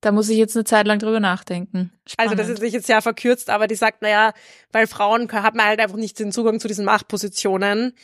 da 0.00 0.12
muss 0.12 0.28
ich 0.28 0.38
jetzt 0.38 0.56
eine 0.56 0.64
Zeit 0.64 0.86
lang 0.86 0.98
drüber 0.98 1.20
nachdenken. 1.20 1.92
Spannend. 2.06 2.32
Also 2.32 2.34
das 2.34 2.48
ist 2.48 2.60
sich 2.60 2.72
jetzt 2.72 2.86
sehr 2.86 3.02
verkürzt, 3.02 3.50
aber 3.50 3.66
die 3.66 3.74
sagt, 3.74 4.02
naja, 4.02 4.32
weil 4.72 4.86
Frauen 4.86 5.30
haben 5.32 5.62
halt 5.62 5.80
einfach 5.80 5.96
nicht 5.96 6.18
den 6.18 6.32
Zugang 6.32 6.60
zu 6.60 6.68
diesen 6.68 6.84
Machtpositionen, 6.84 7.94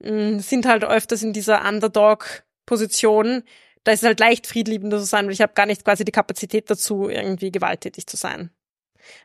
mm, 0.00 0.38
sind 0.38 0.66
halt 0.66 0.84
öfters 0.84 1.22
in 1.22 1.32
dieser 1.32 1.66
Underdog-Position. 1.66 3.42
Da 3.84 3.92
ist 3.92 4.02
es 4.02 4.06
halt 4.06 4.20
leicht, 4.20 4.46
friedliebender 4.46 4.98
zu 4.98 5.04
sein, 5.04 5.26
weil 5.26 5.32
ich 5.32 5.42
habe 5.42 5.54
gar 5.54 5.66
nicht 5.66 5.84
quasi 5.84 6.04
die 6.04 6.12
Kapazität 6.12 6.70
dazu, 6.70 7.08
irgendwie 7.08 7.52
gewalttätig 7.52 8.06
zu 8.06 8.16
sein. 8.16 8.50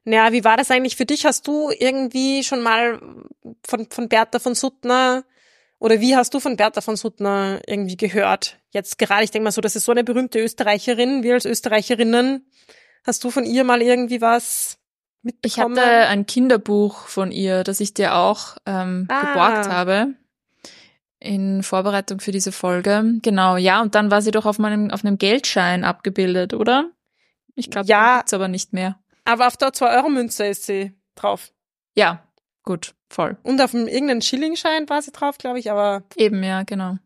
Naja, 0.04 0.32
wie 0.32 0.44
war 0.44 0.58
das 0.58 0.70
eigentlich 0.70 0.96
für 0.96 1.06
dich? 1.06 1.26
Hast 1.26 1.48
du 1.48 1.72
irgendwie 1.72 2.44
schon 2.44 2.62
mal 2.62 3.02
von, 3.66 3.88
von 3.90 4.10
Bertha 4.10 4.38
von 4.40 4.54
Suttner 4.54 5.24
oder 5.82 6.00
wie 6.00 6.16
hast 6.16 6.36
du 6.36 6.40
von 6.40 6.58
Bertha 6.58 6.80
von 6.80 6.96
Suttner 6.96 7.60
irgendwie 7.66 7.98
gehört? 7.98 8.58
Jetzt 8.70 9.00
gerade, 9.00 9.24
ich 9.24 9.32
denke 9.32 9.46
mal 9.46 9.52
so, 9.52 9.62
das 9.62 9.76
ist 9.76 9.86
so 9.86 9.92
eine 9.92 10.04
berühmte 10.04 10.40
Österreicherin. 10.40 11.24
Wir 11.24 11.34
als 11.34 11.46
Österreicherinnen, 11.46 12.46
hast 13.04 13.24
du 13.24 13.32
von 13.32 13.46
ihr 13.46 13.64
mal 13.64 13.82
irgendwie 13.82 14.22
was 14.22 14.78
mitbekommen? 15.24 15.76
Ich 15.76 15.82
hatte 15.82 16.08
ein 16.08 16.28
Kinderbuch 16.28 17.08
von 17.08 17.32
ihr, 17.32 17.64
das 17.64 17.80
ich 17.80 17.96
dir 17.96 18.14
auch 18.14 18.58
ähm, 18.68 19.08
ah. 19.10 19.22
geborgt 19.22 19.70
habe 19.70 20.14
in 21.20 21.64
Vorbereitung 21.64 22.20
für 22.20 22.32
diese 22.32 22.52
Folge. 22.52 23.16
Genau, 23.24 23.58
ja, 23.58 23.82
und 23.82 23.96
dann 23.96 24.12
war 24.12 24.22
sie 24.22 24.32
doch 24.32 24.46
auf 24.46 24.60
meinem 24.60 24.92
auf 24.92 25.04
einem 25.04 25.18
Geldschein 25.18 25.84
abgebildet, 25.84 26.54
oder? 26.54 26.92
Ich 27.56 27.72
glaube, 27.72 27.88
ja, 27.88 28.18
gibt's 28.18 28.34
aber 28.36 28.48
nicht 28.48 28.72
mehr. 28.72 29.00
Aber 29.26 29.48
auf 29.48 29.58
der 29.58 29.70
2-Euro-Münze 29.70 30.46
ist 30.46 30.64
sie 30.64 30.94
drauf. 31.16 31.52
Ja, 31.96 32.24
gut. 32.62 32.94
Voll. 33.12 33.36
Und 33.44 33.60
auf 33.62 33.72
dem 33.72 33.90
irgendeinen 33.90 34.22
Schillingschein 34.22 34.88
war 34.88 35.02
sie 35.02 35.12
drauf, 35.12 35.38
glaube 35.38 35.60
ich, 35.60 35.70
aber. 35.70 36.04
Eben, 36.16 36.42
ja, 36.44 36.64
genau. 36.64 36.98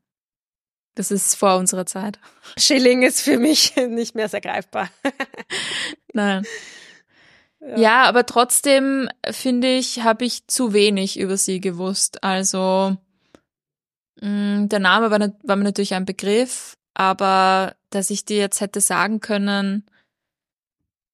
Das 0.93 1.09
ist 1.09 1.33
vor 1.33 1.57
unserer 1.57 1.87
Zeit. 1.87 2.19
Schilling 2.57 3.01
ist 3.01 3.21
für 3.21 3.39
mich 3.39 3.75
nicht 3.89 4.13
mehr 4.13 4.29
sehr 4.29 4.39
greifbar. 4.39 4.89
Nein. 6.13 6.45
Ja. 7.59 7.77
ja, 7.77 8.03
aber 8.03 8.27
trotzdem 8.27 9.09
finde 9.31 9.75
ich, 9.75 10.03
habe 10.03 10.25
ich 10.25 10.45
zu 10.45 10.73
wenig 10.73 11.19
über 11.19 11.37
sie 11.37 11.59
gewusst. 11.59 12.23
Also 12.23 12.95
mh, 14.21 14.29
mm, 14.29 14.69
der 14.69 14.79
Name 14.79 15.09
war, 15.09 15.19
war 15.41 15.55
mir 15.55 15.63
natürlich 15.63 15.95
ein 15.95 16.05
Begriff, 16.05 16.75
aber 16.93 17.75
dass 17.89 18.11
ich 18.11 18.25
dir 18.25 18.37
jetzt 18.37 18.61
hätte 18.61 18.79
sagen 18.79 19.21
können, 19.21 19.87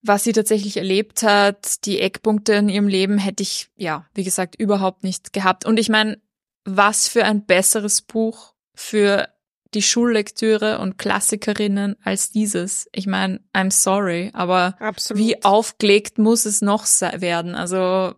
was 0.02 0.24
sie 0.24 0.34
tatsächlich 0.34 0.78
erlebt 0.78 1.24
hat, 1.24 1.86
die 1.86 2.00
Eckpunkte 2.00 2.54
in 2.54 2.70
ihrem 2.70 2.88
Leben 2.88 3.18
hätte 3.18 3.44
ich, 3.44 3.70
ja, 3.76 4.06
wie 4.14 4.24
gesagt, 4.24 4.56
überhaupt 4.56 5.04
nicht 5.04 5.34
gehabt. 5.34 5.66
Und 5.66 5.78
ich 5.78 5.90
meine, 5.90 6.20
was 6.66 7.08
für 7.08 7.24
ein 7.26 7.46
besseres 7.46 8.02
Buch 8.02 8.54
für 8.74 9.30
die 9.74 9.82
Schullektüre 9.82 10.80
und 10.80 10.98
Klassikerinnen 10.98 11.96
als 12.04 12.32
dieses. 12.32 12.90
Ich 12.92 13.08
meine, 13.08 13.40
I'm 13.54 13.72
sorry, 13.72 14.32
aber 14.34 14.76
Absolut. 14.80 15.24
wie 15.24 15.44
aufgelegt 15.44 16.18
muss 16.18 16.46
es 16.46 16.62
noch 16.62 16.86
werden? 16.86 17.56
Also, 17.56 18.14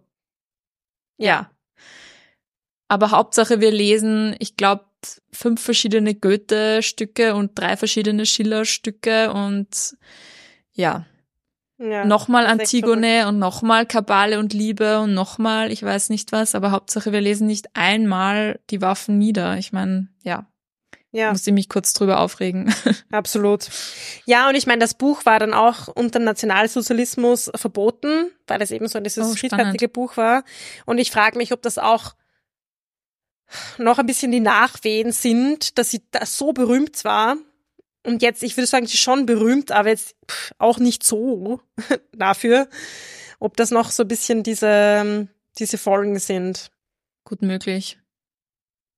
ja. 1.18 1.52
Aber 2.88 3.12
Hauptsache, 3.12 3.62
wir 3.62 3.72
lesen, 3.72 4.36
ich 4.40 4.58
glaube, 4.58 4.86
fünf 5.32 5.62
verschiedene 5.62 6.16
Goethe-Stücke 6.16 7.36
und 7.36 7.52
drei 7.56 7.78
verschiedene 7.78 8.26
Schiller-Stücke 8.26 9.32
und 9.32 9.98
ja, 10.72 11.06
ja, 11.84 12.06
nochmal 12.06 12.46
Antigone 12.46 13.28
und 13.28 13.40
nochmal 13.40 13.86
Kabale 13.86 14.40
und 14.40 14.54
Liebe 14.54 15.00
und 15.00 15.14
nochmal, 15.14 15.72
ich 15.72 15.84
weiß 15.84 16.10
nicht 16.10 16.32
was, 16.32 16.56
aber 16.56 16.72
Hauptsache 16.72 17.12
wir 17.12 17.20
lesen 17.20 17.46
nicht 17.46 17.76
einmal 17.76 18.60
die 18.70 18.82
Waffen 18.82 19.18
nieder. 19.18 19.58
Ich 19.58 19.74
meine, 19.74 20.08
ja. 20.24 20.48
Ja. 21.12 21.32
Muss 21.32 21.46
ich 21.46 21.54
mich 21.54 21.70
kurz 21.70 21.94
drüber 21.94 22.20
aufregen. 22.22 22.74
Absolut. 23.12 23.70
Ja, 24.26 24.50
und 24.50 24.56
ich 24.56 24.66
meine, 24.66 24.80
das 24.80 24.96
Buch 24.96 25.26
war 25.26 25.38
dann 25.38 25.54
auch 25.54 25.88
unter 25.88 26.18
Nationalsozialismus 26.18 27.52
verboten, 27.54 28.32
weil 28.48 28.62
es 28.64 28.72
eben 28.72 28.88
so 28.88 29.00
dieses 29.00 29.32
oh, 29.32 29.36
friedfertige 29.36 29.90
Buch 29.90 30.18
war. 30.18 30.44
Und 30.88 30.98
ich 30.98 31.12
frage 31.12 31.38
mich, 31.38 31.54
ob 31.54 31.62
das 31.62 31.78
auch 31.78 32.16
noch 33.78 34.00
ein 34.00 34.08
bisschen 34.08 34.32
die 34.32 34.40
Nachwehen 34.40 35.12
sind, 35.12 35.78
dass 35.78 35.92
sie 35.92 36.02
da 36.10 36.26
so 36.26 36.52
berühmt 36.52 37.06
war 37.06 37.36
und 38.06 38.22
jetzt, 38.22 38.44
ich 38.44 38.58
würde 38.58 38.68
sagen, 38.68 38.86
sie 38.86 38.96
ist 38.96 39.02
schon 39.02 39.26
berühmt, 39.26 39.72
aber 39.72 39.90
jetzt 39.90 40.16
auch 40.58 40.78
nicht 40.78 41.04
so 41.04 41.62
dafür, 42.12 42.68
ob 43.40 43.58
das 43.58 43.72
noch 43.72 43.92
so 43.92 44.04
ein 44.04 44.08
bisschen 44.08 44.44
diese, 44.44 45.28
diese 45.58 45.78
Folgen 45.78 46.20
sind. 46.20 46.72
Gut 47.26 47.42
möglich. 47.42 48.00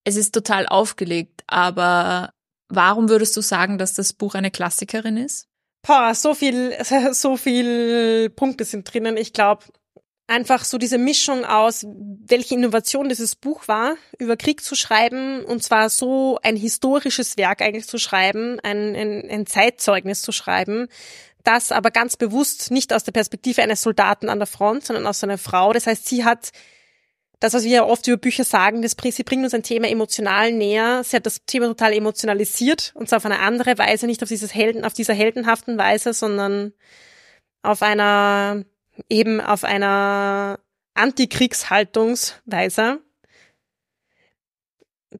Es 0.04 0.16
ist 0.16 0.34
total 0.34 0.68
aufgelegt, 0.68 1.44
aber 1.48 2.34
warum 2.70 3.10
würdest 3.10 3.36
du 3.38 3.42
sagen, 3.42 3.78
dass 3.78 3.94
das 3.94 4.14
Buch 4.14 4.36
eine 4.36 4.52
Klassikerin 4.52 5.18
ist? 5.18 5.48
Boah, 5.86 6.14
so 6.16 6.34
viel, 6.34 6.76
so 7.12 7.38
viel 7.38 8.30
Punkte 8.32 8.66
sind 8.66 8.92
drinnen. 8.92 9.18
Ich 9.18 9.34
glaube, 9.34 9.66
einfach 10.28 10.64
so 10.66 10.78
diese 10.78 10.98
Mischung 10.98 11.46
aus, 11.46 11.86
welche 11.86 12.56
Innovation 12.56 13.10
dieses 13.10 13.36
Buch 13.36 13.68
war, 13.68 13.96
über 14.18 14.38
Krieg 14.38 14.64
zu 14.64 14.76
schreiben, 14.76 15.44
und 15.46 15.64
zwar 15.64 15.90
so 15.90 16.40
ein 16.42 16.56
historisches 16.56 17.38
Werk 17.38 17.62
eigentlich 17.62 17.88
zu 17.88 17.98
schreiben, 17.98 18.60
ein, 18.62 18.96
ein, 18.96 19.30
ein 19.30 19.46
Zeitzeugnis 19.46 20.22
zu 20.22 20.32
schreiben, 20.32 20.88
das 21.44 21.72
aber 21.72 21.92
ganz 21.92 22.18
bewusst 22.18 22.72
nicht 22.72 22.92
aus 22.92 23.04
der 23.04 23.12
Perspektive 23.12 23.62
eines 23.62 23.82
Soldaten 23.82 24.30
an 24.30 24.40
der 24.40 24.48
Front, 24.48 24.86
sondern 24.86 25.06
aus 25.06 25.24
einer 25.24 25.38
Frau. 25.38 25.74
Das 25.74 25.86
heißt, 25.86 26.08
sie 26.08 26.26
hat 26.26 26.52
das, 27.40 27.54
was 27.54 27.64
wir 27.64 27.72
ja 27.72 27.86
oft 27.86 28.08
über 28.08 28.18
Bücher 28.18 28.44
sagen, 28.44 28.82
das, 28.82 28.96
sie 29.00 29.24
bringt 29.24 29.44
uns 29.44 29.54
ein 29.54 29.62
Thema 29.62 29.88
emotional 29.88 30.52
näher. 30.52 31.04
Sie 31.04 31.16
hat 31.16 31.26
das 31.26 31.46
Thema 31.46 31.68
total 31.68 31.94
emotionalisiert 31.94 32.94
und 32.96 33.10
zwar 33.10 33.18
auf 33.18 33.26
eine 33.26 33.40
andere 33.40 33.78
Weise, 33.78 34.08
nicht 34.08 34.24
auf 34.24 34.30
dieses 34.30 34.56
Helden, 34.56 34.84
auf 34.84 34.94
dieser 34.94 35.14
heldenhaften 35.14 35.78
Weise, 35.78 36.14
sondern 36.14 36.74
auf 37.62 37.84
einer, 37.84 38.64
eben 39.10 39.42
auf 39.42 39.64
einer 39.64 40.60
Antikriegshaltungsweise. 40.94 43.00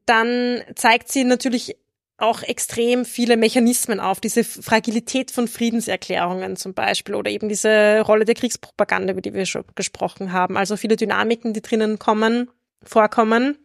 Dann 0.04 0.62
zeigt 0.74 1.10
sie 1.10 1.24
natürlich 1.24 1.78
auch 2.18 2.42
extrem 2.42 3.04
viele 3.04 3.36
Mechanismen 3.36 4.00
auf, 4.00 4.20
diese 4.20 4.42
Fragilität 4.42 5.30
von 5.30 5.48
Friedenserklärungen 5.48 6.56
zum 6.56 6.72
Beispiel 6.72 7.14
oder 7.14 7.30
eben 7.30 7.50
diese 7.50 8.00
Rolle 8.00 8.24
der 8.24 8.34
Kriegspropaganda, 8.34 9.12
über 9.12 9.20
die 9.20 9.34
wir 9.34 9.44
schon 9.44 9.64
gesprochen 9.74 10.32
haben. 10.32 10.56
Also 10.56 10.78
viele 10.78 10.96
Dynamiken, 10.96 11.52
die 11.52 11.60
drinnen 11.60 11.98
kommen, 11.98 12.50
vorkommen. 12.82 13.58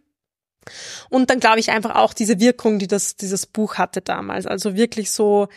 Und 1.09 1.29
dann 1.29 1.39
glaube 1.39 1.59
ich 1.59 1.71
einfach 1.71 1.95
auch 1.95 2.13
diese 2.13 2.39
Wirkung, 2.39 2.77
die 2.77 2.87
das, 2.87 3.15
dieses 3.15 3.45
Buch 3.45 3.75
hatte 3.75 4.01
damals. 4.01 4.45
Also 4.45 4.75
wirklich 4.75 5.11
so 5.11 5.47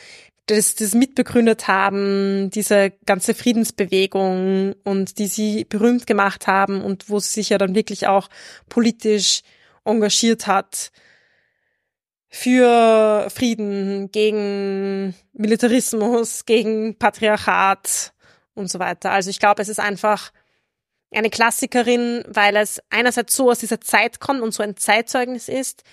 das, 0.47 0.75
das 0.75 0.95
mitbegründet 0.95 1.69
haben, 1.69 2.51
diese 2.51 2.93
ganze 3.07 3.35
Friedensbewegung 3.35 4.75
und 4.85 5.19
die 5.19 5.27
sie 5.27 5.65
berühmt 5.65 6.07
gemacht 6.07 6.47
haben 6.47 6.83
und 6.83 7.09
wo 7.09 7.19
sie 7.19 7.31
sich 7.31 7.49
ja 7.49 7.59
dann 7.59 7.75
wirklich 7.75 8.07
auch 8.07 8.29
politisch 8.69 9.43
engagiert 9.85 10.47
hat 10.47 10.93
für 12.29 13.29
Frieden, 13.31 14.11
gegen 14.11 15.15
Militarismus, 15.33 16.45
gegen 16.45 16.99
Patriarchat 16.99 18.13
und 18.55 18.69
so 18.69 18.79
weiter. 18.81 19.13
Also 19.13 19.31
ich 19.31 19.39
glaube, 19.39 19.63
es 19.63 19.69
ist 19.69 19.81
einfach 19.81 20.33
eine 21.13 21.31
Klassikerin, 21.31 22.25
weil 22.27 22.57
es 22.57 22.83
einerseits 22.91 23.37
so 23.37 23.51
aus 23.51 23.61
dieser 23.61 23.81
Zeit 23.81 24.21
kommt 24.21 24.43
und 24.43 24.53
so 24.53 24.63
ein 24.63 24.77
Zeitzeugnis 24.77 25.49
ist, 25.49 25.85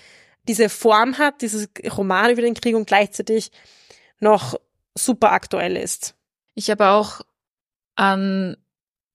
diese 0.48 0.68
Form 0.68 1.18
hat, 1.18 1.42
dieses 1.42 1.68
Roman 1.96 2.32
über 2.32 2.42
den 2.42 2.54
Krieg 2.54 2.74
und 2.74 2.86
gleichzeitig 2.86 3.52
noch 4.22 4.58
super 4.96 5.32
aktuell 5.32 5.76
ist. 5.76 6.14
Ich 6.54 6.70
habe 6.70 6.88
auch 6.88 7.22
an 7.96 8.56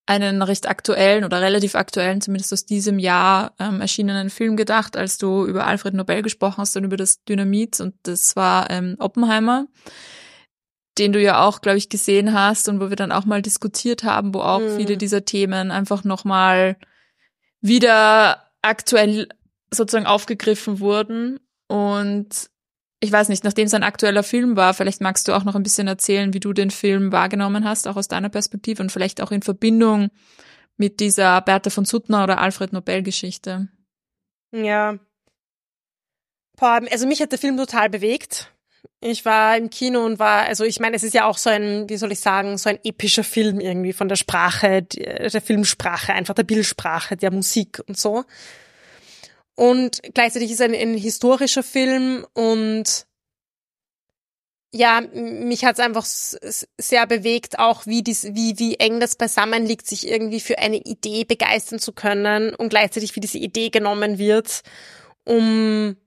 einen 0.05 0.41
recht 0.41 0.69
aktuellen 0.69 1.25
oder 1.25 1.41
relativ 1.41 1.75
aktuellen, 1.75 2.21
zumindest 2.21 2.53
aus 2.53 2.65
diesem 2.65 2.97
Jahr 2.97 3.53
ähm, 3.59 3.81
erschienenen 3.81 4.29
Film 4.29 4.55
gedacht, 4.55 4.95
als 4.95 5.17
du 5.17 5.45
über 5.45 5.67
Alfred 5.67 5.93
Nobel 5.93 6.21
gesprochen 6.21 6.59
hast 6.59 6.77
und 6.77 6.85
über 6.85 6.97
das 6.97 7.23
Dynamit 7.25 7.81
und 7.81 7.95
das 8.03 8.35
war 8.35 8.69
ähm, 8.69 8.95
Oppenheimer, 8.99 9.67
den 10.97 11.11
du 11.11 11.21
ja 11.21 11.43
auch, 11.43 11.59
glaube 11.61 11.77
ich, 11.77 11.89
gesehen 11.89 12.33
hast 12.33 12.69
und 12.69 12.79
wo 12.79 12.89
wir 12.89 12.95
dann 12.95 13.11
auch 13.11 13.25
mal 13.25 13.41
diskutiert 13.41 14.03
haben, 14.03 14.33
wo 14.33 14.39
auch 14.39 14.61
mhm. 14.61 14.77
viele 14.77 14.97
dieser 14.97 15.25
Themen 15.25 15.71
einfach 15.71 16.05
nochmal 16.05 16.77
wieder 17.59 18.49
aktuell 18.61 19.27
sozusagen 19.71 20.05
aufgegriffen 20.05 20.79
wurden 20.79 21.39
und 21.67 22.49
ich 22.99 23.11
weiß 23.11 23.29
nicht, 23.29 23.43
nachdem 23.43 23.67
es 23.67 23.73
ein 23.73 23.83
aktueller 23.83 24.23
Film 24.23 24.55
war, 24.55 24.73
vielleicht 24.73 25.01
magst 25.01 25.27
du 25.27 25.33
auch 25.33 25.43
noch 25.43 25.55
ein 25.55 25.63
bisschen 25.63 25.87
erzählen, 25.87 26.33
wie 26.33 26.39
du 26.39 26.53
den 26.53 26.71
Film 26.71 27.11
wahrgenommen 27.11 27.63
hast, 27.63 27.87
auch 27.87 27.95
aus 27.95 28.07
deiner 28.07 28.29
Perspektive 28.29 28.81
und 28.81 28.91
vielleicht 28.91 29.21
auch 29.21 29.31
in 29.31 29.43
Verbindung 29.43 30.09
mit 30.77 30.99
dieser 30.99 31.41
Bertha 31.41 31.69
von 31.69 31.85
Suttner 31.85 32.23
oder 32.23 32.39
Alfred 32.39 32.73
Nobel 32.73 33.03
Geschichte. 33.03 33.67
Ja. 34.51 34.97
Also 36.59 37.05
mich 37.05 37.21
hat 37.21 37.31
der 37.31 37.39
Film 37.39 37.55
total 37.57 37.89
bewegt. 37.89 38.51
Ich 38.99 39.25
war 39.25 39.57
im 39.57 39.69
Kino 39.69 40.03
und 40.03 40.17
war, 40.17 40.45
also 40.45 40.63
ich 40.63 40.79
meine, 40.79 40.95
es 40.95 41.03
ist 41.03 41.13
ja 41.13 41.25
auch 41.25 41.37
so 41.37 41.51
ein, 41.51 41.87
wie 41.87 41.97
soll 41.97 42.11
ich 42.11 42.19
sagen, 42.19 42.57
so 42.57 42.69
ein 42.69 42.79
epischer 42.83 43.23
Film 43.23 43.59
irgendwie 43.59 43.93
von 43.93 44.07
der 44.07 44.15
Sprache, 44.15 44.81
der 44.81 45.41
Filmsprache, 45.41 46.13
einfach 46.13 46.33
der 46.33 46.43
Bildsprache, 46.43 47.15
der 47.15 47.31
Musik 47.31 47.79
und 47.87 47.97
so. 47.97 48.23
Und 49.57 50.01
gleichzeitig 50.13 50.51
ist 50.51 50.59
es 50.59 50.65
ein, 50.65 50.75
ein 50.75 50.93
historischer 50.93 51.63
Film 51.63 52.27
und 52.33 53.07
ja, 54.71 55.01
mich 55.01 55.65
hat 55.65 55.79
es 55.79 55.79
einfach 55.79 56.05
sehr 56.05 57.07
bewegt, 57.07 57.57
auch 57.57 57.87
wie, 57.87 58.03
dies, 58.03 58.35
wie, 58.35 58.59
wie 58.59 58.75
eng 58.75 58.99
das 58.99 59.15
beisammen 59.15 59.65
liegt, 59.65 59.87
sich 59.87 60.07
irgendwie 60.07 60.41
für 60.41 60.59
eine 60.59 60.77
Idee 60.77 61.23
begeistern 61.23 61.79
zu 61.79 61.91
können 61.91 62.53
und 62.53 62.69
gleichzeitig 62.69 63.15
wie 63.15 63.19
diese 63.19 63.39
Idee 63.39 63.69
genommen 63.69 64.19
wird, 64.19 64.61
um, 65.23 65.97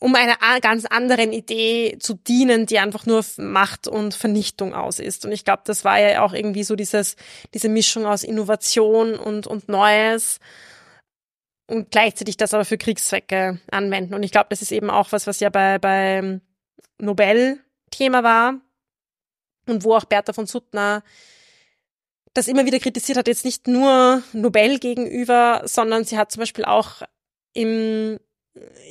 um 0.00 0.14
einer 0.16 0.36
ganz 0.60 0.84
anderen 0.84 1.32
Idee 1.32 1.96
zu 2.00 2.14
dienen, 2.14 2.66
die 2.66 2.80
einfach 2.80 3.06
nur 3.06 3.24
Macht 3.36 3.86
und 3.86 4.14
Vernichtung 4.14 4.74
aus 4.74 4.98
ist. 4.98 5.24
Und 5.24 5.30
ich 5.30 5.44
glaube, 5.44 5.62
das 5.64 5.84
war 5.84 6.00
ja 6.00 6.24
auch 6.24 6.32
irgendwie 6.32 6.64
so 6.64 6.74
dieses, 6.74 7.14
diese 7.54 7.68
Mischung 7.68 8.04
aus 8.04 8.24
Innovation 8.24 9.14
und, 9.14 9.46
und 9.46 9.68
Neues 9.68 10.40
und 11.70 11.90
gleichzeitig 11.90 12.36
das 12.36 12.52
aber 12.52 12.64
für 12.64 12.78
Kriegszwecke 12.78 13.60
anwenden. 13.70 14.14
Und 14.14 14.22
ich 14.22 14.32
glaube, 14.32 14.48
das 14.50 14.60
ist 14.60 14.72
eben 14.72 14.90
auch 14.90 15.12
was, 15.12 15.26
was 15.26 15.40
ja 15.40 15.50
bei, 15.50 15.78
bei 15.78 16.40
Nobel 16.98 17.60
Thema 17.90 18.22
war 18.22 18.60
und 19.66 19.84
wo 19.84 19.94
auch 19.94 20.04
Bertha 20.04 20.32
von 20.32 20.46
Suttner 20.46 21.02
das 22.34 22.48
immer 22.48 22.64
wieder 22.66 22.78
kritisiert 22.78 23.18
hat, 23.18 23.26
jetzt 23.26 23.44
nicht 23.44 23.66
nur 23.66 24.22
Nobel 24.32 24.78
gegenüber, 24.78 25.62
sondern 25.64 26.04
sie 26.04 26.16
hat 26.16 26.30
zum 26.30 26.40
Beispiel 26.40 26.64
auch 26.64 27.02
im, 27.52 28.18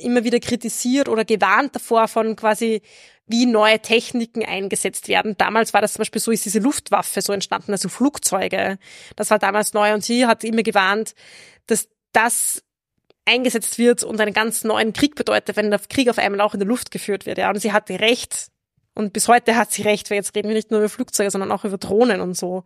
immer 0.02 0.24
wieder 0.24 0.40
kritisiert 0.40 1.08
oder 1.08 1.24
gewarnt 1.24 1.74
davor 1.74 2.08
von 2.08 2.36
quasi, 2.36 2.82
wie 3.26 3.46
neue 3.46 3.80
Techniken 3.80 4.44
eingesetzt 4.44 5.08
werden. 5.08 5.36
Damals 5.38 5.72
war 5.72 5.80
das 5.80 5.94
zum 5.94 6.00
Beispiel 6.00 6.20
so, 6.20 6.30
ist 6.30 6.44
diese 6.44 6.58
Luftwaffe 6.58 7.22
so 7.22 7.32
entstanden, 7.32 7.72
also 7.72 7.88
Flugzeuge. 7.88 8.78
Das 9.16 9.30
war 9.30 9.38
damals 9.38 9.72
neu 9.72 9.94
und 9.94 10.04
sie 10.04 10.26
hat 10.26 10.44
immer 10.44 10.62
gewarnt, 10.62 11.14
dass 11.66 11.88
das 12.12 12.62
eingesetzt 13.24 13.78
wird 13.78 14.02
und 14.02 14.20
einen 14.20 14.32
ganz 14.32 14.64
neuen 14.64 14.92
Krieg 14.92 15.14
bedeutet, 15.14 15.56
wenn 15.56 15.70
der 15.70 15.80
Krieg 15.80 16.08
auf 16.08 16.18
einmal 16.18 16.40
auch 16.40 16.54
in 16.54 16.60
der 16.60 16.68
Luft 16.68 16.90
geführt 16.90 17.26
wird. 17.26 17.38
Ja, 17.38 17.50
und 17.50 17.60
sie 17.60 17.72
hatte 17.72 18.00
recht. 18.00 18.48
Und 18.94 19.12
bis 19.12 19.28
heute 19.28 19.56
hat 19.56 19.72
sie 19.72 19.82
recht, 19.82 20.10
weil 20.10 20.16
jetzt 20.16 20.34
reden 20.34 20.48
wir 20.48 20.56
nicht 20.56 20.70
nur 20.70 20.80
über 20.80 20.88
Flugzeuge, 20.88 21.30
sondern 21.30 21.52
auch 21.52 21.64
über 21.64 21.78
Drohnen 21.78 22.20
und 22.20 22.36
so. 22.36 22.64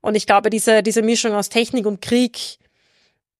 Und 0.00 0.14
ich 0.14 0.26
glaube, 0.26 0.50
diese, 0.50 0.82
diese 0.82 1.02
Mischung 1.02 1.34
aus 1.34 1.48
Technik 1.48 1.86
und 1.86 2.00
Krieg 2.00 2.58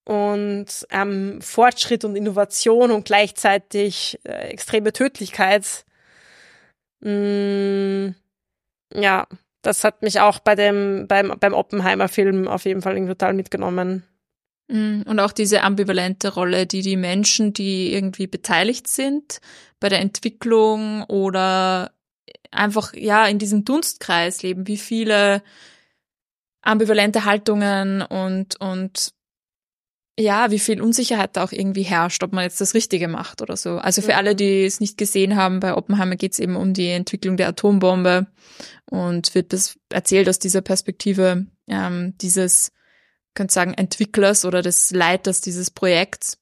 und 0.05 0.67
ähm, 0.91 1.41
Fortschritt 1.41 2.05
und 2.05 2.17
Innovation 2.17 2.91
und 2.91 3.05
gleichzeitig 3.05 4.19
äh, 4.25 4.49
extreme 4.49 4.93
Tödlichkeit, 4.93 5.85
mh, 7.01 7.11
mm, 7.11 8.15
ja, 8.95 9.27
das 9.63 9.85
hat 9.85 10.03
mich 10.03 10.21
auch 10.21 10.39
bei 10.41 10.55
dem, 10.55 11.07
beim, 11.07 11.37
beim 11.39 11.55
Oppenheimer-Film 11.55 12.49
auf 12.49 12.65
jeden 12.65 12.83
Fall 12.83 13.07
total 13.07 13.35
mitgenommen. 13.35 14.05
Mm, 14.71 15.03
und 15.03 15.19
auch 15.19 15.33
diese 15.33 15.63
ambivalente 15.63 16.33
Rolle, 16.33 16.67
die 16.67 16.83
die 16.83 16.97
Menschen, 16.97 17.53
die 17.53 17.93
irgendwie 17.93 18.29
beteiligt 18.29 18.87
sind 18.87 19.41
bei 19.81 19.89
der 19.89 20.01
Entwicklung 20.01 21.03
oder 21.05 21.93
einfach, 22.53 22.95
ja, 22.95 23.27
in 23.27 23.39
diesem 23.39 23.65
Dunstkreis 23.65 24.43
leben, 24.43 24.69
wie 24.69 24.77
viele 24.77 25.43
ambivalente 26.63 27.25
Haltungen 27.25 28.03
und, 28.03 28.61
und 28.61 29.13
ja, 30.19 30.51
wie 30.51 30.59
viel 30.59 30.81
Unsicherheit 30.83 31.37
da 31.37 31.45
auch 31.45 31.53
irgendwie 31.53 31.83
herrscht, 31.83 32.23
ob 32.23 32.33
man 32.33 32.45
jetzt 32.45 32.61
das 32.61 32.75
Richtige 32.75 33.09
macht 33.09 33.43
oder 33.43 33.57
so. 33.57 33.79
Also 33.79 34.03
für 34.03 34.17
alle, 34.17 34.37
die 34.37 34.65
es 34.67 34.79
nicht 34.79 34.99
gesehen 34.99 35.35
haben, 35.35 35.61
bei 35.61 35.75
Oppenheimer 35.75 36.17
geht 36.17 36.33
es 36.33 36.39
eben 36.39 36.57
um 36.57 36.75
die 36.75 36.91
Entwicklung 36.91 37.37
der 37.37 37.49
Atombombe 37.49 38.27
und 38.91 39.35
wird 39.35 39.53
das 39.53 39.79
erzählt 39.89 40.29
aus 40.29 40.39
dieser 40.39 40.61
Perspektive 40.61 41.47
ähm, 41.69 42.15
dieses 42.21 42.71
könnte 43.35 43.53
sagen, 43.53 43.75
Entwicklers 43.75 44.45
oder 44.45 44.63
des 44.63 44.91
Leiters 44.91 45.41
dieses 45.41 45.71
Projekts. 45.71 46.39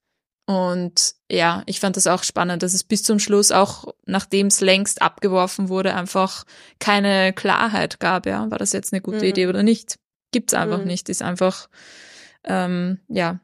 Und 0.46 1.14
ja, 1.30 1.62
ich 1.66 1.78
fand 1.78 1.98
das 1.98 2.06
auch 2.06 2.22
spannend, 2.22 2.62
dass 2.62 2.72
es 2.72 2.82
bis 2.82 3.02
zum 3.02 3.18
Schluss 3.18 3.52
auch, 3.52 3.92
nachdem 4.06 4.46
es 4.46 4.62
längst 4.62 5.02
abgeworfen 5.02 5.68
wurde, 5.68 5.94
einfach 5.94 6.44
keine 6.78 7.34
Klarheit 7.34 8.00
gab, 8.00 8.24
ja, 8.24 8.50
war 8.50 8.56
das 8.56 8.72
jetzt 8.72 8.94
eine 8.94 9.02
gute 9.02 9.18
mhm. 9.18 9.24
Idee 9.24 9.46
oder 9.48 9.62
nicht? 9.62 9.98
Gibt's 10.32 10.54
einfach 10.54 10.78
mhm. 10.78 10.86
nicht, 10.86 11.10
ist 11.10 11.20
einfach, 11.22 11.68
ähm, 12.44 12.98
ja, 13.08 13.40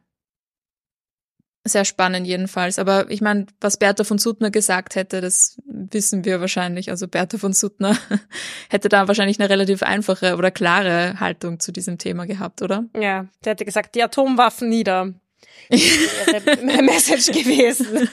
sehr 1.65 1.85
spannend 1.85 2.27
jedenfalls. 2.27 2.79
Aber 2.79 3.11
ich 3.11 3.21
meine, 3.21 3.47
was 3.61 3.79
Bertha 3.79 4.05
von 4.05 4.19
Suttner 4.19 4.51
gesagt 4.51 4.95
hätte, 4.95 5.21
das 5.21 5.57
wissen 5.67 6.25
wir 6.25 6.41
wahrscheinlich. 6.41 6.91
Also 6.91 7.09
Bertha 7.09 7.39
von 7.39 7.53
Suttner 7.53 7.97
hätte 8.69 8.89
da 8.89 9.09
wahrscheinlich 9.09 9.41
eine 9.41 9.49
relativ 9.49 9.83
einfache 9.83 10.37
oder 10.37 10.51
klare 10.51 11.19
Haltung 11.21 11.61
zu 11.61 11.73
diesem 11.73 11.99
Thema 11.99 12.27
gehabt, 12.27 12.61
oder? 12.63 12.85
Ja, 12.95 13.27
der 13.45 13.53
hätte 13.53 13.65
gesagt, 13.65 13.95
die 13.95 14.03
Atomwaffen 14.03 14.69
nieder. 14.69 15.15
wäre 15.71 16.83
Message 16.83 17.27
gewesen. 17.29 18.09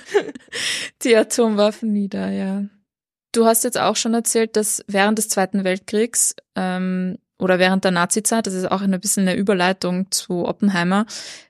Die 1.04 1.16
Atomwaffen 1.16 1.91
nieder, 1.91 2.30
ja. 2.30 2.64
Du 3.34 3.45
hast 3.45 3.64
jetzt 3.64 3.80
auch 3.80 3.95
schon 3.95 4.14
erzählt, 4.14 4.56
dass 4.56 4.84
während 4.88 5.18
des 5.18 5.30
Zweiten 5.30 5.64
Weltkriegs 5.64 6.36
ähm, 6.56 7.18
oder 7.42 7.58
während 7.58 7.84
der 7.84 7.92
Nazizeit, 7.92 8.46
das 8.46 8.54
ist 8.54 8.70
auch 8.72 8.82
ein 8.82 9.02
bisschen 9.02 9.28
eine 9.28 9.36
Überleitung 9.36 10.12
zu 10.12 10.46
Oppenheimer, 10.46 11.08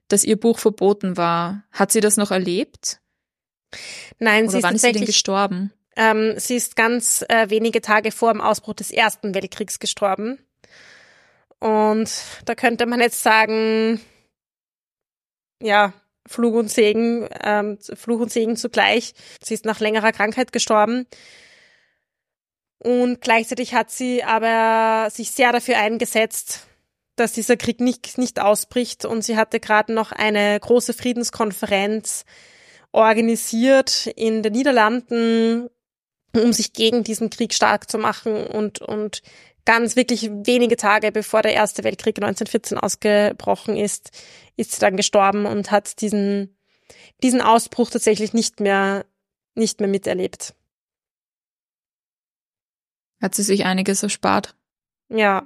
dass 0.07 0.23
ihr 0.23 0.39
Buch 0.39 0.57
verboten 0.57 1.17
war. 1.17 1.63
Hat 1.71 1.91
sie 1.91 1.99
das 1.99 2.15
noch 2.15 2.31
erlebt? 2.31 3.01
Nein, 4.17 4.43
Oder 4.43 4.51
sie 4.51 4.57
ist 4.57 4.63
wann 4.63 4.73
tatsächlich 4.73 4.77
ist 4.77 4.83
sie 4.83 4.99
denn 4.99 5.05
gestorben? 5.05 5.73
Ähm, 5.97 6.33
sie 6.37 6.55
ist 6.55 6.77
ganz 6.77 7.25
äh, 7.27 7.49
wenige 7.49 7.81
Tage 7.81 8.11
vor 8.11 8.31
dem 8.31 8.41
Ausbruch 8.41 8.75
des 8.75 8.91
Ersten 8.91 9.35
Weltkriegs 9.35 9.79
gestorben. 9.79 10.39
Und 11.59 12.09
da 12.45 12.55
könnte 12.55 12.85
man 12.85 13.01
jetzt 13.01 13.21
sagen, 13.21 13.99
ja, 15.61 15.93
Fluch 16.25 16.53
und 16.53 16.71
Segen, 16.71 17.27
ähm, 17.43 17.77
Fluch 17.81 18.21
und 18.21 18.31
Segen 18.31 18.55
zugleich. 18.55 19.13
Sie 19.43 19.53
ist 19.53 19.65
nach 19.65 19.81
längerer 19.81 20.13
Krankheit 20.13 20.53
gestorben. 20.53 21.05
Und 22.83 23.21
gleichzeitig 23.21 23.75
hat 23.75 23.91
sie 23.91 24.23
aber 24.23 25.09
sich 25.11 25.29
sehr 25.29 25.51
dafür 25.51 25.77
eingesetzt, 25.77 26.65
dass 27.15 27.33
dieser 27.33 27.55
Krieg 27.55 27.79
nicht, 27.79 28.17
nicht 28.17 28.39
ausbricht. 28.39 29.05
Und 29.05 29.23
sie 29.23 29.37
hatte 29.37 29.59
gerade 29.59 29.93
noch 29.93 30.11
eine 30.11 30.59
große 30.59 30.93
Friedenskonferenz 30.93 32.25
organisiert 32.91 34.07
in 34.07 34.41
den 34.41 34.53
Niederlanden, 34.53 35.69
um 36.35 36.53
sich 36.53 36.73
gegen 36.73 37.03
diesen 37.03 37.29
Krieg 37.29 37.53
stark 37.53 37.89
zu 37.89 37.99
machen 37.99 38.47
und, 38.47 38.81
und 38.81 39.21
ganz 39.63 39.95
wirklich 39.95 40.31
wenige 40.31 40.75
Tage 40.75 41.11
bevor 41.11 41.43
der 41.43 41.53
Erste 41.53 41.83
Weltkrieg 41.83 42.17
1914 42.17 42.79
ausgebrochen 42.79 43.77
ist, 43.77 44.09
ist 44.57 44.71
sie 44.71 44.79
dann 44.79 44.97
gestorben 44.97 45.45
und 45.45 45.69
hat 45.69 46.01
diesen, 46.01 46.57
diesen 47.21 47.41
Ausbruch 47.41 47.91
tatsächlich 47.91 48.33
nicht 48.33 48.59
mehr, 48.59 49.05
nicht 49.53 49.79
mehr 49.79 49.89
miterlebt. 49.89 50.55
Hat 53.21 53.35
sie 53.35 53.43
sich 53.43 53.65
einiges 53.65 54.03
erspart. 54.03 54.55
Ja. 55.09 55.45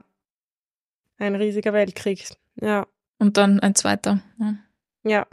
Ein 1.17 1.35
riesiger 1.35 1.73
Weltkrieg. 1.73 2.27
Ja. 2.61 2.87
Und 3.19 3.37
dann 3.37 3.59
ein 3.59 3.75
zweiter. 3.75 4.21
Ja. 4.39 4.55
Ja. 5.03 5.27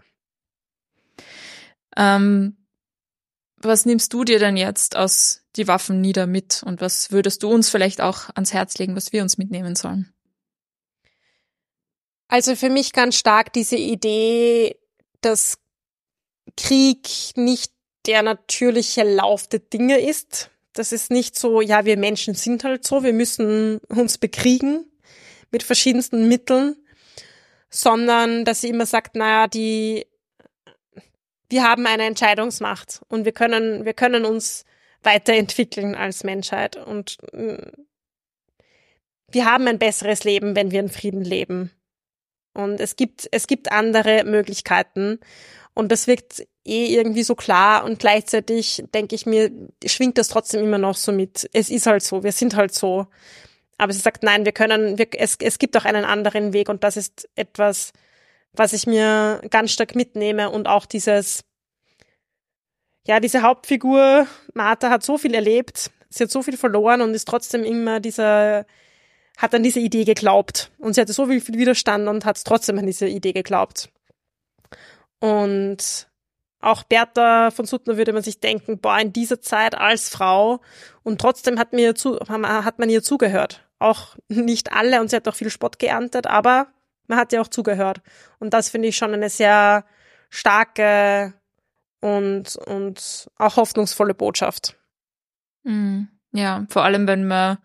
Ähm, 1.97 2.57
was 3.57 3.87
nimmst 3.87 4.13
du 4.13 4.25
dir 4.25 4.39
denn 4.39 4.57
jetzt 4.57 4.97
aus 4.97 5.45
die 5.57 5.69
Waffen 5.69 6.01
nieder 6.01 6.27
mit 6.27 6.63
und 6.65 6.81
was 6.81 7.11
würdest 7.11 7.43
du 7.43 7.51
uns 7.51 7.69
vielleicht 7.69 8.01
auch 8.01 8.31
ans 8.35 8.53
Herz 8.53 8.79
legen, 8.79 8.97
was 8.97 9.13
wir 9.13 9.23
uns 9.23 9.39
mitnehmen 9.39 9.77
sollen? 9.77 10.13
Also 12.29 12.57
für 12.57 12.71
mich 12.71 12.93
ganz 12.93 13.17
stark 13.17 13.53
diese 13.53 13.77
Idee, 13.77 14.79
dass 15.21 15.59
Krieg 16.57 17.09
nicht 17.37 17.73
der 18.07 18.23
natürliche 18.23 19.03
Lauf 19.05 19.47
der 19.47 19.61
Dinge 19.61 20.01
ist. 20.01 20.51
Das 20.73 20.93
ist 20.93 21.11
nicht 21.11 21.39
so, 21.39 21.61
ja, 21.61 21.85
wir 21.85 21.97
Menschen 21.97 22.35
sind 22.35 22.65
halt 22.65 22.87
so, 22.87 23.03
wir 23.03 23.13
müssen 23.13 23.79
uns 23.89 24.19
bekriegen 24.19 24.87
mit 25.51 25.63
verschiedensten 25.63 26.29
Mitteln, 26.29 26.77
sondern 27.69 28.45
dass 28.45 28.63
sie 28.63 28.69
immer 28.69 28.87
sagt, 28.87 29.17
naja, 29.17 29.49
die, 29.49 30.07
wir 31.51 31.65
haben 31.65 31.87
eine 31.87 32.05
Entscheidungsmacht 32.05 33.03
und 33.09 33.25
wir 33.25 33.33
können, 33.33 33.85
wir 33.85 33.93
können 33.95 34.25
uns 34.25 34.65
weiterentwickeln 35.03 35.95
als 35.95 36.25
Menschheit 36.25 36.77
und 36.77 37.19
mm, 37.33 37.57
wir 39.33 39.47
haben 39.47 39.67
ein 39.67 39.79
besseres 39.79 40.25
Leben, 40.25 40.55
wenn 40.57 40.71
wir 40.71 40.81
in 40.81 40.91
Frieden 40.91 41.25
leben. 41.25 41.71
Und 42.55 42.81
es 42.81 42.97
gibt, 42.97 43.29
es 43.33 43.47
gibt 43.47 43.73
andere 43.73 44.25
Möglichkeiten. 44.25 45.21
Und 45.75 45.91
das 45.91 46.07
wirkt 46.07 46.47
eh 46.65 46.95
irgendwie 46.95 47.23
so 47.23 47.35
klar 47.35 47.85
und 47.85 47.99
gleichzeitig 47.99 48.85
denke 48.95 49.15
ich 49.15 49.27
mir, 49.27 49.51
schwingt 49.85 50.19
das 50.19 50.29
trotzdem 50.29 50.63
immer 50.63 50.79
noch 50.79 50.97
so 50.97 51.13
mit. 51.13 51.49
Es 51.53 51.71
ist 51.71 51.87
halt 51.87 52.03
so, 52.03 52.23
wir 52.23 52.33
sind 52.33 52.57
halt 52.57 52.75
so. 52.75 53.07
Aber 53.79 53.93
sie 53.93 53.99
sagt, 53.99 54.23
nein, 54.23 54.45
wir 54.45 54.53
können, 54.53 54.99
wir, 54.99 55.09
es, 55.17 55.37
es 55.41 55.59
gibt 55.59 55.77
auch 55.77 55.85
einen 55.85 56.05
anderen 56.05 56.53
Weg 56.53 56.69
und 56.69 56.85
das 56.85 56.97
ist 56.97 57.29
etwas, 57.35 57.93
was 58.53 58.75
ich 58.75 58.87
mir 58.87 59.41
ganz 59.51 59.73
stark 59.73 59.95
mitnehme 59.95 60.51
und 60.51 60.69
auch 60.69 60.87
dieses, 60.87 61.43
ja, 63.07 63.19
diese 63.19 63.43
Hauptfigur, 63.43 64.27
Martha 64.55 64.91
hat 64.91 65.03
so 65.03 65.19
viel 65.19 65.35
erlebt, 65.35 65.91
sie 66.11 66.25
hat 66.25 66.31
so 66.31 66.43
viel 66.43 66.57
verloren 66.57 67.01
und 67.01 67.15
ist 67.15 67.27
trotzdem 67.27 67.65
immer 67.65 67.99
dieser, 67.99 68.67
hat 69.37 69.55
an 69.55 69.63
diese 69.63 69.81
Idee 69.81 70.05
geglaubt. 70.05 70.71
Und 70.79 70.95
sie 70.95 71.01
hatte 71.01 71.13
so 71.13 71.27
viel 71.27 71.43
Widerstand 71.49 72.09
und 72.09 72.25
hat 72.25 72.45
trotzdem 72.45 72.79
an 72.79 72.87
diese 72.87 73.09
Idee 73.09 73.33
geglaubt. 73.33 73.91
Und 75.23 76.09
auch 76.61 76.83
Bertha 76.83 77.53
von 77.53 77.65
Suttner 77.65 77.97
würde 77.97 78.13
man 78.13 78.25
sich 78.25 78.41
denken, 78.41 78.81
boah, 78.81 78.99
in 78.99 79.13
dieser 79.13 79.41
Zeit 79.41 79.79
als 79.79 80.09
Frau 80.09 80.61
und 81.05 81.21
trotzdem 81.21 81.61
hat, 81.61 81.73
mir 81.73 81.95
zu, 81.95 82.19
hat 82.19 82.81
man 82.81 82.91
ihr 82.91 83.05
zugehört. 83.05 83.65
Auch 83.79 84.17
nicht 84.27 84.73
alle 84.73 85.01
und 85.01 85.11
sie 85.11 85.17
hat 85.17 85.29
auch 85.29 85.37
viel 85.37 85.51
Spott 85.51 85.79
geerntet, 85.79 86.27
aber 86.27 86.67
man 87.07 87.19
hat 87.19 87.33
ihr 87.33 87.41
auch 87.41 87.47
zugehört. 87.47 88.01
Und 88.41 88.53
das 88.53 88.69
finde 88.69 88.89
ich 88.89 88.97
schon 88.97 89.15
eine 89.15 89.31
sehr 89.31 89.85
starke 90.29 91.35
und, 92.01 92.57
und 92.57 93.31
auch 93.37 93.57
hoffnungsvolle 93.57 94.15
Botschaft. 94.15 94.77
Mhm. 95.63 96.09
Ja, 96.33 96.67
vor 96.69 96.83
allem, 96.83 97.07
wenn 97.07 97.29
man 97.29 97.59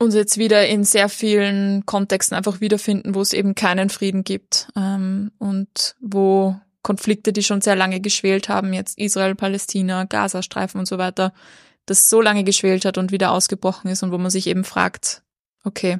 uns 0.00 0.14
jetzt 0.14 0.38
wieder 0.38 0.66
in 0.66 0.82
sehr 0.82 1.10
vielen 1.10 1.84
Kontexten 1.84 2.36
einfach 2.36 2.60
wiederfinden, 2.60 3.14
wo 3.14 3.20
es 3.20 3.34
eben 3.34 3.54
keinen 3.54 3.90
Frieden 3.90 4.24
gibt 4.24 4.68
ähm, 4.74 5.30
und 5.38 5.94
wo 6.00 6.58
Konflikte, 6.82 7.34
die 7.34 7.42
schon 7.42 7.60
sehr 7.60 7.76
lange 7.76 8.00
geschwelt 8.00 8.48
haben, 8.48 8.72
jetzt 8.72 8.98
Israel, 8.98 9.34
Palästina, 9.34 10.04
Gazastreifen 10.04 10.80
und 10.80 10.86
so 10.86 10.96
weiter, 10.96 11.34
das 11.84 12.08
so 12.08 12.22
lange 12.22 12.44
geschwelt 12.44 12.86
hat 12.86 12.96
und 12.96 13.12
wieder 13.12 13.30
ausgebrochen 13.30 13.90
ist 13.90 14.02
und 14.02 14.10
wo 14.10 14.16
man 14.16 14.30
sich 14.30 14.46
eben 14.46 14.64
fragt, 14.64 15.22
okay, 15.64 15.98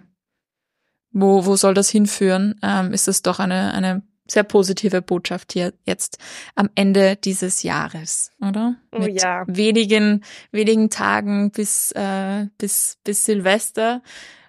wo, 1.12 1.44
wo 1.44 1.56
soll 1.56 1.74
das 1.74 1.90
hinführen? 1.90 2.58
Ähm, 2.62 2.94
ist 2.94 3.06
das 3.06 3.20
doch 3.20 3.38
eine, 3.38 3.74
eine 3.74 4.02
sehr 4.30 4.44
positive 4.44 5.02
Botschaft 5.02 5.52
hier 5.52 5.72
jetzt 5.84 6.18
am 6.54 6.70
Ende 6.74 7.16
dieses 7.16 7.62
Jahres, 7.62 8.30
oder? 8.40 8.76
Oh 8.92 9.00
Mit 9.00 9.20
ja. 9.20 9.44
wenigen, 9.46 10.24
wenigen 10.52 10.88
Tagen 10.90 11.50
bis, 11.50 11.92
äh, 11.92 12.46
bis, 12.58 12.98
bis 13.04 13.24
Silvester. 13.24 14.02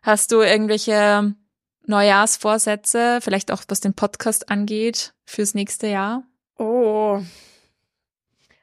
Hast 0.04 0.32
du 0.32 0.42
irgendwelche 0.42 1.36
Neujahrsvorsätze, 1.86 3.20
vielleicht 3.22 3.52
auch 3.52 3.64
was 3.68 3.80
den 3.80 3.94
Podcast 3.94 4.50
angeht, 4.50 5.14
fürs 5.26 5.54
nächste 5.54 5.88
Jahr? 5.88 6.24
Oh. 6.58 7.22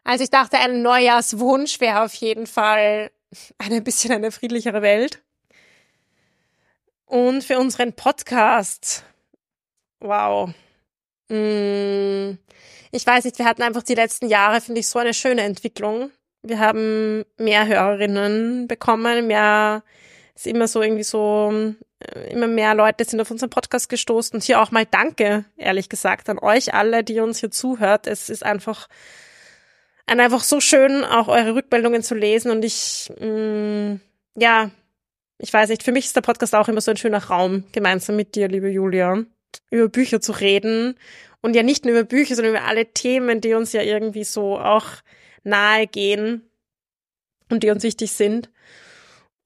Also 0.05 0.25
ich 0.25 0.31
dachte, 0.31 0.59
ein 0.59 0.83
Neujahrswunsch 0.83 1.81
wäre 1.81 2.03
auf 2.03 2.15
jeden 2.15 2.47
Fall 2.47 3.11
ein 3.59 3.85
bisschen 3.85 4.13
eine 4.13 4.31
friedlichere 4.31 4.83
Welt. 4.83 5.23
Und 7.07 7.43
für 7.43 7.59
unseren 7.59 7.95
Podcast. 7.95 9.05
Wow. 10.01 10.55
Mm, 11.29 12.39
Ich 12.91 13.07
weiß 13.07 13.25
nicht, 13.25 13.39
wir 13.39 13.45
hatten 13.45 13.63
einfach 13.63 13.83
die 13.83 13.95
letzten 13.95 14.29
Jahre, 14.29 14.61
finde 14.61 14.81
ich, 14.81 14.89
so 14.89 14.99
eine 14.99 15.13
schöne 15.15 15.43
Entwicklung. 15.43 16.11
Wir 16.43 16.59
haben 16.59 17.25
mehr 17.37 17.67
Hörerinnen 17.67 18.67
bekommen, 18.69 19.27
mehr, 19.27 19.83
ist 20.35 20.47
immer 20.47 20.69
so 20.69 20.81
irgendwie 20.81 21.03
so, 21.05 21.53
äh, 22.01 22.33
immer 22.33 22.47
mehr 22.47 22.75
Leute 22.75 23.05
sind 23.05 23.21
auf 23.21 23.31
unseren 23.31 23.51
Podcast 23.51 23.89
gestoßen. 23.91 24.37
Und 24.37 24.43
hier 24.45 24.61
auch 24.63 24.71
mal 24.71 24.87
Danke, 24.87 25.45
ehrlich 25.57 25.89
gesagt, 25.91 26.29
an 26.31 26.39
euch 26.39 26.73
alle, 26.75 27.05
die 27.05 27.21
uns 27.21 27.41
hier 27.41 27.51
zuhört. 27.51 28.07
Es 28.07 28.31
ist 28.31 28.43
einfach, 28.45 28.89
ein 30.07 30.21
einfach 30.21 30.43
so 30.43 30.61
schön, 30.61 31.05
auch 31.05 31.29
eure 31.29 31.55
Rückmeldungen 31.55 32.03
zu 32.03 32.15
lesen. 32.15 32.51
Und 32.51 32.65
ich, 32.65 33.13
mh, 33.21 33.99
ja, 34.37 34.71
ich 35.39 35.53
weiß 35.53 35.69
nicht, 35.69 35.83
für 35.83 35.93
mich 35.93 36.07
ist 36.07 36.17
der 36.17 36.23
Podcast 36.23 36.55
auch 36.55 36.69
immer 36.69 36.81
so 36.81 36.91
ein 36.91 36.97
schöner 36.97 37.23
Raum, 37.25 37.65
gemeinsam 37.73 38.17
mit 38.17 38.35
dir, 38.35 38.49
liebe 38.49 38.69
Julia, 38.71 39.25
über 39.71 39.89
Bücher 39.89 40.21
zu 40.21 40.33
reden. 40.33 40.99
Und 41.41 41.55
ja 41.55 41.63
nicht 41.63 41.85
nur 41.85 41.95
über 41.95 42.05
Bücher, 42.05 42.35
sondern 42.35 42.55
über 42.55 42.65
alle 42.65 42.93
Themen, 42.93 43.41
die 43.41 43.55
uns 43.55 43.73
ja 43.73 43.83
irgendwie 43.83 44.25
so 44.25 44.59
auch 44.59 44.87
nahe 45.45 45.87
gehen 45.87 46.43
und 47.51 47.63
die 47.63 47.71
uns 47.71 47.83
wichtig 47.83 48.13
sind. 48.13 48.51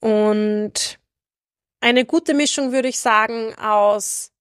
Und 0.00 0.98
eine 1.80 2.04
gute 2.04 2.34
Mischung, 2.34 2.72
würde 2.72 2.88
ich 2.88 2.98
sagen, 2.98 3.54
aus 3.56 4.32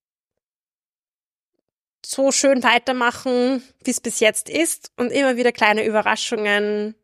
so 2.04 2.32
schön 2.32 2.62
weitermachen, 2.62 3.62
wie 3.84 3.90
es 3.90 4.00
bis 4.00 4.20
jetzt 4.20 4.48
ist 4.48 4.92
und 4.96 5.10
immer 5.12 5.36
wieder 5.36 5.52
kleine 5.52 5.84
Überraschungen 5.84 6.94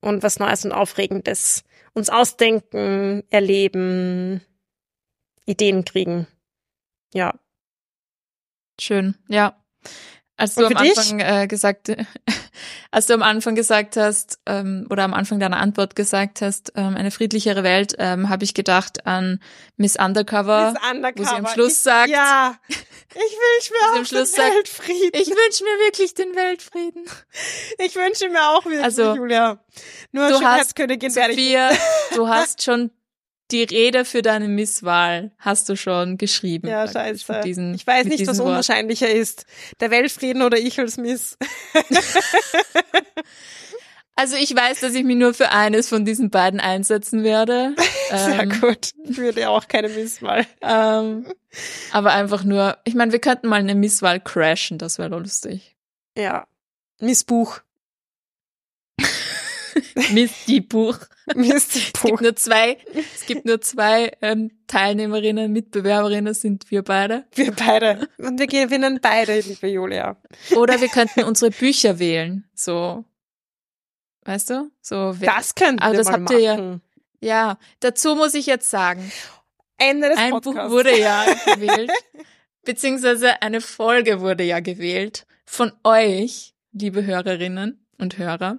und 0.00 0.22
was 0.22 0.38
Neues 0.38 0.64
und 0.64 0.72
Aufregendes 0.72 1.64
uns 1.94 2.10
ausdenken, 2.10 3.24
erleben, 3.30 4.40
Ideen 5.46 5.84
kriegen. 5.84 6.26
Ja. 7.12 7.34
Schön, 8.80 9.16
ja. 9.28 9.56
Als 10.38 10.54
du 10.54 10.66
am? 10.66 10.76
Anfang 10.76 11.18
äh, 11.18 11.48
gesagt, 11.48 11.90
als 12.92 13.06
du 13.06 13.14
am 13.14 13.24
Anfang 13.24 13.56
gesagt 13.56 13.96
hast 13.96 14.38
ähm, 14.46 14.86
oder 14.88 15.02
am 15.02 15.12
Anfang 15.12 15.40
deiner 15.40 15.56
Antwort 15.56 15.96
gesagt 15.96 16.42
hast, 16.42 16.72
ähm, 16.76 16.96
eine 16.96 17.10
friedlichere 17.10 17.64
Welt, 17.64 17.96
ähm, 17.98 18.28
habe 18.28 18.44
ich 18.44 18.54
gedacht 18.54 19.04
an 19.04 19.40
Miss 19.76 19.96
Undercover, 19.96 20.72
Miss 20.72 20.92
Undercover. 20.92 21.18
wo 21.18 21.28
sie 21.28 21.36
am 21.36 21.46
Schluss 21.48 21.72
ich, 21.72 21.78
sagt, 21.80 22.10
Ja, 22.10 22.54
ich 22.68 23.16
wünsche 23.16 23.72
mir 23.72 24.00
auch 24.00 24.06
den 24.06 24.26
sagt, 24.26 24.54
Weltfrieden. 24.54 25.20
ich 25.20 25.28
wünsche 25.28 25.64
mir 25.64 25.84
wirklich 25.86 26.14
den 26.14 26.36
Weltfrieden. 26.36 27.04
Ich 27.78 27.96
wünsche 27.96 28.28
mir 28.28 28.48
auch 28.50 28.64
wirklich, 28.64 28.84
Also, 28.84 29.16
Julia. 29.16 29.58
Nur 30.12 30.28
du 30.28 30.34
hast, 30.34 30.38
Schönheitskönigin 30.38 31.16
werde 31.16 31.32
ich. 31.32 31.38
Sophia, 31.40 31.70
du 32.14 32.28
hast 32.28 32.62
schon 32.62 32.92
die 33.50 33.62
Rede 33.62 34.04
für 34.04 34.22
deine 34.22 34.48
Misswahl 34.48 35.32
hast 35.38 35.68
du 35.68 35.76
schon 35.76 36.18
geschrieben. 36.18 36.68
Ja, 36.68 36.86
scheiße. 36.86 37.40
Diesen, 37.44 37.74
ich 37.74 37.86
weiß 37.86 38.06
nicht, 38.06 38.26
was 38.26 38.40
unwahrscheinlicher 38.40 39.10
ist. 39.10 39.46
Der 39.80 39.90
Weltfrieden 39.90 40.42
oder 40.42 40.58
ich 40.58 40.78
als 40.78 40.96
Miss. 40.96 41.38
Also 44.20 44.34
ich 44.34 44.52
weiß, 44.52 44.80
dass 44.80 44.94
ich 44.94 45.04
mich 45.04 45.16
nur 45.16 45.32
für 45.32 45.52
eines 45.52 45.88
von 45.88 46.04
diesen 46.04 46.30
beiden 46.30 46.58
einsetzen 46.58 47.22
werde. 47.22 47.76
Sehr 48.10 48.40
Ähm, 48.40 48.60
gut. 48.60 48.90
Ich 49.04 49.16
würde 49.16 49.48
auch 49.48 49.68
keine 49.68 49.88
Misswahl. 49.88 50.44
Ähm, 50.60 51.24
aber 51.92 52.14
einfach 52.14 52.42
nur, 52.42 52.78
ich 52.82 52.96
meine, 52.96 53.12
wir 53.12 53.20
könnten 53.20 53.46
mal 53.46 53.60
eine 53.60 53.76
Misswahl 53.76 54.18
crashen, 54.18 54.76
das 54.76 54.98
wäre 54.98 55.16
lustig. 55.20 55.76
Ja. 56.16 56.48
Missbuch. 56.98 57.60
Miss 60.12 60.32
die 60.46 60.60
Buch. 60.60 60.98
Es 61.36 61.68
gibt 62.02 62.22
nur 62.22 62.34
zwei, 62.36 62.78
es 63.14 63.26
gibt 63.26 63.44
nur 63.44 63.60
zwei 63.60 64.12
ähm, 64.22 64.50
Teilnehmerinnen, 64.66 65.52
Mitbewerberinnen 65.52 66.32
sind 66.32 66.70
wir 66.70 66.82
beide. 66.82 67.26
Wir 67.34 67.52
beide. 67.52 68.08
Und 68.16 68.40
wir 68.40 68.46
gewinnen 68.46 68.98
beide, 69.02 69.38
liebe 69.40 69.66
Julia. 69.68 70.16
Oder 70.56 70.80
wir 70.80 70.88
könnten 70.88 71.24
unsere 71.24 71.50
Bücher 71.50 71.98
wählen. 71.98 72.48
So, 72.54 73.04
weißt 74.24 74.48
du? 74.48 74.70
So, 74.80 75.14
wer, 75.20 75.34
Das 75.34 75.54
könnten 75.54 75.80
Aber 75.82 75.92
wir 75.92 75.98
das 75.98 76.06
mal 76.06 76.20
habt 76.20 76.30
ihr 76.30 76.38
ja- 76.40 76.56
machen. 76.56 76.82
ja. 77.20 77.58
Dazu 77.80 78.14
muss 78.14 78.32
ich 78.32 78.46
jetzt 78.46 78.70
sagen, 78.70 79.12
Ende 79.76 80.08
des 80.08 80.16
ein 80.16 80.30
Podcasts. 80.30 80.62
Buch 80.62 80.70
wurde 80.70 80.98
ja 80.98 81.26
gewählt, 81.54 81.90
beziehungsweise 82.64 83.42
eine 83.42 83.60
Folge 83.60 84.20
wurde 84.22 84.44
ja 84.44 84.60
gewählt 84.60 85.26
von 85.44 85.72
euch, 85.84 86.54
liebe 86.72 87.04
Hörerinnen 87.04 87.86
und 87.98 88.16
Hörer, 88.16 88.58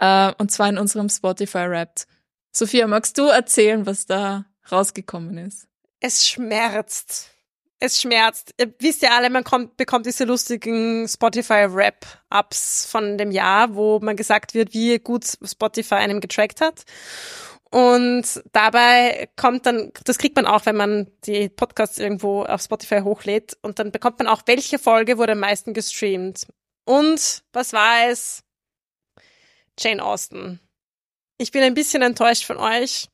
äh, 0.00 0.32
und 0.38 0.50
zwar 0.50 0.68
in 0.68 0.78
unserem 0.78 1.08
Spotify 1.08 1.68
Wrapped. 1.68 2.06
Sophia, 2.52 2.86
magst 2.88 3.16
du 3.16 3.26
erzählen, 3.26 3.86
was 3.86 4.06
da 4.06 4.46
rausgekommen 4.72 5.38
ist? 5.38 5.68
Es 6.00 6.26
schmerzt. 6.26 7.30
Es 7.78 8.00
schmerzt. 8.00 8.54
Ihr 8.58 8.74
wisst 8.78 9.02
ja 9.02 9.16
alle, 9.16 9.30
man 9.30 9.44
kommt, 9.44 9.76
bekommt 9.76 10.06
diese 10.06 10.24
lustigen 10.24 11.06
Spotify-Rap-Ups 11.06 12.86
von 12.86 13.16
dem 13.16 13.30
Jahr, 13.30 13.74
wo 13.74 14.00
man 14.00 14.16
gesagt 14.16 14.54
wird, 14.54 14.74
wie 14.74 14.98
gut 14.98 15.24
Spotify 15.44 15.94
einem 15.94 16.20
getrackt 16.20 16.60
hat. 16.60 16.84
Und 17.70 18.42
dabei 18.52 19.28
kommt 19.36 19.64
dann, 19.64 19.92
das 20.04 20.18
kriegt 20.18 20.36
man 20.36 20.46
auch, 20.46 20.66
wenn 20.66 20.76
man 20.76 21.06
die 21.24 21.48
Podcasts 21.48 21.98
irgendwo 21.98 22.42
auf 22.42 22.62
Spotify 22.62 23.00
hochlädt. 23.00 23.56
Und 23.62 23.78
dann 23.78 23.92
bekommt 23.92 24.18
man 24.18 24.28
auch, 24.28 24.42
welche 24.46 24.78
Folge 24.78 25.18
wurde 25.18 25.32
am 25.32 25.40
meisten 25.40 25.72
gestreamt. 25.72 26.46
Und 26.84 27.44
was 27.52 27.72
war 27.72 28.08
es? 28.08 28.42
Jane 29.80 30.04
Austen. 30.04 30.60
Ich 31.38 31.52
bin 31.52 31.62
ein 31.62 31.74
bisschen 31.74 32.02
enttäuscht 32.02 32.44
von 32.44 32.58
euch. 32.58 33.08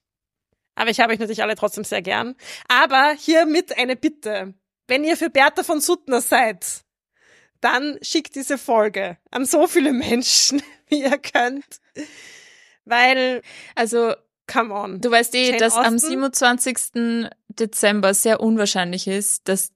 Aber 0.74 0.90
ich 0.90 1.00
habe 1.00 1.12
euch 1.12 1.18
natürlich 1.18 1.42
alle 1.42 1.56
trotzdem 1.56 1.84
sehr 1.84 2.02
gern. 2.02 2.36
Aber 2.68 3.14
hiermit 3.18 3.76
eine 3.78 3.96
Bitte. 3.96 4.54
Wenn 4.88 5.04
ihr 5.04 5.16
für 5.16 5.30
Bertha 5.30 5.62
von 5.62 5.80
Suttner 5.80 6.20
seid, 6.20 6.82
dann 7.60 7.98
schickt 8.02 8.34
diese 8.34 8.58
Folge 8.58 9.16
an 9.30 9.46
so 9.46 9.66
viele 9.66 9.92
Menschen, 9.92 10.62
wie 10.88 11.02
ihr 11.02 11.18
könnt. 11.18 11.80
Weil, 12.84 13.42
Also, 13.74 14.14
come 14.46 14.72
on. 14.74 15.00
du 15.00 15.10
weißt 15.10 15.34
eh, 15.34 15.46
Jane 15.46 15.58
dass 15.58 15.74
am 15.74 15.94
Austen? 15.96 16.08
27. 16.10 17.30
Dezember 17.48 18.12
sehr 18.14 18.40
unwahrscheinlich 18.40 19.06
ist, 19.06 19.48
dass 19.48 19.72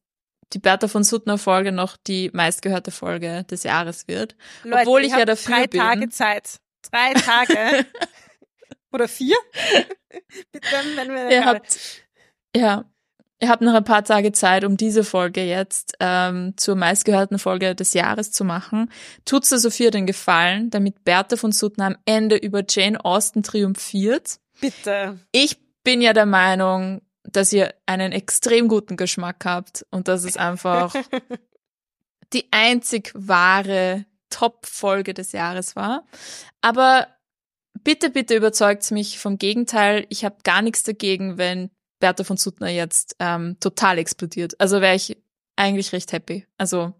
die 0.53 0.59
Bertha 0.59 0.88
von 0.88 1.05
Suttner 1.05 1.38
Folge 1.38 1.72
noch 1.72 1.97
die 1.97 2.30
meistgehörte 2.32 2.91
Folge 2.91 3.45
des 3.45 3.62
Jahres 3.62 4.07
wird. 4.09 4.36
Leute, 4.64 4.82
obwohl 4.82 5.01
ihr 5.01 5.07
ich 5.07 5.12
ja 5.12 5.24
dafür 5.24 5.55
drei 5.55 5.66
bin. 5.66 5.80
Tage 5.80 6.09
Zeit. 6.11 6.61
Drei 6.91 7.14
Tage. 7.14 7.87
Oder 8.93 9.09
vier? 9.09 9.37
Bitte, 10.53 10.66
wenn 10.97 11.11
wir 11.11 11.31
Ihr 11.31 11.45
habt, 11.45 11.78
ja, 12.55 12.85
ihr 13.41 13.49
habt 13.49 13.62
noch 13.62 13.74
ein 13.74 13.85
paar 13.85 14.05
Tage 14.05 14.33
Zeit, 14.33 14.64
um 14.64 14.76
diese 14.76 15.05
Folge 15.05 15.43
jetzt 15.43 15.95
ähm, 16.01 16.55
zur 16.57 16.74
meistgehörten 16.76 17.39
Folge 17.39 17.74
des 17.74 17.95
Jahres 17.95 18.33
zu 18.33 18.45
machen. 18.45 18.91
Tut's 19.24 19.51
der 19.51 19.59
Sophia 19.59 19.91
den 19.91 20.07
Gefallen, 20.07 20.70
damit 20.70 21.05
Bertha 21.05 21.37
von 21.37 21.53
Suttner 21.53 21.87
am 21.87 21.97
Ende 22.05 22.37
über 22.37 22.62
Jane 22.68 23.03
Austen 23.05 23.43
triumphiert. 23.43 24.41
bitte. 24.61 25.18
Ich 25.33 25.59
bin 25.85 26.03
ja 26.03 26.12
der 26.12 26.26
Meinung, 26.26 27.01
dass 27.24 27.53
ihr 27.53 27.74
einen 27.87 28.12
extrem 28.12 28.68
guten 28.68 28.97
Geschmack 28.97 29.45
habt 29.45 29.87
und 29.91 30.09
dass 30.09 30.24
es 30.24 30.37
einfach 30.37 30.95
die 32.33 32.49
einzig 32.51 33.12
wahre 33.14 34.05
Top-Folge 34.31 35.14
des 35.14 35.33
Jahres 35.33 35.76
war. 35.76 36.07
Aber 36.61 37.09
bitte, 37.85 38.11
bitte 38.11 38.35
überzeugt 38.35 38.91
mich 38.91 39.18
vom 39.18 39.39
Gegenteil. 39.39 40.07
Ich 40.09 40.24
habe 40.24 40.37
gar 40.45 40.62
nichts 40.62 40.83
dagegen, 40.83 41.39
wenn 41.39 41.70
Bertha 41.99 42.24
von 42.24 42.37
Suttner 42.37 42.68
jetzt 42.68 43.16
ähm, 43.18 43.59
total 43.61 43.99
explodiert. 43.99 44.59
Also 44.59 44.81
wäre 44.81 44.97
ich 44.97 45.16
eigentlich 45.57 45.93
recht 45.93 46.12
happy. 46.12 46.47
Also 46.57 46.95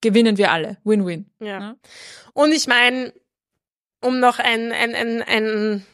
gewinnen 0.00 0.36
wir 0.36 0.52
alle. 0.52 0.78
Win-win. 0.84 1.30
Ja. 1.40 1.46
Ja. 1.60 1.76
Und 2.34 2.52
ich 2.52 2.66
meine, 2.66 3.12
um 4.02 4.20
noch 4.20 4.38
ein, 4.38 4.72
ein, 4.72 4.94
ein, 4.94 5.22
ein, 5.22 5.86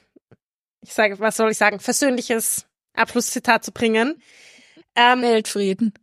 ich 0.80 0.92
sage, 0.92 1.18
was 1.20 1.36
soll 1.36 1.52
ich 1.52 1.58
sagen, 1.58 1.78
versöhnliches 1.78 2.66
Abschlusszitat 2.94 3.64
zu 3.64 3.72
bringen. 3.72 4.20
Ähm, 4.94 5.22
Weltfrieden. 5.22 5.94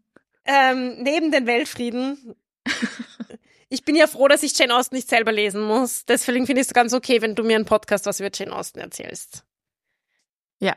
ähm, 0.45 1.03
neben 1.03 1.32
den 1.32 1.45
Weltfrieden. 1.45 2.36
Ich 3.70 3.86
bin 3.86 3.95
ja 3.95 4.07
froh, 4.07 4.28
dass 4.28 4.41
ich 4.43 4.57
Jane 4.57 4.76
Austen 4.76 4.95
nicht 4.95 5.07
selber 5.09 5.32
lesen 5.32 5.61
muss. 5.61 6.05
Deswegen 6.05 6.45
finde 6.47 6.61
ich 6.61 6.67
es 6.67 6.74
ganz 6.74 6.93
okay, 6.93 7.22
wenn 7.22 7.36
du 7.36 7.43
mir 7.43 7.55
einen 7.55 7.65
Podcast 7.65 8.05
was 8.07 8.20
über 8.20 8.30
Jane 8.34 8.51
Austen 8.55 8.80
erzählst. 8.80 9.43
Ja. 10.59 10.76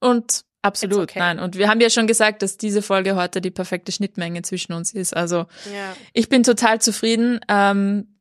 Und 0.00 0.44
absolut, 0.62 1.02
okay. 1.10 1.18
nein. 1.18 1.38
Und 1.40 1.56
wir 1.56 1.68
haben 1.68 1.80
ja 1.80 1.90
schon 1.90 2.06
gesagt, 2.06 2.42
dass 2.42 2.56
diese 2.56 2.82
Folge 2.82 3.16
heute 3.16 3.40
die 3.40 3.50
perfekte 3.50 3.90
Schnittmenge 3.92 4.42
zwischen 4.42 4.72
uns 4.72 4.92
ist. 4.92 5.14
Also 5.16 5.46
Ja. 5.72 5.96
ich 6.12 6.28
bin 6.28 6.44
total 6.44 6.80
zufrieden. 6.80 7.40
Ähm, 7.48 8.20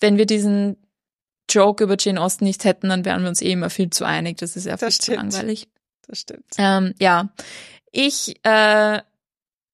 wenn 0.00 0.16
wir 0.18 0.26
diesen 0.26 0.76
Joke 1.48 1.82
über 1.84 1.96
Jane 1.98 2.20
Austen 2.20 2.44
nicht 2.44 2.64
hätten, 2.64 2.88
dann 2.88 3.04
wären 3.04 3.22
wir 3.22 3.28
uns 3.28 3.40
eh 3.40 3.52
immer 3.52 3.70
viel 3.70 3.90
zu 3.90 4.04
einig. 4.04 4.38
Das 4.38 4.56
ist 4.56 4.66
ja 4.66 4.76
viel 4.76 4.88
Das 4.88 4.96
zu 4.98 5.02
stimmt. 5.12 5.32
langweilig. 5.32 5.68
Das 6.06 6.18
stimmt. 6.20 6.44
Ähm, 6.58 6.94
ja, 6.98 7.32
ich 7.92 8.34
äh, 8.44 9.00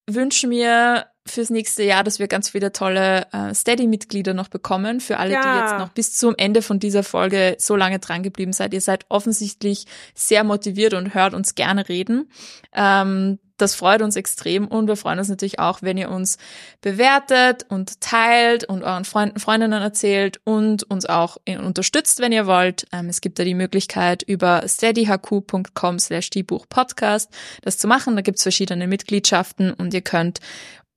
wünsche 0.07 0.47
mir 0.49 1.07
fürs 1.27 1.51
nächste 1.51 1.83
Jahr, 1.83 2.05
dass 2.05 2.18
wir 2.18 2.29
ganz 2.29 2.51
viele 2.51 2.72
tolle 2.72 3.27
äh, 3.33 3.55
Steady-Mitglieder 3.55 4.35
noch 4.35 4.49
bekommen. 4.49 5.01
Für 5.01 5.18
alle, 5.18 5.31
die 5.31 5.35
Ja. 5.35 5.61
jetzt 5.62 5.79
noch 5.79 5.89
bis 5.91 6.14
zum 6.14 6.35
Ende 6.37 6.62
von 6.62 6.79
dieser 6.79 7.03
Folge 7.03 7.57
so 7.59 7.77
lange 7.77 7.99
dran 7.99 8.22
geblieben 8.22 8.53
seid. 8.53 8.72
Ihr 8.74 8.81
seid 8.81 9.05
offensichtlich 9.09 9.87
sehr 10.14 10.45
motiviert 10.45 10.95
und 10.95 11.14
hört 11.14 11.35
uns 11.35 11.55
gerne 11.55 11.89
reden. 11.89 12.31
Ähm, 12.74 13.39
das 13.59 13.74
freut 13.74 14.03
uns 14.03 14.16
extrem 14.16 14.68
und 14.68 14.87
wir 14.87 14.97
freuen 14.97 15.18
uns 15.18 15.31
natürlich 15.31 15.59
auch, 15.59 15.81
wenn 15.81 15.97
ihr 15.97 16.11
uns 16.11 16.37
bewertet 16.83 17.64
und 17.70 18.03
teilt 18.03 18.64
und 18.64 18.83
euren 18.83 19.07
Freunden, 19.07 19.41
Freundinnen 19.41 19.81
erzählt 19.81 20.41
und 20.45 20.83
uns 20.83 21.07
auch 21.07 21.39
in- 21.47 21.61
unterstützt, 21.61 22.20
wenn 22.20 22.33
ihr 22.33 22.47
wollt. 22.47 22.87
Ähm, 22.93 23.09
es 23.09 23.22
gibt 23.22 23.39
da 23.39 23.45
die 23.45 23.55
Möglichkeit, 23.55 24.22
über 24.22 24.62
steadyhq.com 24.68 25.99
slash 25.99 26.29
die 26.29 26.43
Buchpodcast 26.43 27.31
das 27.62 27.79
zu 27.79 27.87
machen. 27.89 28.14
Da 28.14 28.20
gibt's 28.20 28.43
verschiedene 28.43 28.87
Mitgliedschaften 28.87 29.72
und 29.72 29.95
ihr 29.95 30.03
könnt 30.03 30.41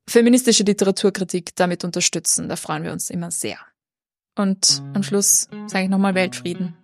feministische 0.10 0.64
Literaturkritik 0.64 1.56
damit 1.56 1.84
unterstützen. 1.84 2.50
Da 2.50 2.56
freuen 2.56 2.84
wir 2.84 2.92
uns 2.92 3.10
immer 3.10 3.32
sehr. 3.32 3.58
Und 4.38 4.82
am 4.94 5.04
Schluss 5.04 5.48
sage 5.68 5.86
ich 5.86 5.90
nochmal 5.90 6.16
Weltfrieden. 6.16 6.76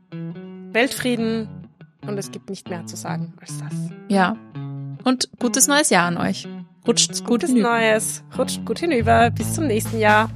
Weltfrieden 0.71 1.47
und 2.05 2.17
es 2.17 2.31
gibt 2.31 2.49
nicht 2.49 2.69
mehr 2.69 2.85
zu 2.85 2.95
sagen 2.95 3.33
als 3.39 3.57
das. 3.59 3.73
Ja. 4.09 4.37
Und 5.03 5.29
gutes 5.39 5.67
neues 5.67 5.89
Jahr 5.89 6.07
an 6.07 6.17
euch. 6.17 6.47
Rutscht's 6.87 7.21
gut 7.21 7.29
Gutes 7.29 7.49
hinüber. 7.49 7.79
Neues. 7.79 8.23
Rutscht 8.37 8.65
gut 8.65 8.79
hinüber. 8.79 9.31
Bis 9.31 9.53
zum 9.53 9.67
nächsten 9.67 9.99
Jahr. 9.99 10.29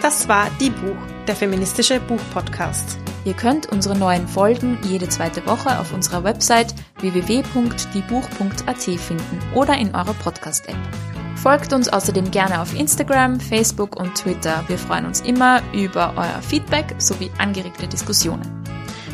Das 0.00 0.28
war 0.28 0.50
Die 0.60 0.70
Buch, 0.70 0.96
der 1.26 1.34
feministische 1.34 2.00
Buchpodcast. 2.00 3.05
Ihr 3.26 3.34
könnt 3.34 3.66
unsere 3.66 3.98
neuen 3.98 4.28
Folgen 4.28 4.78
jede 4.84 5.08
zweite 5.08 5.44
Woche 5.46 5.80
auf 5.80 5.92
unserer 5.92 6.22
Website 6.22 6.72
www.diebuch.at 7.00 8.82
finden 8.82 9.42
oder 9.52 9.76
in 9.76 9.92
eurer 9.96 10.14
Podcast-App. 10.14 10.76
Folgt 11.34 11.72
uns 11.72 11.88
außerdem 11.88 12.30
gerne 12.30 12.62
auf 12.62 12.78
Instagram, 12.78 13.40
Facebook 13.40 13.96
und 13.96 14.14
Twitter. 14.14 14.62
Wir 14.68 14.78
freuen 14.78 15.06
uns 15.06 15.22
immer 15.22 15.60
über 15.74 16.12
euer 16.14 16.40
Feedback 16.40 16.94
sowie 16.98 17.32
angeregte 17.38 17.88
Diskussionen. 17.88 18.62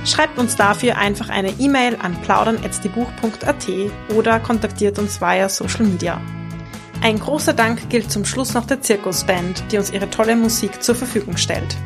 Schreibt 0.05 0.39
uns 0.39 0.57
dafür 0.57 0.99
einfach 0.99 1.31
eine 1.31 1.59
E-Mail 1.59 1.97
an 1.97 2.15
plaudern.diebuch.at 2.21 3.67
oder 4.15 4.41
kontaktiert 4.41 4.99
uns 4.99 5.23
via 5.23 5.49
Social 5.49 5.87
Media. 5.87 6.21
Ein 7.01 7.19
großer 7.19 7.55
Dank 7.55 7.89
gilt 7.89 8.13
zum 8.13 8.27
Schluss 8.27 8.53
noch 8.53 8.67
der 8.67 8.83
Zirkusband, 8.83 9.65
die 9.73 9.79
uns 9.79 9.91
ihre 9.91 10.11
tolle 10.11 10.37
Musik 10.37 10.83
zur 10.83 10.97
Verfügung 10.97 11.39
stellt. 11.39 11.79